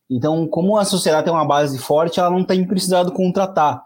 Então, 0.09 0.47
como 0.47 0.77
a 0.77 0.85
sociedade 0.85 1.25
tem 1.25 1.33
uma 1.33 1.47
base 1.47 1.79
forte, 1.79 2.21
ela 2.21 2.31
não 2.31 2.45
tem 2.45 2.65
precisado 2.67 3.11
contratar. 3.13 3.83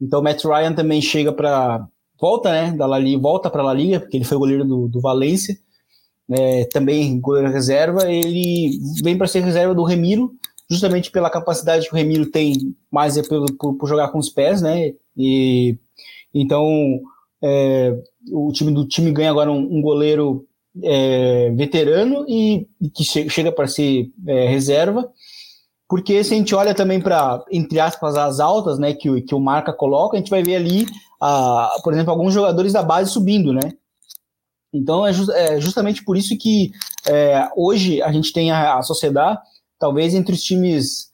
Então, 0.00 0.20
o 0.20 0.22
Matt 0.22 0.44
Ryan 0.44 0.74
também 0.74 1.00
chega 1.00 1.32
para 1.32 1.86
volta, 2.20 2.50
né, 2.50 2.72
da 2.72 2.86
La 2.86 2.98
Liga, 2.98 3.20
volta 3.20 3.50
para 3.50 3.62
a 3.62 3.66
La 3.66 3.74
Liga, 3.74 4.00
porque 4.00 4.16
ele 4.16 4.24
foi 4.24 4.36
goleiro 4.38 4.64
do, 4.64 4.88
do 4.88 5.00
Valência, 5.00 5.56
é, 6.30 6.64
também 6.66 7.20
goleiro 7.20 7.50
reserva, 7.50 8.10
ele 8.10 8.78
vem 9.02 9.16
para 9.16 9.26
ser 9.26 9.40
reserva 9.40 9.74
do 9.74 9.84
Remiro, 9.84 10.32
justamente 10.70 11.10
pela 11.10 11.30
capacidade 11.30 11.88
que 11.88 11.94
o 11.94 11.96
Remiro 11.96 12.26
tem, 12.26 12.76
mais 12.90 13.16
é 13.16 13.22
por, 13.22 13.46
por, 13.56 13.74
por 13.74 13.88
jogar 13.88 14.08
com 14.08 14.18
os 14.18 14.28
pés, 14.28 14.62
né, 14.62 14.92
e 15.16 15.76
então 16.32 17.00
é, 17.42 17.96
o 18.30 18.52
time 18.52 18.72
do 18.72 18.86
time 18.86 19.10
ganha 19.10 19.30
agora 19.30 19.50
um, 19.50 19.78
um 19.78 19.82
goleiro 19.82 20.46
é, 20.82 21.50
veterano 21.50 22.24
e, 22.28 22.68
e, 22.80 22.90
que 22.90 23.02
che 23.04 23.28
chega 23.28 23.50
para 23.50 23.66
ser 23.66 24.10
é, 24.26 24.46
reserva, 24.46 25.10
porque 25.90 26.22
se 26.22 26.32
a 26.32 26.36
gente 26.36 26.54
olha 26.54 26.72
também 26.72 27.00
para, 27.00 27.44
entre 27.50 27.80
aspas, 27.80 28.16
as 28.16 28.38
altas, 28.38 28.78
né, 28.78 28.94
que, 28.94 29.22
que 29.22 29.34
o 29.34 29.40
Marca 29.40 29.72
coloca, 29.72 30.16
a 30.16 30.20
gente 30.20 30.30
vai 30.30 30.40
ver 30.40 30.54
ali 30.54 30.86
a, 31.20 31.68
por 31.82 31.92
exemplo, 31.92 32.12
alguns 32.12 32.32
jogadores 32.32 32.72
da 32.72 32.80
base 32.80 33.10
subindo, 33.10 33.52
né? 33.52 33.72
Então 34.72 35.04
é, 35.04 35.12
just, 35.12 35.30
é 35.30 35.60
justamente 35.60 36.04
por 36.04 36.16
isso 36.16 36.38
que 36.38 36.70
é, 37.08 37.48
hoje 37.56 38.00
a 38.02 38.12
gente 38.12 38.32
tem 38.32 38.52
a, 38.52 38.78
a 38.78 38.82
sociedade, 38.82 39.40
talvez 39.80 40.14
entre 40.14 40.32
os 40.32 40.44
times 40.44 41.10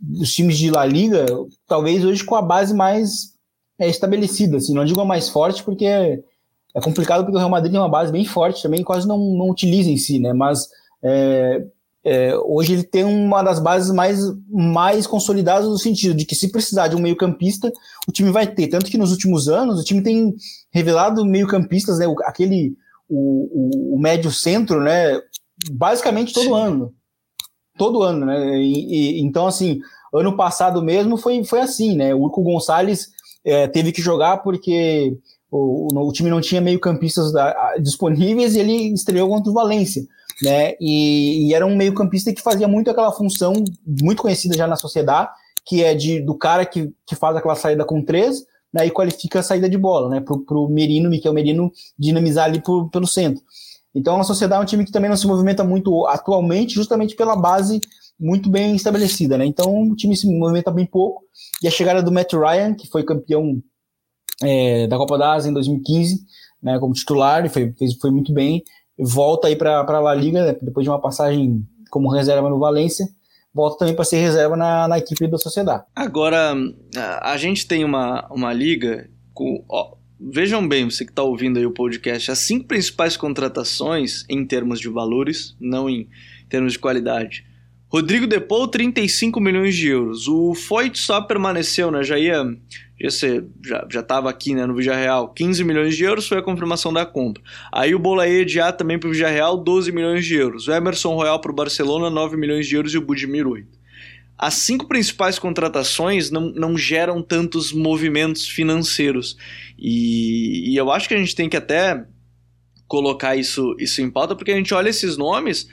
dos 0.00 0.34
times 0.34 0.58
de 0.58 0.68
La 0.72 0.84
Liga, 0.84 1.24
talvez 1.68 2.04
hoje 2.04 2.24
com 2.24 2.34
a 2.34 2.42
base 2.42 2.74
mais 2.74 3.36
é, 3.78 3.88
estabelecida, 3.88 4.56
assim, 4.56 4.74
não 4.74 4.84
digo 4.84 5.00
a 5.00 5.04
mais 5.04 5.28
forte, 5.28 5.62
porque 5.62 5.84
é, 5.84 6.18
é, 6.74 6.80
complicado 6.80 7.22
porque 7.22 7.36
o 7.36 7.38
Real 7.38 7.50
Madrid 7.50 7.70
tem 7.70 7.80
uma 7.80 7.88
base 7.88 8.10
bem 8.10 8.24
forte 8.24 8.64
também, 8.64 8.82
quase 8.82 9.06
não, 9.06 9.16
não 9.16 9.48
utiliza 9.48 9.88
em 9.88 9.96
si, 9.96 10.18
né? 10.18 10.32
Mas 10.32 10.68
é, 11.04 11.64
é, 12.04 12.36
hoje 12.44 12.72
ele 12.72 12.84
tem 12.84 13.04
uma 13.04 13.42
das 13.42 13.58
bases 13.58 13.92
mais, 13.92 14.20
mais 14.48 15.06
consolidadas 15.06 15.68
no 15.68 15.78
sentido 15.78 16.14
de 16.14 16.24
que 16.24 16.34
se 16.34 16.50
precisar 16.50 16.88
de 16.88 16.96
um 16.96 17.00
meio-campista, 17.00 17.72
o 18.08 18.12
time 18.12 18.30
vai 18.30 18.46
ter. 18.46 18.68
Tanto 18.68 18.90
que 18.90 18.98
nos 18.98 19.10
últimos 19.10 19.48
anos 19.48 19.80
o 19.80 19.84
time 19.84 20.02
tem 20.02 20.34
revelado 20.70 21.24
meio-campistas, 21.24 21.98
né? 21.98 22.06
Aquele 22.24 22.76
o, 23.08 23.94
o, 23.94 23.96
o 23.96 23.98
médio 24.00 24.30
centro, 24.30 24.80
né? 24.80 25.20
Basicamente 25.70 26.32
todo 26.32 26.46
Sim. 26.46 26.54
ano. 26.54 26.94
Todo 27.76 28.02
ano, 28.02 28.26
né? 28.26 28.58
E, 28.58 29.18
e, 29.18 29.20
então, 29.22 29.46
assim, 29.46 29.80
ano 30.14 30.36
passado 30.36 30.82
mesmo 30.82 31.16
foi, 31.16 31.44
foi 31.44 31.60
assim, 31.60 31.96
né? 31.96 32.14
O 32.14 32.22
Urco 32.22 32.42
Gonçalves 32.42 33.08
é, 33.44 33.66
teve 33.66 33.92
que 33.92 34.02
jogar 34.02 34.38
porque 34.38 35.16
o, 35.50 35.88
o, 35.94 36.12
time 36.12 36.30
não 36.30 36.40
tinha 36.40 36.60
meio-campistas 36.60 37.32
disponíveis 37.80 38.54
e 38.54 38.60
ele 38.60 38.92
estreou 38.92 39.28
contra 39.28 39.50
o 39.50 39.54
Valência. 39.54 40.02
Né? 40.42 40.74
E, 40.80 41.48
e, 41.48 41.54
era 41.54 41.66
um 41.66 41.76
meio-campista 41.76 42.32
que 42.32 42.40
fazia 42.40 42.68
muito 42.68 42.90
aquela 42.90 43.10
função, 43.10 43.52
muito 43.84 44.22
conhecida 44.22 44.56
já 44.56 44.68
na 44.68 44.76
sociedade, 44.76 45.30
que 45.66 45.82
é 45.82 45.94
de, 45.94 46.20
do 46.20 46.36
cara 46.36 46.64
que, 46.64 46.92
que 47.04 47.16
faz 47.16 47.36
aquela 47.36 47.56
saída 47.56 47.84
com 47.84 48.04
três, 48.04 48.44
né, 48.72 48.86
e 48.86 48.90
qualifica 48.90 49.40
a 49.40 49.42
saída 49.42 49.68
de 49.68 49.76
bola, 49.76 50.08
né, 50.08 50.20
pro, 50.20 50.44
pro 50.44 50.68
Merino, 50.68 51.10
Miquel 51.10 51.32
Merino, 51.32 51.72
dinamizar 51.98 52.44
ali 52.44 52.60
por, 52.60 52.88
pelo 52.90 53.06
centro. 53.06 53.42
Então 53.94 54.20
a 54.20 54.24
Sociedade 54.24 54.60
é 54.60 54.62
um 54.62 54.66
time 54.66 54.84
que 54.84 54.92
também 54.92 55.10
não 55.10 55.16
se 55.16 55.26
movimenta 55.26 55.64
muito 55.64 56.06
atualmente, 56.06 56.74
justamente 56.74 57.16
pela 57.16 57.34
base 57.34 57.80
muito 58.18 58.50
bem 58.50 58.74
estabelecida, 58.74 59.38
né? 59.38 59.46
Então 59.46 59.90
o 59.90 59.96
time 59.96 60.16
se 60.16 60.26
movimenta 60.26 60.70
bem 60.70 60.86
pouco. 60.86 61.22
E 61.62 61.68
a 61.68 61.70
chegada 61.70 62.02
do 62.02 62.12
Matt 62.12 62.32
Ryan, 62.32 62.74
que 62.74 62.88
foi 62.88 63.04
campeão 63.04 63.62
é, 64.42 64.86
da 64.86 64.96
Copa 64.96 65.16
da 65.16 65.32
Ásia 65.32 65.50
em 65.50 65.52
2015, 65.52 66.20
né, 66.62 66.78
como 66.78 66.92
titular, 66.92 67.44
e 67.46 67.48
foi, 67.48 67.72
fez, 67.78 67.94
foi 67.94 68.10
muito 68.10 68.32
bem. 68.32 68.62
Volta 68.98 69.48
aí 69.48 69.56
para 69.56 69.80
a 69.80 70.00
La 70.00 70.14
Liga, 70.14 70.44
né, 70.44 70.56
depois 70.60 70.84
de 70.84 70.90
uma 70.90 71.00
passagem 71.00 71.64
como 71.90 72.12
reserva 72.12 72.50
no 72.50 72.58
Valência 72.58 73.06
volta 73.58 73.78
também 73.78 73.94
para 73.94 74.04
ser 74.04 74.18
reserva 74.18 74.56
na, 74.56 74.86
na 74.86 74.98
equipe 74.98 75.26
da 75.26 75.36
Sociedade. 75.36 75.84
Agora, 75.96 76.54
a 77.20 77.36
gente 77.36 77.66
tem 77.66 77.84
uma, 77.84 78.26
uma 78.30 78.52
liga 78.52 79.10
com. 79.34 79.64
Ó, 79.68 79.96
vejam 80.20 80.66
bem, 80.66 80.88
você 80.88 81.04
que 81.04 81.10
está 81.10 81.24
ouvindo 81.24 81.58
aí 81.58 81.66
o 81.66 81.72
podcast, 81.72 82.30
as 82.30 82.38
cinco 82.38 82.66
principais 82.66 83.16
contratações 83.16 84.24
em 84.28 84.46
termos 84.46 84.80
de 84.80 84.88
valores, 84.88 85.56
não 85.60 85.90
em 85.90 86.08
termos 86.48 86.74
de 86.74 86.78
qualidade. 86.78 87.44
Rodrigo 87.90 88.26
Depou, 88.26 88.68
35 88.68 89.40
milhões 89.40 89.74
de 89.74 89.88
euros. 89.88 90.28
O 90.28 90.54
Foyt 90.54 90.98
só 90.98 91.22
permaneceu, 91.22 91.90
né? 91.90 92.02
Já 92.02 92.18
ia 92.18 92.44
ser, 93.10 93.46
já 93.88 94.00
estava 94.00 94.28
aqui 94.28 94.54
né, 94.54 94.66
no 94.66 94.74
Villarreal, 94.74 95.28
15 95.28 95.62
milhões 95.62 95.96
de 95.96 96.02
euros 96.02 96.26
foi 96.26 96.38
a 96.38 96.42
confirmação 96.42 96.92
da 96.92 97.06
compra. 97.06 97.42
Aí 97.72 97.94
o 97.94 97.98
Bolaê 97.98 98.44
de 98.44 98.60
A 98.60 98.72
também 98.72 98.98
para 98.98 99.08
o 99.08 99.12
Villarreal, 99.12 99.56
12 99.56 99.92
milhões 99.92 100.24
de 100.24 100.34
euros. 100.34 100.66
O 100.66 100.72
Emerson 100.72 101.14
Royal 101.14 101.40
para 101.40 101.52
o 101.52 101.54
Barcelona, 101.54 102.10
9 102.10 102.36
milhões 102.36 102.66
de 102.66 102.74
euros 102.74 102.92
e 102.92 102.98
o 102.98 103.00
Budimir 103.00 103.46
8. 103.46 103.78
As 104.36 104.54
cinco 104.54 104.86
principais 104.86 105.38
contratações 105.38 106.30
não, 106.30 106.50
não 106.50 106.76
geram 106.76 107.22
tantos 107.22 107.72
movimentos 107.72 108.48
financeiros. 108.48 109.36
E, 109.78 110.72
e 110.72 110.76
eu 110.76 110.90
acho 110.90 111.08
que 111.08 111.14
a 111.14 111.18
gente 111.18 111.34
tem 111.34 111.48
que 111.48 111.56
até 111.56 112.04
colocar 112.86 113.36
isso, 113.36 113.76
isso 113.78 114.00
em 114.00 114.10
pauta, 114.10 114.34
porque 114.34 114.50
a 114.50 114.56
gente 114.56 114.72
olha 114.72 114.88
esses 114.88 115.16
nomes 115.16 115.68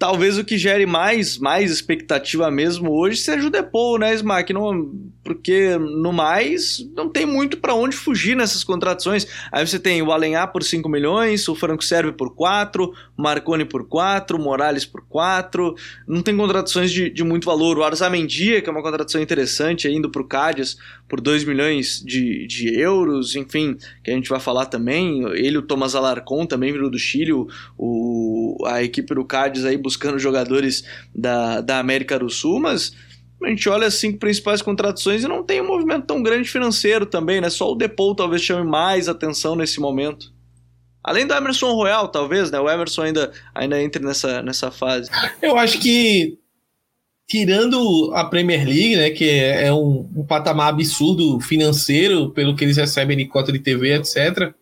talvez 0.00 0.38
o 0.38 0.44
que 0.44 0.56
gere 0.56 0.86
mais, 0.86 1.36
mais 1.36 1.70
expectativa 1.70 2.50
mesmo 2.50 2.90
hoje 2.90 3.18
seja 3.18 3.46
o 3.46 3.50
Depou, 3.50 3.98
né, 3.98 4.14
Smack? 4.14 4.50
Não, 4.50 4.90
porque 5.22 5.76
no 5.76 6.10
mais 6.10 6.82
não 6.96 7.06
tem 7.06 7.26
muito 7.26 7.58
para 7.58 7.74
onde 7.74 7.94
fugir 7.94 8.34
nessas 8.34 8.64
contratações. 8.64 9.26
Aí 9.52 9.64
você 9.66 9.78
tem 9.78 10.00
o 10.00 10.10
Alenhar 10.10 10.50
por 10.50 10.64
5 10.64 10.88
milhões, 10.88 11.46
o 11.48 11.54
Franco 11.54 11.84
Serve 11.84 12.12
por 12.12 12.34
4, 12.34 12.90
Marconi 13.14 13.66
por 13.66 13.86
4, 13.86 14.38
Morales 14.38 14.86
por 14.86 15.02
4. 15.06 15.74
Não 16.08 16.22
tem 16.22 16.34
contratações 16.34 16.90
de, 16.90 17.10
de 17.10 17.22
muito 17.22 17.44
valor. 17.44 17.76
O 17.76 17.84
Arzamendia, 17.84 18.62
que 18.62 18.70
é 18.70 18.72
uma 18.72 18.82
contratação 18.82 19.20
interessante, 19.20 19.86
indo 19.86 20.08
para 20.08 20.22
o 20.22 20.26
Cádiz 20.26 20.78
por 21.06 21.20
2 21.20 21.44
milhões 21.44 22.02
de, 22.02 22.46
de 22.46 22.80
euros, 22.80 23.36
enfim, 23.36 23.76
que 24.02 24.10
a 24.10 24.14
gente 24.14 24.30
vai 24.30 24.40
falar 24.40 24.64
também. 24.66 25.24
Ele, 25.32 25.58
o 25.58 25.62
Thomas 25.62 25.94
Alarcon, 25.94 26.46
também 26.46 26.72
vindo 26.72 26.88
do 26.88 26.98
Chile, 26.98 27.32
o, 27.76 28.56
a 28.64 28.82
equipe 28.82 29.14
do 29.14 29.24
Cádiz 29.24 29.64
aí 29.64 29.76
jogadores 30.18 30.84
da, 31.14 31.60
da 31.60 31.78
América 31.78 32.18
do 32.18 32.30
Sul, 32.30 32.60
mas 32.60 32.92
a 33.42 33.48
gente 33.48 33.68
olha 33.68 33.86
as 33.86 33.94
cinco 33.94 34.18
principais 34.18 34.60
contratações 34.60 35.24
e 35.24 35.28
não 35.28 35.42
tem 35.42 35.60
um 35.60 35.66
movimento 35.66 36.06
tão 36.06 36.22
grande 36.22 36.48
financeiro 36.48 37.06
também, 37.06 37.40
né? 37.40 37.48
Só 37.48 37.72
o 37.72 37.74
Depou 37.74 38.14
talvez 38.14 38.42
chame 38.42 38.68
mais 38.68 39.08
atenção 39.08 39.56
nesse 39.56 39.80
momento. 39.80 40.32
Além 41.02 41.26
do 41.26 41.32
Emerson 41.32 41.72
Royal, 41.72 42.08
talvez, 42.08 42.50
né? 42.50 42.60
O 42.60 42.68
Emerson 42.68 43.02
ainda, 43.02 43.32
ainda 43.54 43.82
entre 43.82 44.04
nessa, 44.04 44.42
nessa 44.42 44.70
fase. 44.70 45.10
Eu 45.40 45.56
acho 45.56 45.80
que, 45.80 46.38
tirando 47.26 48.12
a 48.14 48.24
Premier 48.24 48.66
League, 48.66 48.96
né? 48.96 49.08
Que 49.10 49.24
é, 49.24 49.68
é 49.68 49.72
um, 49.72 50.10
um 50.14 50.26
patamar 50.26 50.68
absurdo 50.68 51.40
financeiro, 51.40 52.30
pelo 52.32 52.54
que 52.54 52.64
eles 52.64 52.76
recebem 52.76 53.16
de 53.16 53.24
cota 53.26 53.50
de 53.50 53.58
TV, 53.58 53.94
etc 53.94 54.54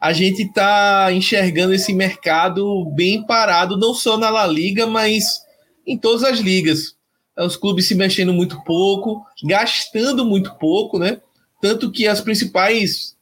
a 0.00 0.12
gente 0.12 0.42
está 0.42 1.12
enxergando 1.12 1.74
esse 1.74 1.92
mercado 1.92 2.84
bem 2.94 3.24
parado, 3.26 3.76
não 3.76 3.92
só 3.92 4.16
na 4.16 4.30
La 4.30 4.46
Liga, 4.46 4.86
mas 4.86 5.42
em 5.86 5.98
todas 5.98 6.22
as 6.22 6.38
ligas. 6.38 6.96
É, 7.36 7.44
os 7.44 7.56
clubes 7.56 7.88
se 7.88 7.94
mexendo 7.94 8.32
muito 8.32 8.62
pouco, 8.64 9.24
gastando 9.44 10.24
muito 10.24 10.54
pouco, 10.54 10.98
né? 10.98 11.20
Tanto 11.60 11.90
que 11.90 12.06
as 12.06 12.20
principais 12.20 13.16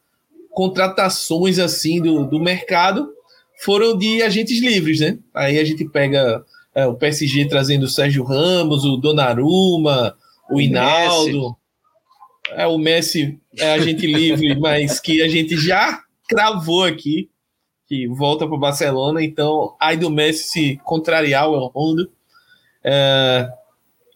contratações 0.50 1.58
assim 1.58 2.00
do, 2.00 2.24
do 2.24 2.40
mercado 2.40 3.08
foram 3.62 3.96
de 3.96 4.22
agentes 4.22 4.60
livres, 4.60 5.00
né? 5.00 5.18
Aí 5.34 5.58
a 5.58 5.64
gente 5.64 5.84
pega 5.86 6.44
é, 6.74 6.86
o 6.86 6.94
PSG 6.94 7.46
trazendo 7.46 7.84
o 7.84 7.88
Sérgio 7.88 8.22
Ramos, 8.22 8.84
o 8.84 8.98
Donnarumma, 8.98 10.14
o, 10.50 10.56
o 10.56 10.60
Hinaldo. 10.60 11.40
Messi. 11.40 11.56
É, 12.50 12.66
o 12.66 12.78
Messi 12.78 13.40
é 13.58 13.72
agente 13.72 14.06
livre, 14.06 14.54
mas 14.60 15.00
que 15.00 15.22
a 15.22 15.28
gente 15.28 15.56
já 15.56 16.05
cravou 16.28 16.84
aqui 16.84 17.30
que 17.86 18.06
volta 18.08 18.46
para 18.46 18.56
o 18.56 18.60
Barcelona, 18.60 19.22
então 19.22 19.76
ai 19.80 19.96
do 19.96 20.10
Messi 20.10 20.48
se 20.48 20.80
contrariar 20.84 21.48
o 21.48 21.66
Rondo. 21.68 22.10
É, 22.82 23.48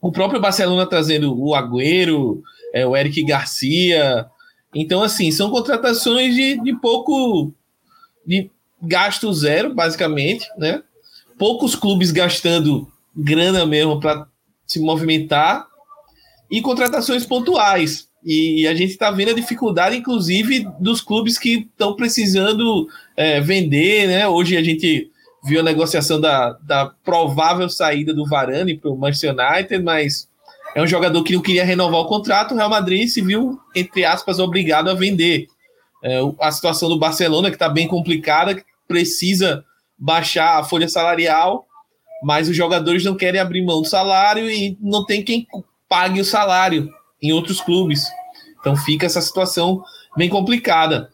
o 0.00 0.10
próprio 0.10 0.40
Barcelona 0.40 0.86
trazendo 0.86 1.38
o 1.38 1.54
Agüero, 1.54 2.42
é, 2.72 2.86
o 2.86 2.96
Eric 2.96 3.22
Garcia. 3.24 4.26
Então, 4.74 5.02
assim, 5.02 5.30
são 5.30 5.50
contratações 5.50 6.34
de, 6.34 6.60
de 6.62 6.74
pouco. 6.74 7.52
de 8.26 8.50
gasto 8.82 9.32
zero, 9.32 9.74
basicamente, 9.74 10.48
né? 10.56 10.82
Poucos 11.38 11.74
clubes 11.74 12.10
gastando 12.10 12.90
grana 13.14 13.66
mesmo 13.66 14.00
para 14.00 14.26
se 14.66 14.80
movimentar 14.80 15.66
e 16.50 16.60
contratações 16.60 17.26
pontuais. 17.26 18.08
E, 18.24 18.66
a 18.66 18.74
gente 18.74 18.90
está 18.90 19.10
vendo 19.10 19.30
a 19.30 19.34
dificuldade, 19.34 19.96
inclusive, 19.96 20.66
dos 20.78 21.00
clubes 21.00 21.38
que 21.38 21.68
estão 21.70 21.94
precisando 21.94 22.86
é, 23.16 23.40
vender, 23.40 24.06
né? 24.06 24.28
Hoje 24.28 24.56
a 24.56 24.62
gente 24.62 25.10
viu 25.42 25.60
a 25.60 25.64
negociação 25.64 26.20
da, 26.20 26.52
da 26.62 26.86
provável 27.02 27.68
saída 27.68 28.12
do 28.12 28.26
Varane 28.26 28.76
para 28.76 28.90
o 28.90 28.96
Manchester 28.96 29.34
United, 29.34 29.82
mas 29.82 30.28
é 30.74 30.82
um 30.82 30.86
jogador 30.86 31.22
que 31.24 31.32
não 31.32 31.40
queria 31.40 31.64
renovar 31.64 32.00
o 32.00 32.06
contrato. 32.06 32.52
O 32.52 32.56
Real 32.56 32.68
Madrid 32.68 33.08
se 33.08 33.22
viu, 33.22 33.58
entre 33.74 34.04
aspas, 34.04 34.38
obrigado 34.38 34.90
a 34.90 34.94
vender. 34.94 35.46
É, 36.02 36.20
a 36.40 36.52
situação 36.52 36.88
do 36.88 36.98
Barcelona, 36.98 37.48
que 37.48 37.56
está 37.56 37.68
bem 37.68 37.88
complicada, 37.88 38.62
precisa 38.86 39.64
baixar 39.98 40.58
a 40.58 40.64
folha 40.64 40.88
salarial, 40.88 41.66
mas 42.22 42.48
os 42.48 42.56
jogadores 42.56 43.04
não 43.04 43.14
querem 43.14 43.40
abrir 43.40 43.64
mão 43.64 43.80
do 43.80 43.88
salário 43.88 44.50
e 44.50 44.76
não 44.80 45.06
tem 45.06 45.22
quem 45.22 45.46
pague 45.88 46.20
o 46.20 46.24
salário 46.24 46.90
em 47.22 47.32
outros 47.32 47.60
clubes. 47.60 48.04
Então 48.60 48.76
fica 48.76 49.06
essa 49.06 49.20
situação 49.20 49.82
bem 50.16 50.28
complicada. 50.28 51.10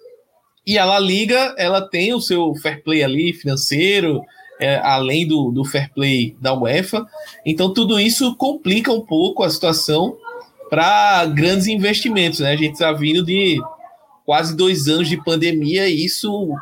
E 0.67 0.79
a 0.79 0.85
La 0.85 0.99
Liga, 0.99 1.55
ela 1.57 1.81
tem 1.81 2.13
o 2.13 2.21
seu 2.21 2.55
fair 2.57 2.83
play 2.83 3.05
ali 3.05 3.33
financeiro, 3.33 4.23
é, 4.59 4.77
além 4.79 5.27
do, 5.27 5.51
do 5.51 5.65
fair 5.65 5.93
play 5.95 6.37
da 6.41 6.55
UEFA. 6.55 7.07
Então 7.45 7.73
tudo 7.73 8.01
isso 8.01 8.35
complica 8.37 8.93
um 8.93 9.01
pouco 9.01 9.43
a 9.45 9.51
situação 9.51 10.17
para 10.69 11.25
grandes 11.27 11.69
investimentos. 11.69 12.41
Né? 12.41 12.51
A 12.51 12.57
gente 12.57 12.73
está 12.73 12.93
vindo 12.93 13.25
de 13.25 13.61
quase 14.25 14.57
dois 14.57 14.89
anos 14.89 15.09
de 15.09 15.23
pandemia 15.23 15.89
e 15.89 16.05
isso 16.05 16.53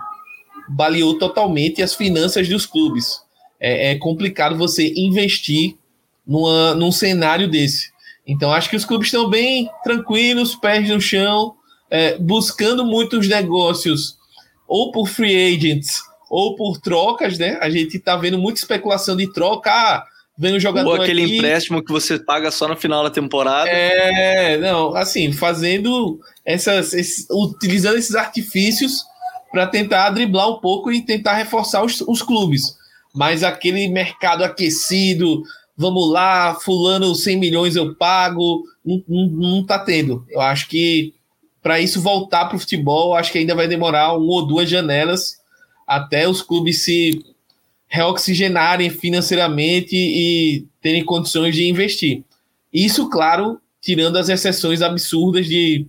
baleou 0.68 1.18
totalmente 1.18 1.83
as 1.83 1.94
finanças 1.94 2.48
dos 2.48 2.66
clubes. 2.66 3.22
É, 3.59 3.92
é 3.92 3.94
complicado 3.96 4.57
você 4.57 4.92
investir 4.94 5.76
numa, 6.26 6.74
num 6.74 6.92
cenário 6.92 7.48
desse. 7.48 7.93
Então 8.26 8.52
acho 8.52 8.70
que 8.70 8.76
os 8.76 8.84
clubes 8.84 9.08
estão 9.08 9.28
bem 9.28 9.68
tranquilos, 9.82 10.54
pés 10.54 10.88
no 10.88 11.00
chão, 11.00 11.54
é, 11.90 12.18
buscando 12.18 12.84
muitos 12.84 13.28
negócios, 13.28 14.16
ou 14.66 14.90
por 14.90 15.06
free 15.06 15.54
agents, 15.54 16.00
ou 16.30 16.56
por 16.56 16.78
trocas, 16.80 17.38
né? 17.38 17.58
A 17.60 17.68
gente 17.68 17.96
está 17.96 18.16
vendo 18.16 18.38
muita 18.38 18.60
especulação 18.60 19.16
de 19.16 19.32
troca. 19.32 19.70
Ah, 19.70 20.04
vendo 20.37 20.58
jogador 20.58 20.96
Ou 20.96 21.02
aquele 21.02 21.22
aqui, 21.22 21.37
empréstimo 21.37 21.84
que 21.84 21.92
você 21.92 22.18
paga 22.18 22.50
só 22.50 22.66
no 22.66 22.76
final 22.76 23.04
da 23.04 23.10
temporada. 23.10 23.68
É, 23.70 24.56
não, 24.56 24.94
assim, 24.94 25.32
fazendo 25.32 26.18
essas, 26.44 26.92
esses, 26.92 27.26
utilizando 27.30 27.96
esses 27.96 28.14
artifícios 28.14 29.04
para 29.52 29.66
tentar 29.66 30.10
driblar 30.10 30.48
um 30.48 30.58
pouco 30.58 30.90
e 30.90 31.00
tentar 31.00 31.34
reforçar 31.34 31.84
os, 31.84 32.00
os 32.00 32.22
clubes. 32.22 32.76
Mas 33.14 33.44
aquele 33.44 33.87
mercado 33.88 34.42
aquecido, 34.42 35.44
vamos 35.76 36.10
lá, 36.10 36.54
fulano 36.54 37.14
100 37.14 37.37
milhões 37.38 37.76
eu 37.76 37.94
pago, 37.94 38.64
não, 38.84 39.02
não, 39.08 39.26
não 39.28 39.66
tá 39.66 39.78
tendo. 39.78 40.24
Eu 40.28 40.40
acho 40.40 40.68
que 40.68 41.14
para 41.62 41.80
isso 41.80 42.00
voltar 42.00 42.46
para 42.46 42.56
o 42.56 42.60
futebol, 42.60 43.14
acho 43.14 43.32
que 43.32 43.38
ainda 43.38 43.54
vai 43.54 43.66
demorar 43.66 44.12
uma 44.12 44.32
ou 44.32 44.46
duas 44.46 44.68
janelas 44.68 45.40
até 45.87 46.28
os 46.28 46.42
clubes 46.42 46.82
se 46.82 47.24
reoxigenarem 47.87 48.90
financeiramente 48.90 49.94
e 49.94 50.66
terem 50.80 51.04
condições 51.04 51.54
de 51.54 51.68
investir. 51.68 52.24
Isso, 52.72 53.08
claro, 53.08 53.60
tirando 53.80 54.16
as 54.16 54.28
exceções 54.28 54.82
absurdas 54.82 55.46
de 55.46 55.87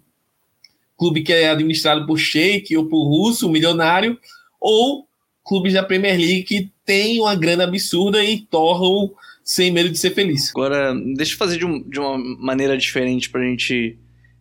clube 0.98 1.24
que 1.24 1.34
é 1.34 1.50
administrado 1.50 2.06
por 2.06 2.17
sheik 2.17 2.76
ou 2.78 2.86
por 2.86 3.04
russo, 3.04 3.50
milionário, 3.50 4.17
ou 4.60 5.08
clubes 5.43 5.74
da 5.74 5.84
Premier 5.84 6.17
League 6.17 6.43
que 6.43 6.71
têm 6.86 7.19
uma 7.19 7.36
grana 7.36 7.63
absurda 7.63 8.24
e 8.24 8.39
torram 8.39 9.12
sem 9.45 9.71
medo 9.71 9.91
de 9.91 9.99
ser 9.99 10.10
feliz. 10.10 10.49
Agora, 10.49 10.91
deixa 11.15 11.34
eu 11.34 11.38
fazer 11.38 11.60
de, 11.60 11.65
um, 11.65 11.88
de 11.88 11.99
uma 11.99 12.17
maneira 12.17 12.75
diferente 12.75 13.29
para 13.29 13.41
a 13.41 13.45
gente 13.45 13.95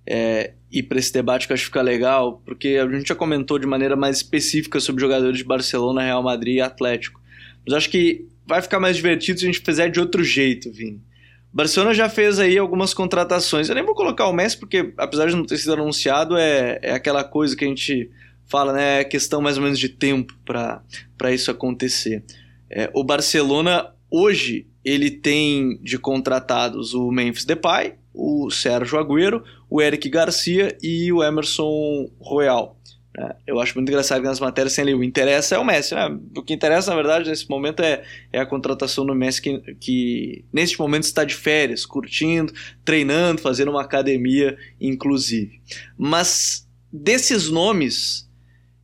é, 0.06 0.54
ir 0.72 0.84
para 0.84 0.98
esse 0.98 1.12
debate 1.12 1.46
que 1.46 1.52
eu 1.52 1.54
acho 1.54 1.64
que 1.64 1.68
fica 1.68 1.82
legal, 1.82 2.40
porque 2.42 2.78
a 2.82 2.90
gente 2.90 3.08
já 3.08 3.14
comentou 3.14 3.58
de 3.58 3.66
maneira 3.66 3.94
mais 3.94 4.16
específica 4.16 4.80
sobre 4.80 5.02
jogadores 5.02 5.36
de 5.36 5.44
Barcelona, 5.44 6.02
Real 6.02 6.22
Madrid 6.22 6.56
e 6.56 6.60
Atlético. 6.62 7.20
Mas 7.66 7.74
acho 7.74 7.90
que 7.90 8.26
vai 8.46 8.62
ficar 8.62 8.80
mais 8.80 8.96
divertido 8.96 9.38
se 9.38 9.44
a 9.44 9.52
gente 9.52 9.60
fizer 9.60 9.90
de 9.90 10.00
outro 10.00 10.24
jeito, 10.24 10.72
Vini. 10.72 11.02
Barcelona 11.52 11.92
já 11.92 12.08
fez 12.08 12.38
aí 12.38 12.56
algumas 12.56 12.94
contratações. 12.94 13.68
Eu 13.68 13.74
nem 13.74 13.84
vou 13.84 13.94
colocar 13.94 14.26
o 14.26 14.32
Messi, 14.32 14.56
porque 14.56 14.92
apesar 14.96 15.26
de 15.26 15.36
não 15.36 15.44
ter 15.44 15.58
sido 15.58 15.74
anunciado, 15.74 16.36
é, 16.36 16.78
é 16.82 16.92
aquela 16.92 17.22
coisa 17.22 17.54
que 17.54 17.64
a 17.64 17.68
gente 17.68 18.10
fala, 18.46 18.72
né? 18.72 19.00
É 19.00 19.04
questão 19.04 19.40
mais 19.40 19.58
ou 19.58 19.62
menos 19.62 19.78
de 19.78 19.88
tempo 19.90 20.34
para 20.44 20.82
isso 21.30 21.50
acontecer. 21.50 22.24
É, 22.68 22.90
o 22.92 23.04
Barcelona, 23.04 23.86
hoje, 24.10 24.66
ele 24.84 25.10
tem 25.10 25.78
de 25.82 25.98
contratados 25.98 26.94
o 26.94 27.10
Memphis 27.10 27.44
Depay, 27.44 27.94
o 28.12 28.50
Sérgio 28.50 28.98
Agüero, 28.98 29.42
o 29.68 29.80
Eric 29.80 30.08
Garcia 30.08 30.76
e 30.82 31.12
o 31.12 31.22
Emerson 31.22 32.10
Royal. 32.20 32.76
É, 33.16 33.36
eu 33.46 33.60
acho 33.60 33.74
muito 33.76 33.88
engraçado 33.88 34.20
que 34.20 34.26
nas 34.26 34.40
matérias 34.40 34.72
sem 34.72 34.82
ali 34.82 34.92
o 34.92 35.02
interessa 35.02 35.54
é 35.54 35.58
o 35.58 35.64
Messi. 35.64 35.94
Né? 35.94 36.18
O 36.36 36.42
que 36.42 36.52
interessa, 36.52 36.90
na 36.90 36.96
verdade, 36.96 37.30
nesse 37.30 37.48
momento 37.48 37.80
é, 37.80 38.02
é 38.32 38.40
a 38.40 38.46
contratação 38.46 39.06
do 39.06 39.14
Messi, 39.14 39.40
que, 39.40 39.58
que 39.80 40.44
neste 40.52 40.78
momento 40.78 41.04
está 41.04 41.24
de 41.24 41.34
férias, 41.34 41.86
curtindo, 41.86 42.52
treinando, 42.84 43.40
fazendo 43.40 43.70
uma 43.70 43.82
academia, 43.82 44.56
inclusive. 44.80 45.60
Mas 45.96 46.68
desses 46.92 47.48
nomes, 47.48 48.28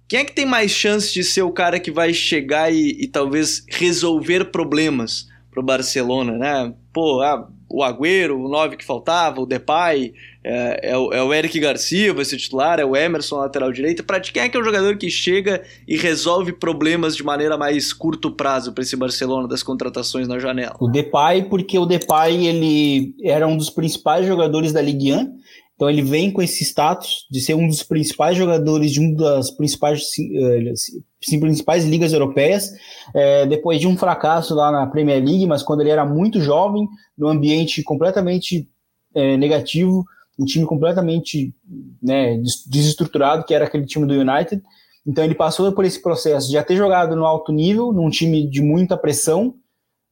quem 0.07 0.21
é 0.21 0.25
que 0.25 0.33
tem 0.33 0.47
mais 0.47 0.71
chance 0.71 1.13
de 1.13 1.25
ser 1.25 1.43
o 1.43 1.53
cara 1.53 1.81
que 1.81 1.91
vai 1.91 2.15
chegar 2.15 2.73
e, 2.73 2.97
e 3.01 3.09
talvez 3.09 3.65
resolver 3.69 4.47
problemas 4.47 5.29
para 5.51 5.61
o 5.61 5.65
Barcelona? 5.65 6.33
Né? 6.33 6.75
Pô, 6.93 7.21
ah, 7.21 7.49
o 7.71 7.85
Agüero, 7.85 8.39
o 8.39 8.49
9 8.49 8.77
que 8.77 8.85
faltava, 8.85 9.41
o 9.41 9.47
Depay, 9.47 10.13
é, 10.43 10.91
é, 10.91 10.99
o, 10.99 11.13
é 11.13 11.23
o 11.23 11.33
Eric 11.33 11.59
Garcia, 11.61 12.13
vai 12.13 12.25
ser 12.25 12.37
titular, 12.37 12.81
é 12.81 12.85
o 12.85 12.97
Emerson, 12.97 13.37
lateral 13.37 13.71
direito. 13.71 14.03
Para 14.03 14.19
quem 14.21 14.43
é 14.43 14.49
que 14.49 14.57
é 14.57 14.61
o 14.61 14.65
jogador 14.65 14.97
que 14.97 15.09
chega 15.09 15.63
e 15.87 15.97
resolve 15.97 16.53
problemas 16.53 17.17
de 17.17 17.23
maneira 17.23 17.57
mais 17.57 17.93
curto 17.93 18.33
prazo 18.33 18.73
para 18.73 18.83
esse 18.83 18.97
Barcelona 18.97 19.47
das 19.47 19.63
contratações 19.63 20.27
na 20.27 20.39
janela? 20.39 20.77
O 20.81 20.89
Depay, 20.89 21.45
porque 21.45 21.79
o 21.79 21.87
Depay 21.87 22.47
ele 22.47 23.15
era 23.23 23.47
um 23.47 23.57
dos 23.57 23.71
principais 23.71 24.27
jogadores 24.27 24.73
da 24.73 24.83
Ligue 24.83 25.13
1, 25.13 25.39
então 25.81 25.89
ele 25.89 26.03
vem 26.03 26.31
com 26.31 26.43
esse 26.43 26.63
status 26.63 27.27
de 27.31 27.41
ser 27.41 27.55
um 27.55 27.67
dos 27.67 27.83
principais 27.83 28.37
jogadores 28.37 28.93
de 28.93 29.01
uma 29.01 29.17
das 29.17 29.51
principais, 29.51 30.03
uh, 30.03 31.41
principais 31.41 31.87
ligas 31.87 32.13
europeias, 32.13 32.71
é, 33.15 33.47
depois 33.47 33.81
de 33.81 33.87
um 33.87 33.97
fracasso 33.97 34.55
lá 34.55 34.71
na 34.71 34.87
Premier 34.87 35.25
League, 35.25 35.47
mas 35.47 35.63
quando 35.63 35.81
ele 35.81 35.89
era 35.89 36.05
muito 36.05 36.39
jovem, 36.39 36.87
num 37.17 37.29
ambiente 37.29 37.83
completamente 37.83 38.69
é, 39.15 39.39
negativo, 39.39 40.05
um 40.39 40.45
time 40.45 40.67
completamente 40.67 41.55
né, 42.03 42.37
desestruturado, 42.67 43.45
que 43.45 43.55
era 43.55 43.65
aquele 43.65 43.87
time 43.87 44.05
do 44.05 44.13
United. 44.13 44.63
Então 45.07 45.25
ele 45.25 45.35
passou 45.35 45.73
por 45.73 45.87
esse 45.87 46.03
processo 46.03 46.49
de 46.49 46.53
já 46.53 46.63
ter 46.63 46.77
jogado 46.77 47.17
no 47.17 47.25
alto 47.25 47.53
nível, 47.53 47.91
num 47.91 48.11
time 48.11 48.47
de 48.47 48.61
muita 48.61 48.99
pressão, 48.99 49.55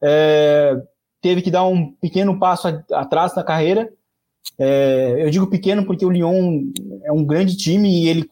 é, 0.03 0.81
teve 1.21 1.43
que 1.43 1.51
dar 1.51 1.67
um 1.67 1.93
pequeno 1.93 2.39
passo 2.39 2.69
atrás 2.91 3.37
na 3.37 3.43
carreira, 3.43 3.93
é, 4.59 5.17
eu 5.19 5.31
digo 5.31 5.47
pequeno 5.47 5.85
porque 5.85 6.05
o 6.05 6.11
Lyon 6.11 6.65
é 7.05 7.13
um 7.13 7.25
grande 7.25 7.57
time 7.57 7.89
e 7.89 8.09
ele, 8.09 8.27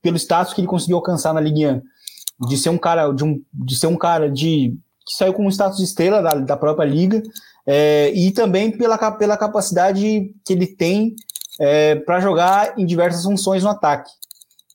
pelo 0.00 0.16
status 0.16 0.54
que 0.54 0.60
ele 0.60 0.68
conseguiu 0.68 0.96
alcançar 0.96 1.34
na 1.34 1.40
Ligue 1.40 1.66
1, 1.66 1.82
de 2.48 2.56
ser 2.56 2.70
um 2.70 2.78
cara 2.78 3.12
de, 3.12 3.24
um, 3.24 3.42
de 3.52 3.76
ser 3.76 3.86
um 3.86 3.96
cara 3.96 4.30
de 4.30 4.76
que 5.06 5.16
saiu 5.16 5.32
com 5.32 5.44
um 5.44 5.50
status 5.50 5.78
de 5.78 5.84
estrela 5.84 6.22
da, 6.22 6.34
da 6.34 6.56
própria 6.56 6.86
liga 6.86 7.22
é, 7.66 8.12
e 8.14 8.30
também 8.30 8.70
pela, 8.70 9.10
pela 9.12 9.36
capacidade 9.36 10.32
que 10.44 10.52
ele 10.52 10.66
tem 10.66 11.14
é, 11.60 11.96
para 11.96 12.20
jogar 12.20 12.78
em 12.78 12.86
diversas 12.86 13.24
funções 13.24 13.62
no 13.62 13.70
ataque. 13.70 14.10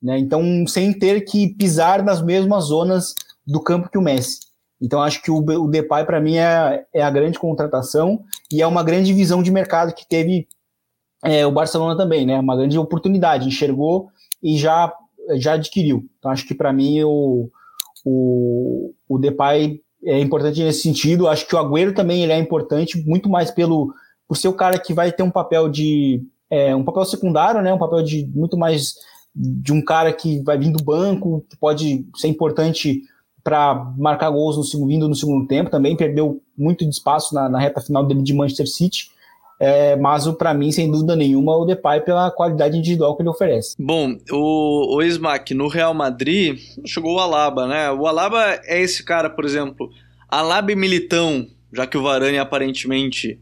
Né? 0.02 0.20
Então, 0.20 0.44
sem 0.68 0.94
ter 0.94 1.22
que 1.22 1.48
pisar 1.56 2.04
nas 2.04 2.22
mesmas 2.22 2.66
zonas 2.66 3.16
do 3.46 3.62
campo 3.62 3.90
que 3.90 3.98
o 3.98 4.02
Messi. 4.02 4.40
Então, 4.82 5.02
acho 5.02 5.22
que 5.22 5.32
o, 5.32 5.38
o 5.38 5.68
Depay, 5.68 6.06
para 6.06 6.20
mim, 6.20 6.38
é, 6.38 6.86
é 6.94 7.02
a 7.02 7.10
grande 7.10 7.40
contratação 7.40 8.24
e 8.52 8.62
é 8.62 8.68
uma 8.68 8.84
grande 8.84 9.14
visão 9.14 9.42
de 9.42 9.52
mercado 9.52 9.94
que 9.94 10.08
teve 10.08 10.48
é, 11.26 11.46
o 11.46 11.52
Barcelona 11.52 11.98
também, 11.98 12.26
né? 12.26 12.40
Uma 12.40 12.56
grande 12.56 12.78
oportunidade, 12.78 13.48
enxergou 13.48 14.10
e 14.44 14.58
já, 14.58 14.94
já 15.38 15.54
adquiriu. 15.54 16.06
Então 16.20 16.30
acho 16.30 16.48
que 16.48 16.54
para 16.54 16.72
mim 16.72 17.02
o, 17.04 17.50
o, 18.06 18.94
o 19.10 19.18
Depay 19.18 19.82
é 20.04 20.20
importante 20.20 20.64
nesse 20.64 20.84
sentido. 20.84 21.28
Acho 21.28 21.48
que 21.48 21.56
o 21.56 21.58
Agüero 21.58 21.96
também 21.96 22.22
ele 22.22 22.32
é 22.32 22.38
importante, 22.38 23.04
muito 23.06 23.28
mais 23.28 23.50
pelo 23.50 23.92
por 24.28 24.38
ser 24.38 24.48
o 24.48 24.54
cara 24.54 24.80
que 24.80 24.94
vai 24.94 25.12
ter 25.12 25.24
um 25.24 25.32
papel 25.32 25.68
de 25.68 26.22
é, 26.50 26.76
um 26.76 26.84
papel 26.84 27.06
secundário, 27.06 27.62
né? 27.62 27.74
Um 27.74 27.80
papel 27.80 28.04
de 28.04 28.30
muito 28.34 28.56
mais 28.56 28.94
de 29.36 29.74
um 29.74 29.84
cara 29.84 30.14
que 30.14 30.42
vai 30.44 30.58
vir 30.58 30.72
do 30.72 30.84
banco, 30.84 31.44
que 31.50 31.58
pode 31.58 32.08
ser 32.16 32.28
importante 32.28 33.02
para 33.44 33.76
marcar 33.98 34.30
gols 34.30 34.58
no 34.58 34.64
segundo, 34.64 34.90
vindo 34.90 35.10
no 35.10 35.16
segundo 35.16 35.48
tempo. 35.48 35.72
Também 35.72 35.96
perdeu 35.96 36.42
muito 36.58 36.86
de 36.86 36.92
espaço 36.92 37.34
na, 37.34 37.50
na 37.50 37.60
reta 37.60 37.82
final 37.82 38.06
dele 38.06 38.22
de 38.22 38.34
Manchester 38.34 38.68
City. 38.68 39.10
É, 39.60 39.96
mas 39.96 40.28
para 40.34 40.54
mim, 40.54 40.72
sem 40.72 40.92
dúvida 40.92 41.16
nenhuma, 41.16 41.56
o 41.56 41.66
Depay 41.66 42.02
pela 42.02 42.30
qualidade 42.30 42.78
individual 42.78 43.16
que 43.16 43.22
ele 43.22 43.30
oferece. 43.30 43.76
Bom, 43.80 44.18
o, 44.32 44.98
o 44.98 45.02
Smack, 45.04 45.54
no 45.54 45.68
Real 45.68 45.94
Madrid, 45.94 46.60
chegou 46.86 47.16
o 47.16 47.20
Alaba, 47.20 47.68
né? 47.68 47.90
O 47.92 48.06
Alaba 48.06 48.60
é 48.66 48.82
esse 48.82 49.04
cara, 49.04 49.30
por 49.30 49.46
exemplo, 49.46 49.90
Alaba 50.28 50.72
e 50.72 50.76
Militão, 50.76 51.48
já 51.72 51.88
que 51.88 51.98
o 51.98 52.04
Varane 52.04 52.38
aparentemente 52.38 53.40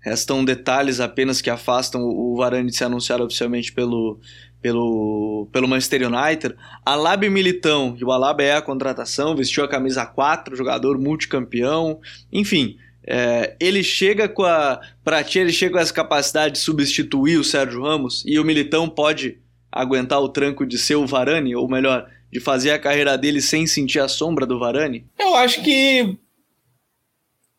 restam 0.00 0.44
detalhes 0.44 1.00
apenas 1.00 1.40
que 1.40 1.50
afastam 1.50 2.02
o 2.02 2.36
Varane 2.36 2.70
de 2.70 2.76
ser 2.76 2.84
anunciado 2.84 3.24
oficialmente 3.24 3.72
pelo, 3.72 4.20
pelo, 4.60 5.48
pelo 5.50 5.66
Manchester 5.66 6.02
United. 6.06 6.54
Alaba 6.84 7.24
e 7.24 7.30
Militão, 7.30 7.96
e 7.98 8.04
o 8.04 8.12
Alaba 8.12 8.42
é 8.42 8.54
a 8.56 8.62
contratação, 8.62 9.34
vestiu 9.34 9.64
a 9.64 9.68
camisa 9.68 10.04
4, 10.04 10.54
jogador 10.54 10.98
multicampeão, 10.98 11.98
enfim 12.30 12.76
é, 13.06 13.54
ele 13.60 13.84
chega 13.84 14.28
com 14.28 14.42
a. 14.42 14.80
Pra 15.04 15.22
ti, 15.22 15.38
ele 15.38 15.52
chega 15.52 15.74
com 15.74 15.78
essa 15.78 15.92
capacidade 15.92 16.54
de 16.54 16.60
substituir 16.60 17.38
o 17.38 17.44
Sérgio 17.44 17.82
Ramos 17.82 18.24
e 18.26 18.38
o 18.38 18.44
Militão 18.44 18.88
pode 18.88 19.38
aguentar 19.70 20.20
o 20.20 20.28
tranco 20.28 20.66
de 20.66 20.78
ser 20.78 20.96
o 20.96 21.06
Varane, 21.06 21.54
ou 21.54 21.68
melhor, 21.68 22.10
de 22.32 22.40
fazer 22.40 22.72
a 22.72 22.78
carreira 22.78 23.16
dele 23.16 23.40
sem 23.40 23.66
sentir 23.66 24.00
a 24.00 24.08
sombra 24.08 24.46
do 24.46 24.58
Varane? 24.58 25.06
Eu 25.18 25.36
acho 25.36 25.62
que 25.62 26.16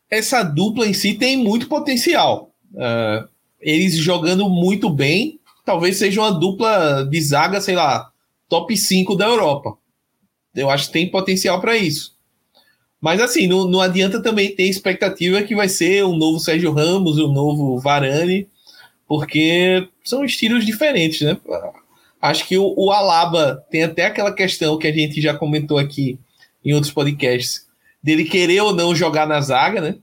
essa 0.10 0.44
dupla 0.44 0.88
em 0.88 0.94
si 0.94 1.14
tem 1.14 1.38
muito 1.38 1.68
potencial. 1.68 2.52
Uh, 2.74 3.28
eles 3.60 3.96
jogando 3.96 4.50
muito 4.50 4.90
bem, 4.90 5.40
talvez 5.66 5.98
seja 5.98 6.22
uma 6.22 6.32
dupla 6.32 7.04
de 7.10 7.22
zaga, 7.22 7.62
sei 7.62 7.76
lá, 7.76 8.12
top 8.50 8.76
5 8.76 9.16
da 9.16 9.26
Europa. 9.26 9.78
Eu 10.56 10.70
acho 10.70 10.88
que 10.88 10.94
tem 10.94 11.12
potencial 11.12 11.62
para 11.62 11.78
isso. 11.78 12.17
Mas 13.00 13.22
assim, 13.22 13.48
não, 13.48 13.68
não 13.68 13.80
adianta 13.80 14.22
também 14.22 14.56
ter 14.56 14.64
expectativa 14.64 15.44
que 15.44 15.56
vai 15.56 15.70
ser 15.70 16.04
um 16.04 16.16
novo 16.16 16.40
Sérgio 16.40 16.72
Ramos, 16.72 17.18
um 17.20 17.32
novo 17.32 17.80
Varane, 17.80 18.48
porque 19.08 19.88
são 20.04 20.26
estilos 20.26 20.66
diferentes, 20.66 21.22
né? 21.22 21.38
Acho 22.22 22.48
que 22.48 22.58
o, 22.58 22.74
o, 22.76 22.92
Alaba 22.92 23.64
tem 23.70 23.84
até 23.84 24.06
aquela 24.06 24.34
questão 24.34 24.78
que 24.78 24.88
a 24.88 24.92
gente 24.92 25.22
já 25.22 25.34
comentou 25.36 25.78
aqui 25.78 26.20
em 26.66 26.74
outros 26.74 26.92
podcasts, 26.92 27.68
dele 28.02 28.26
querer 28.26 28.62
ou 28.62 28.74
não 28.74 28.96
jogar 28.96 29.28
na 29.28 29.40
zaga, 29.40 29.80
né? 29.80 29.96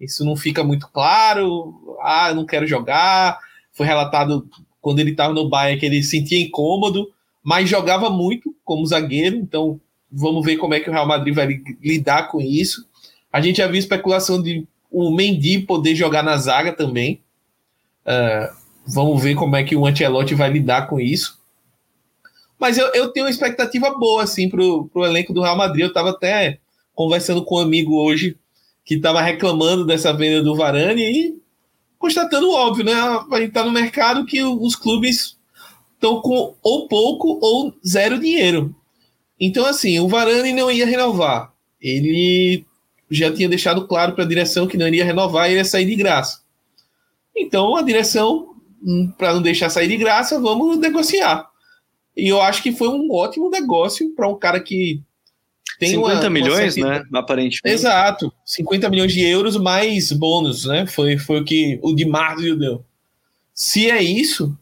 Isso 0.00 0.24
não 0.24 0.36
fica 0.36 0.62
muito 0.62 0.88
claro. 0.88 1.96
Ah, 2.00 2.28
eu 2.30 2.36
não 2.36 2.46
quero 2.46 2.66
jogar. 2.66 3.38
Foi 3.72 3.84
relatado 3.84 4.48
quando 4.80 5.00
ele 5.00 5.10
estava 5.10 5.34
no 5.34 5.48
Bayern 5.48 5.78
que 5.78 5.86
ele 5.86 6.02
sentia 6.02 6.40
incômodo, 6.40 7.10
mas 7.42 7.68
jogava 7.68 8.08
muito 8.08 8.54
como 8.64 8.86
zagueiro, 8.86 9.36
então 9.36 9.80
Vamos 10.10 10.44
ver 10.44 10.56
como 10.56 10.74
é 10.74 10.80
que 10.80 10.88
o 10.88 10.92
Real 10.92 11.06
Madrid 11.06 11.34
vai 11.34 11.60
lidar 11.82 12.28
com 12.28 12.40
isso. 12.40 12.86
A 13.32 13.40
gente 13.40 13.58
já 13.58 13.66
viu 13.66 13.78
especulação 13.78 14.42
de 14.42 14.66
o 14.90 15.10
Mendy 15.10 15.60
poder 15.60 15.94
jogar 15.94 16.22
na 16.22 16.36
zaga 16.36 16.72
também. 16.72 17.22
Uh, 18.06 18.56
vamos 18.86 19.22
ver 19.22 19.34
como 19.34 19.54
é 19.54 19.62
que 19.62 19.76
o 19.76 19.86
Ancelotti 19.86 20.34
vai 20.34 20.50
lidar 20.50 20.86
com 20.86 20.98
isso. 20.98 21.38
Mas 22.58 22.76
eu, 22.76 22.86
eu 22.94 23.08
tenho 23.08 23.26
uma 23.26 23.30
expectativa 23.30 23.90
boa, 23.98 24.22
assim, 24.22 24.48
pro, 24.48 24.90
elenco 24.96 25.32
do 25.32 25.42
Real 25.42 25.56
Madrid. 25.56 25.82
Eu 25.82 25.88
estava 25.88 26.10
até 26.10 26.58
conversando 26.94 27.44
com 27.44 27.56
um 27.56 27.60
amigo 27.60 27.94
hoje 28.02 28.36
que 28.84 28.94
estava 28.94 29.20
reclamando 29.20 29.86
dessa 29.86 30.12
venda 30.12 30.42
do 30.42 30.56
Varane 30.56 31.02
e 31.02 31.38
constatando 31.98 32.48
o 32.48 32.54
óbvio, 32.54 32.84
né? 32.84 32.94
A 32.94 33.40
gente 33.40 33.52
tá 33.52 33.62
no 33.62 33.70
mercado 33.70 34.24
que 34.24 34.42
os 34.42 34.74
clubes 34.74 35.36
estão 35.94 36.20
com 36.20 36.54
ou 36.62 36.88
pouco 36.88 37.38
ou 37.40 37.74
zero 37.86 38.18
dinheiro. 38.18 38.74
Então, 39.40 39.64
assim, 39.64 39.98
o 40.00 40.08
Varane 40.08 40.52
não 40.52 40.70
ia 40.70 40.86
renovar. 40.86 41.52
Ele 41.80 42.64
já 43.10 43.32
tinha 43.32 43.48
deixado 43.48 43.86
claro 43.86 44.12
para 44.12 44.24
a 44.24 44.28
direção 44.28 44.66
que 44.66 44.76
não 44.76 44.86
iria 44.86 45.04
renovar 45.04 45.50
e 45.50 45.54
ia 45.54 45.64
sair 45.64 45.86
de 45.86 45.96
graça. 45.96 46.40
Então, 47.36 47.76
a 47.76 47.82
direção, 47.82 48.54
hum, 48.82 49.12
para 49.16 49.32
não 49.34 49.42
deixar 49.42 49.70
sair 49.70 49.88
de 49.88 49.96
graça, 49.96 50.40
vamos 50.40 50.78
negociar. 50.78 51.48
E 52.16 52.28
eu 52.28 52.40
acho 52.42 52.62
que 52.62 52.72
foi 52.72 52.88
um 52.88 53.12
ótimo 53.12 53.48
negócio 53.48 54.12
para 54.14 54.28
um 54.28 54.36
cara 54.36 54.60
que 54.60 55.00
tem 55.78 55.90
50 55.90 56.20
uma, 56.20 56.30
milhões, 56.30 56.76
uma 56.76 56.88
né? 56.88 57.04
Aparentemente. 57.14 57.74
Exato. 57.74 58.32
50 58.44 58.90
milhões 58.90 59.12
de 59.12 59.22
euros 59.24 59.56
mais 59.56 60.10
bônus, 60.10 60.64
né? 60.64 60.84
Foi, 60.86 61.16
foi 61.16 61.40
o 61.40 61.44
que 61.44 61.78
o 61.80 61.94
Di 61.94 62.04
Marzio 62.04 62.58
deu. 62.58 62.84
Se 63.54 63.88
é 63.88 64.02
isso, 64.02 64.56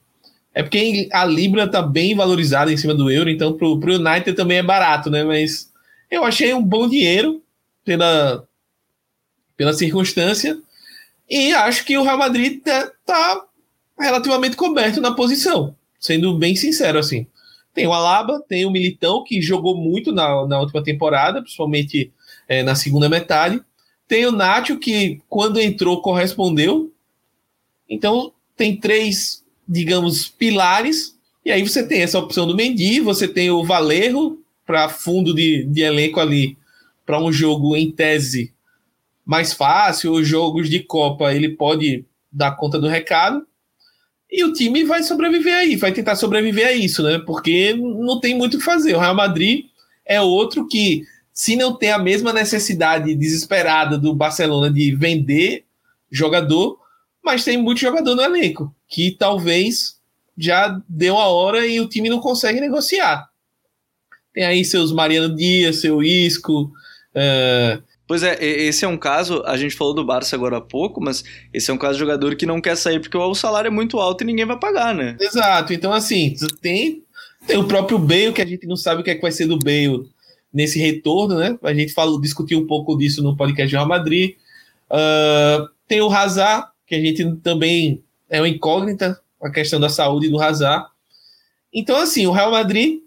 é 0.57 0.63
porque 0.63 1.07
a 1.13 1.23
Libra 1.27 1.69
tá 1.69 1.83
bem 1.83 2.15
valorizada 2.15 2.73
em 2.73 2.79
cima 2.79 2.95
do 2.95 3.11
euro, 3.11 3.29
então 3.29 3.53
pro, 3.53 3.79
pro 3.79 3.97
United 3.97 4.33
também 4.33 4.57
é 4.57 4.63
barato, 4.63 5.11
né? 5.11 5.23
Mas 5.23 5.71
eu 6.11 6.25
achei 6.25 6.55
um 6.55 6.63
bom 6.63 6.89
dinheiro 6.89 7.43
pela, 7.85 8.43
pela 9.55 9.75
circunstância 9.75 10.59
e 11.29 11.53
acho 11.53 11.85
que 11.85 11.99
o 11.99 12.03
Real 12.03 12.17
Madrid 12.17 12.63
tá, 12.63 12.91
tá 13.05 13.45
relativamente 14.01 14.57
coberto 14.57 14.99
na 14.99 15.15
posição, 15.15 15.77
sendo 16.01 16.39
bem 16.39 16.57
sincero 16.57 16.99
assim. 16.99 17.27
Tem 17.75 17.87
o 17.87 17.93
Alaba, 17.93 18.43
tem 18.49 18.65
o 18.65 18.71
Militão, 18.71 19.23
que 19.25 19.43
jogou 19.43 19.77
muito 19.77 20.11
na, 20.11 20.47
na 20.47 20.59
última 20.59 20.83
temporada, 20.83 21.43
principalmente 21.43 22.11
é, 22.49 22.63
na 22.63 22.75
segunda 22.75 23.11
metade. 23.11 23.61
Tem 24.09 24.25
o 24.25 24.33
Nacho, 24.33 24.79
que 24.79 25.21
quando 25.29 25.61
entrou 25.61 26.01
correspondeu. 26.01 26.91
Então, 27.87 28.33
tem 28.57 28.75
três, 28.75 29.45
digamos, 29.69 30.29
pilares. 30.29 31.17
E 31.45 31.51
aí 31.51 31.67
você 31.67 31.87
tem 31.87 32.03
essa 32.03 32.19
opção 32.19 32.47
do 32.47 32.55
Mendy, 32.55 33.01
você 33.01 33.27
tem 33.27 33.51
o 33.51 33.65
Valerro 33.65 34.39
para 34.65 34.89
fundo 34.89 35.35
de, 35.35 35.65
de 35.65 35.83
elenco 35.83 36.19
ali, 36.19 36.57
para 37.05 37.23
um 37.23 37.33
jogo 37.33 37.77
em 37.77 37.91
tese 37.91 38.53
mais 39.25 39.53
fácil, 39.53 40.13
os 40.13 40.27
jogos 40.27 40.69
de 40.69 40.81
Copa 40.81 41.35
ele 41.35 41.51
pode 41.51 42.05
dar 42.31 42.53
conta 42.53 42.79
do 42.79 42.89
recado. 42.89 43.47
E 44.31 44.45
o 44.45 44.53
time 44.53 44.85
vai 44.85 45.03
sobreviver 45.03 45.55
aí, 45.55 45.77
vai 45.77 45.93
tentar 45.93 46.17
sobreviver 46.17 46.67
a 46.67 46.73
isso, 46.73 47.03
né? 47.03 47.19
Porque 47.19 47.75
não 47.75 48.21
tem 48.21 48.37
muito 48.37 48.55
o 48.55 48.59
que 48.59 48.65
fazer. 48.65 48.95
O 48.95 48.99
Real 48.99 49.15
Madrid 49.15 49.67
é 50.05 50.21
outro 50.21 50.67
que, 50.67 51.05
se 51.33 51.57
não 51.57 51.75
tem 51.75 51.91
a 51.91 51.99
mesma 51.99 52.33
necessidade 52.33 53.15
desesperada 53.15 53.97
do 53.97 54.15
Barcelona 54.15 54.71
de 54.71 54.95
vender 54.95 55.65
jogador, 56.11 56.79
mas 57.27 57.45
tem 57.45 57.59
muito 57.59 57.81
jogador 57.81 58.15
no 58.15 58.23
elenco, 58.23 58.75
que 58.89 59.11
talvez 59.11 59.97
já 60.39 60.81
deu 60.89 61.19
a 61.19 61.27
hora 61.27 61.67
e 61.67 61.81
o 61.81 61.89
time 61.89 62.09
não 62.09 62.21
consegue 62.21 62.61
negociar. 62.61 63.29
Tem 64.33 64.45
aí 64.45 64.65
seus 64.65 64.93
Mariano 64.93 65.35
Dias, 65.35 65.81
seu 65.81 66.03
Isco, 66.03 66.73
uh, 67.15 67.83
Pois 68.07 68.23
é, 68.23 68.39
esse 68.41 68.85
é 68.85 68.89
um 68.89 68.97
caso, 68.97 69.43
a 69.45 69.57
gente 69.57 69.75
falou 69.75 69.93
do 69.93 70.05
Barça 70.05 70.37
agora 70.37 70.59
há 70.59 70.61
pouco, 70.61 71.03
mas 71.03 71.25
esse 71.53 71.73
é 71.73 71.75
um 71.75 71.79
caso 71.79 71.95
de 71.95 71.99
jogador 71.99 72.37
que 72.37 72.47
não 72.47 72.61
quer 72.61 72.77
sair 72.77 73.01
porque 73.01 73.19
o 73.19 73.35
salário 73.35 73.67
é 73.67 73.71
muito 73.71 73.99
alto 73.99 74.23
e 74.23 74.25
ninguém 74.25 74.45
vai 74.45 74.57
pagar, 74.57 74.95
né? 74.95 75.17
Exato, 75.21 75.73
então 75.73 75.93
assim, 75.93 76.37
tem, 76.61 77.03
tem 77.49 77.57
o 77.57 77.67
próprio 77.67 77.99
Bale, 77.99 78.33
que 78.33 78.41
a 78.41 78.47
gente 78.47 78.65
não 78.65 78.77
sabe 78.77 79.01
o 79.01 79.05
que, 79.05 79.11
é 79.11 79.17
que 79.17 79.23
vai 79.23 79.33
ser 79.33 79.47
do 79.47 79.59
Bale 79.59 80.09
nesse 80.55 80.79
retorno, 80.79 81.37
né? 81.37 81.59
A 81.65 81.75
gente 81.75 81.93
falou, 81.93 82.21
discutiu 82.21 82.61
um 82.61 82.67
pouco 82.67 82.97
disso 82.97 83.25
no 83.25 83.37
podcast 83.37 83.69
de 83.69 83.75
Real 83.75 83.89
Madrid. 83.89 84.37
Uh, 84.89 85.69
tem 85.89 86.01
o 86.01 86.09
Hazard, 86.09 86.69
que 86.87 86.95
a 86.95 87.01
gente 87.01 87.37
também 87.37 88.03
é 88.29 88.41
uma 88.41 88.49
incógnita, 88.49 89.21
a 89.43 89.51
questão 89.51 89.81
da 89.81 89.89
saúde 89.89 90.29
do 90.29 90.41
Hazard. 90.41 90.87
Então, 91.73 91.97
assim, 91.97 92.27
o 92.27 92.33
Real 92.33 92.51
Madrid 92.51 93.01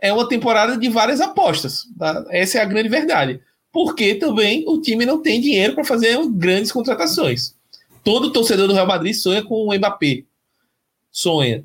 é 0.00 0.12
uma 0.12 0.28
temporada 0.28 0.76
de 0.76 0.88
várias 0.88 1.20
apostas. 1.20 1.84
Tá? 1.98 2.24
Essa 2.30 2.58
é 2.58 2.62
a 2.62 2.66
grande 2.66 2.88
verdade 2.88 3.40
porque 3.72 4.14
também 4.14 4.64
o 4.68 4.80
time 4.80 5.06
não 5.06 5.20
tem 5.22 5.40
dinheiro 5.40 5.74
para 5.74 5.84
fazer 5.84 6.18
grandes 6.28 6.70
contratações. 6.70 7.54
Todo 8.04 8.32
torcedor 8.32 8.68
do 8.68 8.74
Real 8.74 8.86
Madrid 8.86 9.14
sonha 9.14 9.42
com 9.42 9.66
o 9.66 9.74
Mbappé. 9.74 10.24
Sonha. 11.10 11.64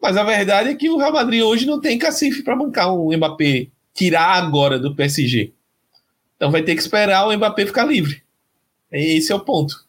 Mas 0.00 0.16
a 0.16 0.22
verdade 0.22 0.70
é 0.70 0.74
que 0.74 0.88
o 0.88 0.96
Real 0.96 1.12
Madrid 1.12 1.42
hoje 1.42 1.66
não 1.66 1.80
tem 1.80 1.98
cacife 1.98 2.42
para 2.42 2.54
bancar 2.54 2.94
um 2.94 3.14
Mbappé, 3.16 3.66
tirar 3.92 4.34
agora 4.34 4.78
do 4.78 4.94
PSG. 4.94 5.52
Então 6.36 6.52
vai 6.52 6.62
ter 6.62 6.76
que 6.76 6.80
esperar 6.80 7.26
o 7.26 7.36
Mbappé 7.36 7.66
ficar 7.66 7.84
livre. 7.84 8.22
Esse 8.92 9.32
é 9.32 9.34
o 9.34 9.40
ponto. 9.40 9.84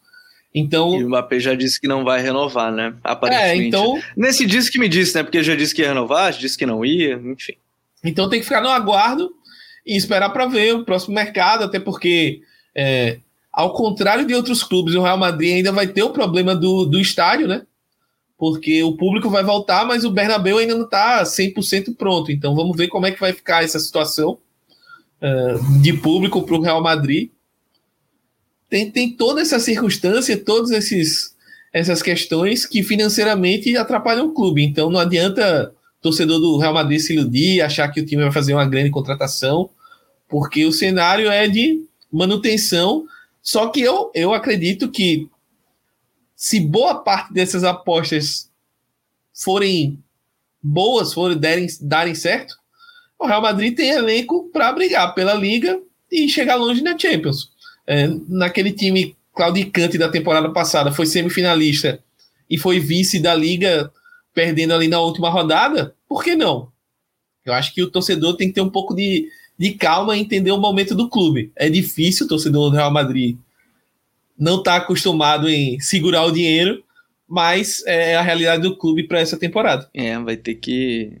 Então, 0.54 0.98
e 0.98 1.04
o 1.04 1.08
Mbappé 1.08 1.38
já 1.38 1.54
disse 1.54 1.80
que 1.80 1.86
não 1.86 2.04
vai 2.04 2.20
renovar, 2.20 2.72
né? 2.72 2.94
Aparentemente. 3.04 3.62
É, 3.62 3.68
então, 3.68 4.00
Nesse 4.16 4.44
disco 4.44 4.72
que 4.72 4.80
me 4.80 4.88
disse, 4.88 5.14
né? 5.14 5.22
Porque 5.22 5.42
já 5.42 5.54
disse 5.54 5.74
que 5.74 5.82
ia 5.82 5.88
renovar, 5.88 6.32
disse 6.32 6.58
que 6.58 6.66
não 6.66 6.84
ia, 6.84 7.14
enfim. 7.14 7.54
Então 8.02 8.28
tem 8.28 8.40
que 8.40 8.46
ficar 8.46 8.60
no 8.60 8.68
aguardo 8.68 9.30
e 9.86 9.96
esperar 9.96 10.30
para 10.30 10.46
ver 10.46 10.74
o 10.74 10.84
próximo 10.84 11.14
mercado, 11.14 11.64
até 11.64 11.78
porque, 11.78 12.42
é, 12.74 13.18
ao 13.52 13.72
contrário 13.74 14.26
de 14.26 14.34
outros 14.34 14.62
clubes, 14.62 14.94
o 14.94 15.02
Real 15.02 15.18
Madrid 15.18 15.54
ainda 15.54 15.72
vai 15.72 15.86
ter 15.86 16.02
o 16.02 16.10
problema 16.10 16.54
do, 16.54 16.84
do 16.84 16.98
estádio, 16.98 17.46
né? 17.46 17.62
Porque 18.36 18.82
o 18.82 18.96
público 18.96 19.28
vai 19.28 19.44
voltar, 19.44 19.84
mas 19.84 20.04
o 20.04 20.10
Bernabéu 20.10 20.58
ainda 20.58 20.74
não 20.74 20.84
está 20.84 21.22
100% 21.22 21.94
pronto. 21.96 22.32
Então 22.32 22.56
vamos 22.56 22.76
ver 22.76 22.88
como 22.88 23.06
é 23.06 23.12
que 23.12 23.20
vai 23.20 23.32
ficar 23.32 23.62
essa 23.62 23.78
situação 23.78 24.38
uh, 25.20 25.80
de 25.80 25.92
público 25.92 26.42
para 26.42 26.56
o 26.56 26.62
Real 26.62 26.82
Madrid. 26.82 27.30
Tem, 28.70 28.88
tem 28.88 29.10
toda 29.10 29.42
essa 29.42 29.58
circunstância, 29.58 30.36
todas 30.36 30.70
esses, 30.70 31.34
essas 31.72 32.00
questões 32.00 32.64
que 32.64 32.84
financeiramente 32.84 33.76
atrapalham 33.76 34.28
o 34.28 34.32
clube. 34.32 34.62
Então 34.62 34.88
não 34.88 35.00
adianta 35.00 35.74
torcedor 36.00 36.38
do 36.38 36.56
Real 36.56 36.72
Madrid 36.72 37.00
se 37.00 37.14
iludir, 37.14 37.60
achar 37.60 37.88
que 37.88 38.00
o 38.00 38.06
time 38.06 38.22
vai 38.22 38.32
fazer 38.32 38.54
uma 38.54 38.64
grande 38.64 38.90
contratação, 38.90 39.68
porque 40.28 40.64
o 40.64 40.72
cenário 40.72 41.28
é 41.28 41.48
de 41.48 41.84
manutenção. 42.10 43.04
Só 43.42 43.68
que 43.68 43.80
eu, 43.80 44.10
eu 44.14 44.32
acredito 44.32 44.88
que 44.88 45.28
se 46.36 46.60
boa 46.60 46.94
parte 47.02 47.34
dessas 47.34 47.64
apostas 47.64 48.48
forem 49.34 49.98
boas, 50.62 51.12
forem 51.12 51.36
derem, 51.36 51.66
darem 51.80 52.14
certo, 52.14 52.54
o 53.18 53.26
Real 53.26 53.42
Madrid 53.42 53.76
tem 53.76 53.90
elenco 53.90 54.48
para 54.52 54.72
brigar 54.72 55.14
pela 55.14 55.34
Liga 55.34 55.78
e 56.10 56.28
chegar 56.28 56.54
longe 56.54 56.82
na 56.82 56.96
Champions. 56.96 57.49
É, 57.90 58.08
naquele 58.28 58.70
time 58.70 59.16
claudicante 59.34 59.98
da 59.98 60.08
temporada 60.08 60.48
passada, 60.50 60.92
foi 60.92 61.06
semifinalista 61.06 61.98
e 62.48 62.56
foi 62.56 62.78
vice 62.78 63.18
da 63.18 63.34
Liga 63.34 63.90
perdendo 64.32 64.74
ali 64.74 64.86
na 64.86 65.00
última 65.00 65.28
rodada, 65.28 65.92
por 66.08 66.22
que 66.22 66.36
não? 66.36 66.68
Eu 67.44 67.52
acho 67.52 67.74
que 67.74 67.82
o 67.82 67.90
torcedor 67.90 68.36
tem 68.36 68.46
que 68.46 68.54
ter 68.54 68.60
um 68.60 68.70
pouco 68.70 68.94
de, 68.94 69.28
de 69.58 69.72
calma 69.72 70.16
e 70.16 70.20
entender 70.20 70.52
o 70.52 70.56
momento 70.56 70.94
do 70.94 71.08
clube. 71.08 71.50
É 71.56 71.68
difícil 71.68 72.26
o 72.26 72.28
torcedor 72.28 72.70
do 72.70 72.76
Real 72.76 72.92
Madrid 72.92 73.36
não 74.38 74.58
está 74.58 74.76
acostumado 74.76 75.48
em 75.48 75.80
segurar 75.80 76.24
o 76.24 76.30
dinheiro, 76.30 76.84
mas 77.28 77.82
é 77.86 78.14
a 78.14 78.22
realidade 78.22 78.62
do 78.62 78.76
clube 78.76 79.02
para 79.02 79.18
essa 79.18 79.36
temporada. 79.36 79.90
É, 79.92 80.16
vai 80.18 80.36
ter 80.36 80.54
que. 80.54 81.18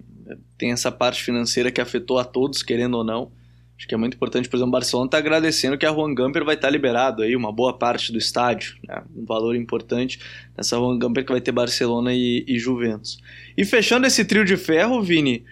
Tem 0.56 0.70
essa 0.70 0.92
parte 0.92 1.20
financeira 1.22 1.72
que 1.72 1.80
afetou 1.80 2.16
a 2.18 2.24
todos, 2.24 2.62
querendo 2.62 2.96
ou 2.96 3.04
não. 3.04 3.32
Acho 3.80 3.88
que 3.88 3.94
é 3.94 3.96
muito 3.96 4.14
importante, 4.14 4.46
por 4.46 4.56
exemplo, 4.56 4.68
o 4.68 4.72
Barcelona 4.72 5.06
está 5.06 5.16
agradecendo 5.16 5.78
que 5.78 5.86
a 5.86 5.90
Juan 5.90 6.14
Gamper 6.14 6.44
vai 6.44 6.54
estar 6.54 6.68
tá 6.68 6.70
liberado 6.70 7.22
aí, 7.22 7.34
uma 7.34 7.50
boa 7.50 7.78
parte 7.78 8.12
do 8.12 8.18
estádio, 8.18 8.74
né? 8.86 9.02
um 9.16 9.24
valor 9.24 9.56
importante 9.56 10.20
nessa 10.54 10.76
Juan 10.76 10.98
Gamper 10.98 11.24
que 11.24 11.32
vai 11.32 11.40
ter 11.40 11.50
Barcelona 11.50 12.12
e, 12.12 12.44
e 12.46 12.58
Juventus. 12.58 13.16
E 13.56 13.64
fechando 13.64 14.06
esse 14.06 14.22
trio 14.22 14.44
de 14.44 14.58
ferro, 14.58 15.00
Vini, 15.00 15.46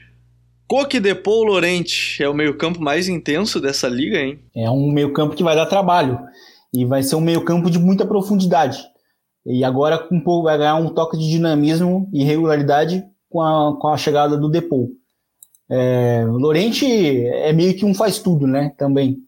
Coque, 0.67 1.01
Depou, 1.01 1.43
Lorente 1.43 2.23
é 2.23 2.29
o 2.29 2.35
meio-campo 2.35 2.83
mais 2.83 3.09
intenso 3.09 3.59
dessa 3.63 3.89
liga, 3.89 4.19
hein? 4.19 4.39
É 4.55 4.71
um 4.71 4.93
meio-campo 4.93 5.35
que 5.35 5.43
vai 5.43 5.57
dar 5.57 5.65
trabalho 5.65 6.21
e 6.75 6.85
vai 6.85 7.03
ser 7.03 7.17
um 7.17 7.23
meio-campo 7.23 7.71
de 7.71 7.79
muita 7.79 8.05
profundidade. 8.05 8.79
E 9.47 9.65
agora 9.65 9.97
com 9.97 10.43
vai 10.43 10.59
ganhar 10.59 10.75
um 10.75 10.93
toque 10.93 11.17
de 11.17 11.31
dinamismo 11.31 12.11
e 12.13 12.23
regularidade 12.25 13.03
com 13.31 13.41
a, 13.41 13.75
com 13.81 13.89
a 13.89 13.97
chegada 13.97 14.37
do 14.37 14.51
Depou. 14.51 14.91
É, 15.71 16.25
o 16.27 16.39
Lorente 16.39 16.87
é 16.87 17.53
meio 17.53 17.77
que 17.77 17.85
um 17.85 17.95
faz 17.95 18.19
tudo, 18.19 18.47
né? 18.47 18.73
Também. 18.79 19.19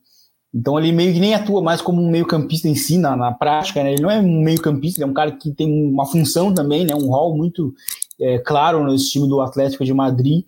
Então 0.52 0.78
ele 0.78 0.90
meio 0.90 1.12
que 1.12 1.20
nem 1.20 1.34
atua 1.34 1.62
mais 1.62 1.80
como 1.80 2.02
um 2.02 2.10
meio 2.10 2.26
campista 2.26 2.66
em 2.66 2.74
si, 2.74 2.98
na, 2.98 3.16
na 3.16 3.32
prática, 3.32 3.82
né? 3.82 3.92
Ele 3.92 4.02
não 4.02 4.10
é 4.10 4.18
um 4.18 4.42
meio 4.42 4.60
campista, 4.60 4.98
ele 4.98 5.08
é 5.08 5.10
um 5.10 5.14
cara 5.14 5.32
que 5.32 5.52
tem 5.52 5.70
uma 5.70 6.06
função 6.06 6.52
também, 6.52 6.84
né? 6.84 6.94
Um 6.94 7.08
rol 7.08 7.36
muito 7.36 7.72
é, 8.20 8.38
claro 8.38 8.84
nesse 8.84 9.10
time 9.10 9.28
do 9.28 9.40
Atlético 9.40 9.84
de 9.84 9.94
Madrid, 9.94 10.44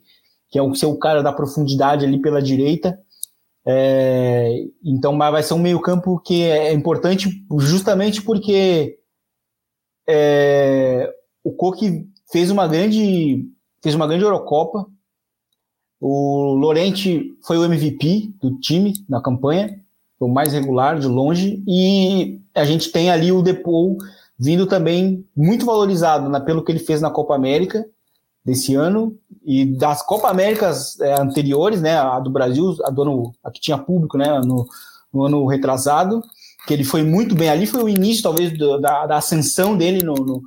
que 0.50 0.58
é 0.58 0.62
o 0.62 0.74
ser 0.74 0.86
o 0.86 0.98
cara 0.98 1.22
da 1.22 1.32
profundidade 1.32 2.04
ali 2.04 2.20
pela 2.20 2.42
direita. 2.42 2.98
É, 3.64 4.64
então 4.84 5.16
vai 5.16 5.42
ser 5.42 5.54
um 5.54 5.58
meio-campo 5.58 6.18
que 6.18 6.42
é 6.42 6.72
importante 6.72 7.30
justamente 7.60 8.20
porque 8.20 8.98
é, 10.08 11.08
o 11.44 11.52
Coque 11.52 12.08
fez 12.30 12.50
uma 12.50 12.66
grande 12.66 13.46
fez 13.82 13.94
uma 13.94 14.06
grande 14.06 14.24
Eurocopa. 14.24 14.86
O 16.04 16.54
Lorente 16.54 17.32
foi 17.46 17.56
o 17.56 17.64
MVP 17.64 18.32
do 18.42 18.58
time 18.58 18.92
na 19.08 19.22
campanha, 19.22 19.78
foi 20.18 20.28
o 20.28 20.32
mais 20.32 20.52
regular 20.52 20.98
de 20.98 21.06
longe 21.06 21.62
e 21.64 22.40
a 22.52 22.64
gente 22.64 22.90
tem 22.90 23.08
ali 23.08 23.30
o 23.30 23.40
Depou 23.40 23.96
vindo 24.36 24.66
também 24.66 25.24
muito 25.36 25.64
valorizado 25.64 26.28
né, 26.28 26.40
pelo 26.40 26.64
que 26.64 26.72
ele 26.72 26.80
fez 26.80 27.00
na 27.00 27.08
Copa 27.08 27.36
América 27.36 27.86
desse 28.44 28.74
ano 28.74 29.16
e 29.44 29.64
das 29.64 30.04
Copa 30.04 30.28
Américas 30.28 30.98
é, 30.98 31.20
anteriores, 31.20 31.80
né, 31.80 31.96
a 31.96 32.18
do 32.18 32.30
Brasil, 32.30 32.76
a 32.84 32.90
do 32.90 33.02
ano, 33.02 33.32
a 33.44 33.52
que 33.52 33.60
tinha 33.60 33.78
público, 33.78 34.18
né, 34.18 34.40
no, 34.40 34.66
no 35.14 35.22
ano 35.22 35.46
retrasado, 35.46 36.20
que 36.66 36.74
ele 36.74 36.82
foi 36.82 37.04
muito 37.04 37.36
bem. 37.36 37.48
Ali, 37.48 37.64
foi 37.64 37.84
o 37.84 37.88
início 37.88 38.24
talvez 38.24 38.58
do, 38.58 38.80
da, 38.80 39.06
da, 39.06 39.16
ascensão 39.18 39.76
dele 39.76 40.02
no, 40.02 40.14
no 40.14 40.42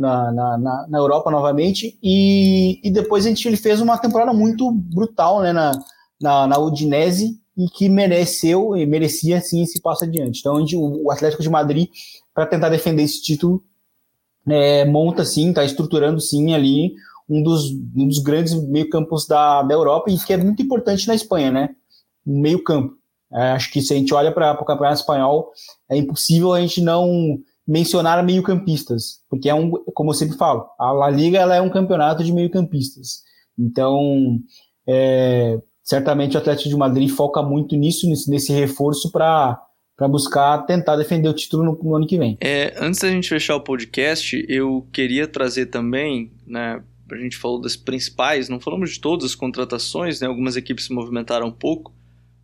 na, 0.00 0.32
na, 0.32 0.86
na, 0.88 0.98
Europa 0.98 1.30
novamente 1.30 1.98
e, 2.02 2.80
e 2.82 2.90
depois 2.90 3.26
a 3.26 3.28
gente 3.28 3.46
ele 3.46 3.56
fez 3.56 3.80
uma 3.80 3.98
temporada 3.98 4.32
muito 4.32 4.70
brutal, 4.72 5.42
né, 5.42 5.52
na, 5.52 5.72
na, 6.20 6.46
na 6.46 6.58
Udinese 6.58 7.38
e 7.56 7.68
que 7.68 7.88
mereceu 7.88 8.74
e 8.74 8.86
merecia 8.86 9.40
sim 9.42 9.62
esse 9.62 9.80
passo 9.80 10.04
adiante. 10.04 10.40
Então, 10.40 10.56
onde 10.56 10.74
o 10.76 11.10
Atlético 11.10 11.42
de 11.42 11.50
Madrid 11.50 11.88
para 12.32 12.46
tentar 12.46 12.70
defender 12.70 13.02
esse 13.02 13.22
título 13.22 13.62
é, 14.48 14.86
monta 14.86 15.24
sim, 15.24 15.50
está 15.50 15.64
estruturando 15.64 16.20
sim 16.20 16.54
ali 16.54 16.94
um 17.28 17.42
dos, 17.42 17.70
um 17.94 18.08
dos 18.08 18.18
grandes 18.18 18.54
meio-campos 18.54 19.26
da, 19.26 19.62
da 19.62 19.74
Europa 19.74 20.10
e 20.10 20.18
que 20.18 20.32
é 20.32 20.36
muito 20.38 20.62
importante 20.62 21.06
na 21.06 21.14
Espanha, 21.14 21.50
né? 21.50 21.68
Meio-campo. 22.24 22.94
É, 23.32 23.50
acho 23.52 23.70
que 23.70 23.82
se 23.82 23.92
a 23.92 23.96
gente 23.96 24.12
olha 24.14 24.32
para 24.32 24.52
o 24.52 24.64
campeonato 24.64 25.00
espanhol, 25.00 25.52
é 25.88 25.96
impossível 25.96 26.52
a 26.52 26.60
gente 26.60 26.80
não 26.80 27.38
mencionar 27.70 28.24
meio-campistas, 28.24 29.20
porque 29.30 29.48
é 29.48 29.54
um, 29.54 29.70
como 29.94 30.10
eu 30.10 30.14
sempre 30.14 30.36
falo, 30.36 30.66
a 30.76 30.90
La 30.90 31.08
Liga 31.08 31.38
ela 31.38 31.54
é 31.54 31.60
um 31.60 31.70
campeonato 31.70 32.24
de 32.24 32.32
meio-campistas. 32.32 33.20
Então, 33.56 34.40
é, 34.88 35.56
certamente 35.84 36.36
o 36.36 36.40
Atlético 36.40 36.68
de 36.68 36.76
Madrid 36.76 37.08
foca 37.08 37.40
muito 37.42 37.76
nisso, 37.76 38.08
nesse, 38.08 38.52
reforço 38.52 39.12
para 39.12 39.58
para 39.96 40.08
buscar 40.08 40.64
tentar 40.64 40.96
defender 40.96 41.28
o 41.28 41.34
título 41.34 41.62
no, 41.62 41.78
no 41.82 41.94
ano 41.94 42.06
que 42.06 42.16
vem. 42.16 42.38
É, 42.40 42.74
antes 42.80 43.00
da 43.00 43.10
gente 43.10 43.28
fechar 43.28 43.54
o 43.54 43.60
podcast, 43.60 44.42
eu 44.48 44.88
queria 44.90 45.28
trazer 45.28 45.66
também, 45.66 46.32
né, 46.46 46.82
a 47.12 47.16
gente 47.16 47.36
falou 47.36 47.60
das 47.60 47.76
principais, 47.76 48.48
não 48.48 48.58
falamos 48.58 48.92
de 48.92 48.98
todas 48.98 49.26
as 49.26 49.34
contratações, 49.34 50.18
né? 50.18 50.26
Algumas 50.26 50.56
equipes 50.56 50.86
se 50.86 50.92
movimentaram 50.94 51.48
um 51.48 51.52
pouco, 51.52 51.92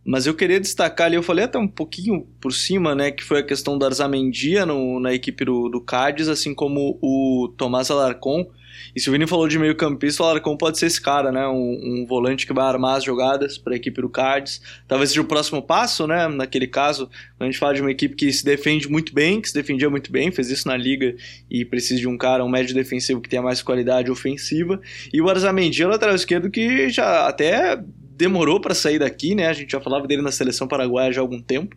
mas 0.07 0.25
eu 0.25 0.33
queria 0.33 0.59
destacar 0.59 1.07
ali, 1.07 1.15
eu 1.17 1.23
falei 1.23 1.43
até 1.45 1.59
um 1.59 1.67
pouquinho 1.67 2.25
por 2.39 2.53
cima, 2.53 2.95
né, 2.95 3.11
que 3.11 3.23
foi 3.23 3.39
a 3.39 3.43
questão 3.43 3.77
do 3.77 3.85
Arzamendia 3.85 4.65
no, 4.65 4.99
na 4.99 5.13
equipe 5.13 5.43
do, 5.43 5.67
do 5.67 5.81
Cádiz, 5.81 6.29
assim 6.29 6.55
como 6.55 6.97
o 7.01 7.53
Tomás 7.57 7.91
Alarcon, 7.91 8.49
e 8.95 8.99
se 8.99 9.09
o 9.09 9.11
Vini 9.11 9.27
falou 9.27 9.47
de 9.47 9.59
meio 9.59 9.75
campista, 9.75 10.23
o 10.23 10.25
Alarcon 10.25 10.55
pode 10.57 10.77
ser 10.77 10.87
esse 10.87 11.01
cara, 11.01 11.31
né? 11.31 11.47
Um, 11.47 12.01
um 12.01 12.05
volante 12.07 12.45
que 12.45 12.53
vai 12.53 12.65
armar 12.65 12.97
as 12.97 13.03
jogadas 13.03 13.57
para 13.57 13.73
a 13.73 13.75
equipe 13.75 14.01
do 14.01 14.09
Cards. 14.09 14.61
Talvez 14.87 15.09
seja 15.09 15.21
o 15.21 15.25
próximo 15.25 15.61
passo, 15.61 16.07
né? 16.07 16.27
Naquele 16.27 16.67
caso, 16.67 17.07
quando 17.37 17.41
a 17.41 17.45
gente 17.45 17.59
fala 17.59 17.73
de 17.73 17.81
uma 17.81 17.91
equipe 17.91 18.15
que 18.15 18.31
se 18.31 18.43
defende 18.43 18.89
muito 18.89 19.13
bem, 19.13 19.41
que 19.41 19.49
se 19.49 19.53
defendia 19.53 19.89
muito 19.89 20.11
bem, 20.11 20.31
fez 20.31 20.49
isso 20.49 20.67
na 20.67 20.77
liga 20.77 21.15
e 21.49 21.65
precisa 21.65 21.99
de 21.99 22.07
um 22.07 22.17
cara, 22.17 22.43
um 22.43 22.49
médio 22.49 22.73
defensivo 22.73 23.21
que 23.21 23.29
tenha 23.29 23.41
mais 23.41 23.61
qualidade 23.61 24.09
ofensiva. 24.11 24.79
E 25.13 25.21
o 25.21 25.29
Arzamendi 25.29 25.83
o 25.83 25.89
lateral 25.89 26.15
esquerdo 26.15 26.49
que 26.49 26.89
já 26.89 27.27
até 27.27 27.79
demorou 28.17 28.59
para 28.59 28.73
sair 28.73 28.99
daqui, 28.99 29.35
né? 29.35 29.47
A 29.47 29.53
gente 29.53 29.71
já 29.71 29.79
falava 29.79 30.07
dele 30.07 30.21
na 30.21 30.31
seleção 30.31 30.67
paraguaia 30.67 31.11
já 31.11 31.21
há 31.21 31.23
algum 31.23 31.41
tempo. 31.41 31.75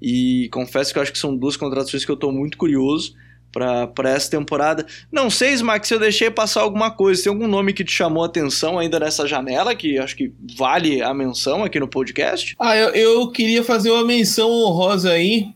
E 0.00 0.48
confesso 0.52 0.92
que 0.92 0.98
eu 0.98 1.02
acho 1.02 1.12
que 1.12 1.18
são 1.18 1.36
duas 1.36 1.56
contratações 1.56 2.04
que 2.04 2.10
eu 2.10 2.14
estou 2.14 2.32
muito 2.32 2.58
curioso 2.58 3.14
para 3.50 4.10
essa 4.10 4.30
temporada. 4.30 4.86
Não 5.10 5.30
sei, 5.30 5.52
Smack, 5.52 5.86
se 5.86 5.94
eu 5.94 5.98
deixei 5.98 6.30
passar 6.30 6.60
alguma 6.60 6.90
coisa. 6.90 7.22
Tem 7.22 7.32
algum 7.32 7.48
nome 7.48 7.72
que 7.72 7.84
te 7.84 7.92
chamou 7.92 8.22
a 8.22 8.26
atenção 8.26 8.78
ainda 8.78 9.00
nessa 9.00 9.26
janela, 9.26 9.74
que 9.74 9.98
acho 9.98 10.16
que 10.16 10.32
vale 10.56 11.02
a 11.02 11.14
menção 11.14 11.64
aqui 11.64 11.80
no 11.80 11.88
podcast? 11.88 12.54
Ah, 12.58 12.76
eu, 12.76 12.88
eu 12.90 13.30
queria 13.30 13.64
fazer 13.64 13.90
uma 13.90 14.04
menção 14.04 14.50
honrosa 14.50 15.12
aí 15.12 15.48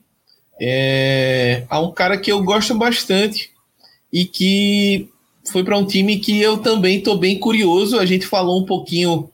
é, 0.60 1.64
a 1.68 1.80
um 1.80 1.92
cara 1.92 2.16
que 2.16 2.32
eu 2.32 2.42
gosto 2.42 2.74
bastante 2.74 3.50
e 4.12 4.24
que 4.24 5.08
foi 5.50 5.64
para 5.64 5.78
um 5.78 5.84
time 5.84 6.18
que 6.18 6.40
eu 6.40 6.58
também 6.58 6.98
estou 6.98 7.18
bem 7.18 7.38
curioso. 7.38 7.98
A 7.98 8.06
gente 8.06 8.26
falou 8.26 8.60
um 8.60 8.66
pouquinho 8.66 9.28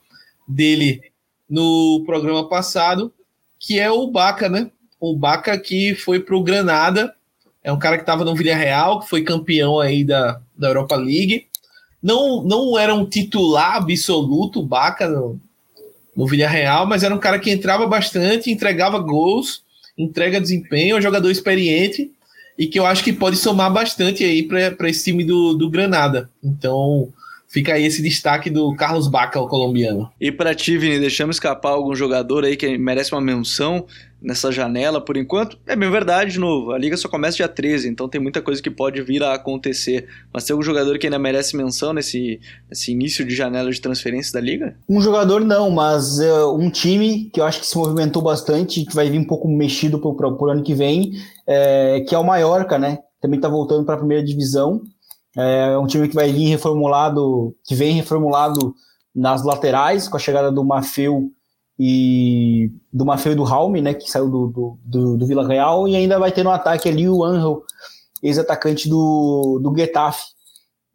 dele 0.48 1.02
no 1.48 2.02
programa 2.06 2.48
passado, 2.48 3.12
que 3.58 3.78
é 3.78 3.90
o 3.90 4.06
Baca, 4.10 4.48
né? 4.48 4.70
O 5.00 5.16
Baca 5.16 5.56
que 5.58 5.94
foi 5.94 6.20
para 6.20 6.36
o 6.36 6.42
Granada 6.42 7.14
é 7.62 7.72
um 7.72 7.78
cara 7.78 7.96
que 7.96 8.02
estava 8.02 8.24
no 8.24 8.34
Villarreal, 8.34 9.00
que 9.00 9.08
foi 9.08 9.22
campeão 9.22 9.78
aí 9.78 10.04
da, 10.04 10.40
da 10.56 10.68
Europa 10.68 10.96
League. 10.96 11.46
Não, 12.02 12.42
não 12.42 12.78
era 12.78 12.94
um 12.94 13.04
titular 13.04 13.76
absoluto, 13.76 14.62
Baca, 14.62 15.08
no, 15.08 15.38
no 16.16 16.26
Villarreal, 16.26 16.86
mas 16.86 17.02
era 17.02 17.14
um 17.14 17.18
cara 17.18 17.38
que 17.38 17.50
entrava 17.50 17.86
bastante, 17.86 18.50
entregava 18.50 18.98
gols, 18.98 19.62
entrega 19.96 20.40
desempenho, 20.40 20.96
é 20.96 20.98
um 20.98 21.02
jogador 21.02 21.30
experiente 21.30 22.10
e 22.58 22.66
que 22.66 22.78
eu 22.78 22.86
acho 22.86 23.04
que 23.04 23.12
pode 23.12 23.36
somar 23.36 23.72
bastante 23.72 24.24
aí 24.24 24.42
para 24.42 24.88
esse 24.88 25.04
time 25.04 25.22
do, 25.24 25.54
do 25.54 25.70
Granada. 25.70 26.30
Então, 26.42 27.12
fica 27.48 27.74
aí 27.74 27.84
esse 27.84 28.02
destaque 28.02 28.50
do 28.50 28.74
Carlos 28.76 29.08
Baca, 29.08 29.40
o 29.40 29.48
colombiano. 29.48 30.10
E 30.20 30.30
para 30.30 30.54
ti, 30.54 30.76
Vini, 30.76 31.00
deixamos 31.00 31.36
escapar 31.36 31.70
algum 31.70 31.94
jogador 31.94 32.44
aí 32.44 32.56
que 32.56 32.78
merece 32.78 33.12
uma 33.12 33.20
menção? 33.20 33.86
nessa 34.20 34.50
janela 34.50 35.00
por 35.00 35.16
enquanto. 35.16 35.56
É 35.66 35.76
bem 35.76 35.90
verdade, 35.90 36.32
de 36.32 36.40
novo, 36.40 36.72
a 36.72 36.78
liga 36.78 36.96
só 36.96 37.08
começa 37.08 37.36
dia 37.36 37.48
13, 37.48 37.88
então 37.88 38.08
tem 38.08 38.20
muita 38.20 38.42
coisa 38.42 38.60
que 38.60 38.70
pode 38.70 39.00
vir 39.02 39.22
a 39.22 39.34
acontecer. 39.34 40.08
Mas 40.32 40.44
tem 40.44 40.54
algum 40.54 40.62
jogador 40.62 40.98
que 40.98 41.06
ainda 41.06 41.18
merece 41.18 41.56
menção 41.56 41.92
nesse, 41.92 42.40
nesse 42.68 42.92
início 42.92 43.24
de 43.24 43.34
janela 43.34 43.70
de 43.70 43.80
transferência 43.80 44.32
da 44.32 44.40
liga? 44.40 44.76
Um 44.88 45.00
jogador 45.00 45.44
não, 45.44 45.70
mas 45.70 46.18
uh, 46.18 46.54
um 46.54 46.70
time 46.70 47.30
que 47.32 47.40
eu 47.40 47.44
acho 47.44 47.60
que 47.60 47.66
se 47.66 47.76
movimentou 47.76 48.22
bastante, 48.22 48.84
que 48.84 48.94
vai 48.94 49.08
vir 49.08 49.18
um 49.18 49.26
pouco 49.26 49.48
mexido 49.48 49.98
pro, 49.98 50.14
pro, 50.14 50.36
pro 50.36 50.50
ano 50.50 50.62
que 50.62 50.74
vem, 50.74 51.12
é, 51.46 52.00
que 52.06 52.14
é 52.14 52.18
o 52.18 52.24
Mallorca, 52.24 52.78
né? 52.78 52.98
Também 53.20 53.40
tá 53.40 53.48
voltando 53.48 53.84
para 53.84 53.94
a 53.94 53.98
primeira 53.98 54.24
divisão. 54.24 54.82
É 55.40 55.78
um 55.78 55.86
time 55.86 56.08
que 56.08 56.16
vai 56.16 56.32
vir 56.32 56.48
reformulado, 56.48 57.54
que 57.64 57.72
vem 57.72 57.94
reformulado 57.94 58.74
nas 59.14 59.44
laterais, 59.44 60.08
com 60.08 60.16
a 60.16 60.20
chegada 60.20 60.50
do 60.50 60.64
Mafeu 60.64 61.30
e 61.78 62.72
do 62.92 63.06
Mafeu 63.06 63.32
e 63.32 63.36
do 63.36 63.44
Raume, 63.44 63.80
né, 63.80 63.94
que 63.94 64.10
saiu 64.10 64.28
do, 64.28 64.48
do, 64.48 64.78
do, 64.84 65.16
do, 65.16 65.26
Vila 65.26 65.46
Real, 65.46 65.86
e 65.86 65.94
ainda 65.94 66.18
vai 66.18 66.32
ter 66.32 66.42
no 66.42 66.50
ataque 66.50 66.88
ali 66.88 67.08
o 67.08 67.22
Angel, 67.22 67.62
ex-atacante 68.20 68.88
do, 68.88 69.60
do 69.62 69.72
Getafe. 69.76 70.24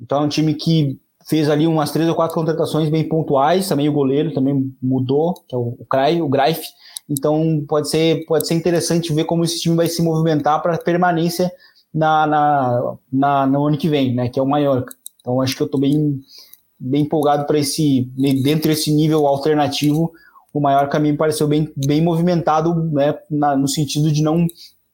Então 0.01 0.21
é 0.21 0.25
um 0.25 0.29
time 0.29 0.53
que 0.55 0.99
fez 1.25 1.49
ali 1.49 1.65
umas 1.65 1.91
três 1.91 2.09
ou 2.09 2.15
quatro 2.15 2.35
contratações 2.35 2.89
bem 2.89 3.07
pontuais, 3.07 3.69
também 3.69 3.87
o 3.87 3.93
goleiro 3.93 4.33
também 4.33 4.75
mudou, 4.81 5.35
que 5.47 5.55
é 5.55 5.57
o, 5.57 5.77
o 5.79 6.25
o 6.25 6.29
Greif. 6.29 6.61
Então 7.09 7.63
pode 7.65 7.89
ser, 7.89 8.25
pode 8.25 8.45
ser 8.45 8.55
interessante 8.55 9.13
ver 9.13 9.23
como 9.23 9.45
esse 9.45 9.61
time 9.61 9.77
vai 9.77 9.87
se 9.87 10.01
movimentar 10.01 10.61
para 10.61 10.77
permanência 10.77 11.49
na, 11.93 12.25
na, 12.25 12.95
na, 13.11 13.47
no 13.47 13.67
ano 13.67 13.77
que 13.77 13.87
vem, 13.87 14.13
né, 14.13 14.29
que 14.29 14.39
é 14.39 14.43
o 14.43 14.47
Mallorca. 14.47 14.95
Então 15.21 15.39
acho 15.41 15.55
que 15.55 15.61
eu 15.61 15.65
estou 15.65 15.79
bem, 15.79 16.19
bem 16.79 17.03
empolgado 17.03 17.45
para 17.45 17.59
esse, 17.59 18.09
dentro 18.43 18.69
desse 18.69 18.91
nível 18.91 19.27
alternativo, 19.27 20.11
o 20.53 20.59
maior 20.59 20.87
caminho 20.89 21.17
pareceu 21.17 21.47
bem, 21.47 21.71
bem 21.75 22.01
movimentado, 22.01 22.75
né, 22.91 23.15
na, 23.29 23.55
no 23.55 23.67
sentido 23.67 24.11
de 24.11 24.21
não 24.21 24.45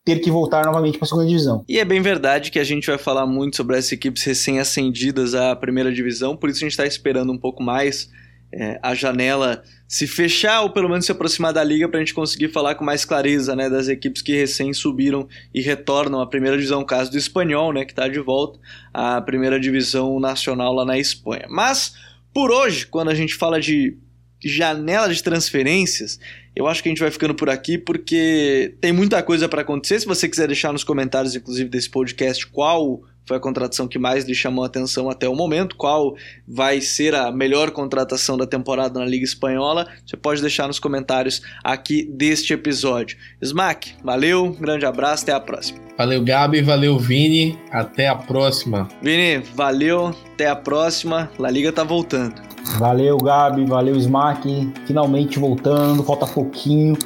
ter 0.06 0.20
que 0.20 0.32
voltar 0.32 0.66
novamente 0.66 0.97
para 0.97 1.06
a 1.06 1.08
segunda 1.08 1.28
divisão. 1.28 1.64
E 1.68 1.78
é 1.78 1.86
bem 1.86 2.02
verdade 2.02 2.52
que 2.52 2.60
a 2.60 2.64
gente 2.64 2.88
vai 2.88 2.97
falar 2.97 3.26
muito 3.28 3.58
sobre 3.58 3.78
essas 3.78 3.91
equipes 3.91 4.24
recém-ascendidas 4.24 5.36
à 5.36 5.56
primeira 5.56 5.91
divisão, 5.93 6.36
por 6.36 6.50
isso 6.50 6.60
a 6.60 6.62
gente 6.62 6.72
está 6.72 6.86
esperando 6.86 7.32
um 7.32 7.38
pouco 7.38 7.62
mais 7.62 8.10
é, 8.52 8.80
a 8.82 8.95
janela 8.95 9.64
se 9.88 10.06
fechar 10.06 10.62
ou 10.62 10.70
pelo 10.70 10.89
menos 10.89 11.06
se 11.06 11.12
aproximar 11.12 11.52
da 11.52 11.64
liga 11.64 11.88
para 11.88 11.97
a 11.97 12.02
gente 12.02 12.14
conseguir 12.14 12.50
falar 12.50 12.76
com 12.76 12.84
mais 12.84 13.06
clareza 13.06 13.56
né, 13.56 13.70
das 13.70 13.88
equipes 13.88 14.22
que 14.22 14.36
recém 14.36 14.74
subiram 14.74 15.28
e 15.54 15.62
retornam 15.62 16.22
à 16.22 16.28
primeira 16.28 16.56
divisão, 16.56 16.84
caso 16.84 17.12
do 17.12 17.18
espanhol, 17.18 17.74
né, 17.74 17.86
que 17.86 17.91
está 17.91 18.08
de 18.08 18.20
volta 18.20 18.60
à 18.93 19.20
primeira 19.22 19.60
divisão 19.60 20.20
nacional 20.20 20.74
lá 20.74 20.86
na 20.86 20.97
Espanha. 20.97 21.45
Mas 21.50 21.95
por 22.34 22.52
hoje, 22.52 22.86
quando 22.86 23.10
a 23.10 23.16
gente 23.16 23.36
fala 23.36 23.60
de 23.60 23.97
janela 24.43 25.14
de 25.14 25.22
transferências, 25.22 26.20
eu 26.56 26.68
acho 26.68 26.82
que 26.82 26.89
a 26.89 26.91
gente 26.91 27.02
vai 27.02 27.12
ficando 27.12 27.34
por 27.36 27.50
aqui 27.50 27.78
porque 27.78 28.76
tem 28.80 28.91
muita 28.91 29.22
coisa 29.24 29.50
para 29.50 29.62
acontecer. 29.62 30.00
Se 30.00 30.06
você 30.06 30.30
quiser 30.30 30.47
deixar 30.47 30.72
nos 30.72 30.84
comentários, 30.84 31.36
inclusive 31.36 31.70
desse 31.70 31.89
podcast, 31.89 32.45
qual 32.47 33.02
foi 33.30 33.38
a 33.38 33.40
contratação 33.40 33.88
que 33.88 34.00
mais 34.00 34.26
lhe 34.26 34.34
chamou 34.34 34.64
a 34.64 34.68
atenção 34.68 35.08
até 35.08 35.30
o 35.30 35.36
momento, 35.36 35.76
qual 35.76 36.16
vai 36.48 36.82
ser 36.82 37.14
a 37.14 37.32
melhor 37.32 37.70
contratação 37.70 38.36
da 38.36 38.48
temporada 38.48 39.00
na 39.00 39.06
Liga 39.06 39.24
Espanhola, 39.24 39.88
você 40.04 40.18
pode 40.18 40.42
deixar 40.42 40.66
nos 40.66 40.80
comentários 40.80 41.40
aqui 41.64 42.10
deste 42.12 42.54
episódio. 42.54 43.20
Smack, 43.40 43.94
valeu, 44.04 44.52
grande 44.60 44.84
abraço, 44.84 45.26
até 45.26 45.32
a 45.32 45.40
próxima. 45.40 45.78
Valeu, 45.96 46.24
Gabi, 46.24 46.64
valeu, 46.64 46.98
Vini, 46.98 47.56
até 47.70 48.08
a 48.08 48.16
próxima. 48.16 48.88
Vini, 49.00 49.44
valeu, 49.54 50.08
até 50.34 50.48
a 50.48 50.56
próxima, 50.56 51.30
La 51.38 51.52
Liga 51.52 51.72
tá 51.72 51.84
voltando. 51.84 52.34
Valeu, 52.80 53.16
Gabi, 53.18 53.64
valeu, 53.64 53.96
Smack, 53.96 54.74
finalmente 54.88 55.38
voltando, 55.38 56.04
falta 56.04 56.26
pouquinho. 56.26 56.98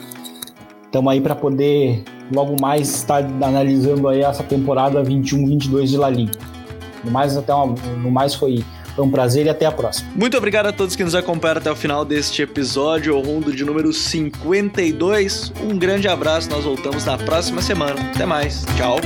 Estamos 0.86 1.12
aí 1.12 1.20
para 1.20 1.36
poder 1.36 2.02
logo 2.32 2.56
mais 2.60 2.90
estar 2.96 3.24
analisando 3.24 4.08
aí 4.08 4.22
essa 4.22 4.44
temporada 4.44 5.04
21-22 5.04 5.86
de 5.86 5.98
La 5.98 6.10
Liga. 6.10 6.32
No 7.04 7.12
mais, 7.12 7.36
até 7.36 7.54
uma, 7.54 7.76
no 8.02 8.12
mais 8.12 8.34
foi 8.34 8.64
foi 8.96 9.06
um 9.06 9.10
prazer 9.10 9.46
e 9.46 9.50
até 9.50 9.66
a 9.66 9.72
próxima. 9.72 10.10
Muito 10.16 10.38
obrigado 10.38 10.68
a 10.68 10.72
todos 10.72 10.96
que 10.96 11.04
nos 11.04 11.16
acompanharam 11.16 11.60
até 11.60 11.72
o 11.72 11.76
final 11.76 12.06
deste 12.06 12.42
episódio, 12.42 13.18
o 13.18 13.22
rondo 13.22 13.52
de 13.52 13.66
número 13.66 13.92
52. 13.92 15.52
Um 15.64 15.78
grande 15.78 16.08
abraço, 16.08 16.50
nós 16.50 16.64
voltamos 16.64 17.06
na 17.06 17.18
próxima 17.18 17.62
semana. 17.62 18.00
Até 18.14 18.26
mais, 18.26 18.64
tchau. 18.78 18.98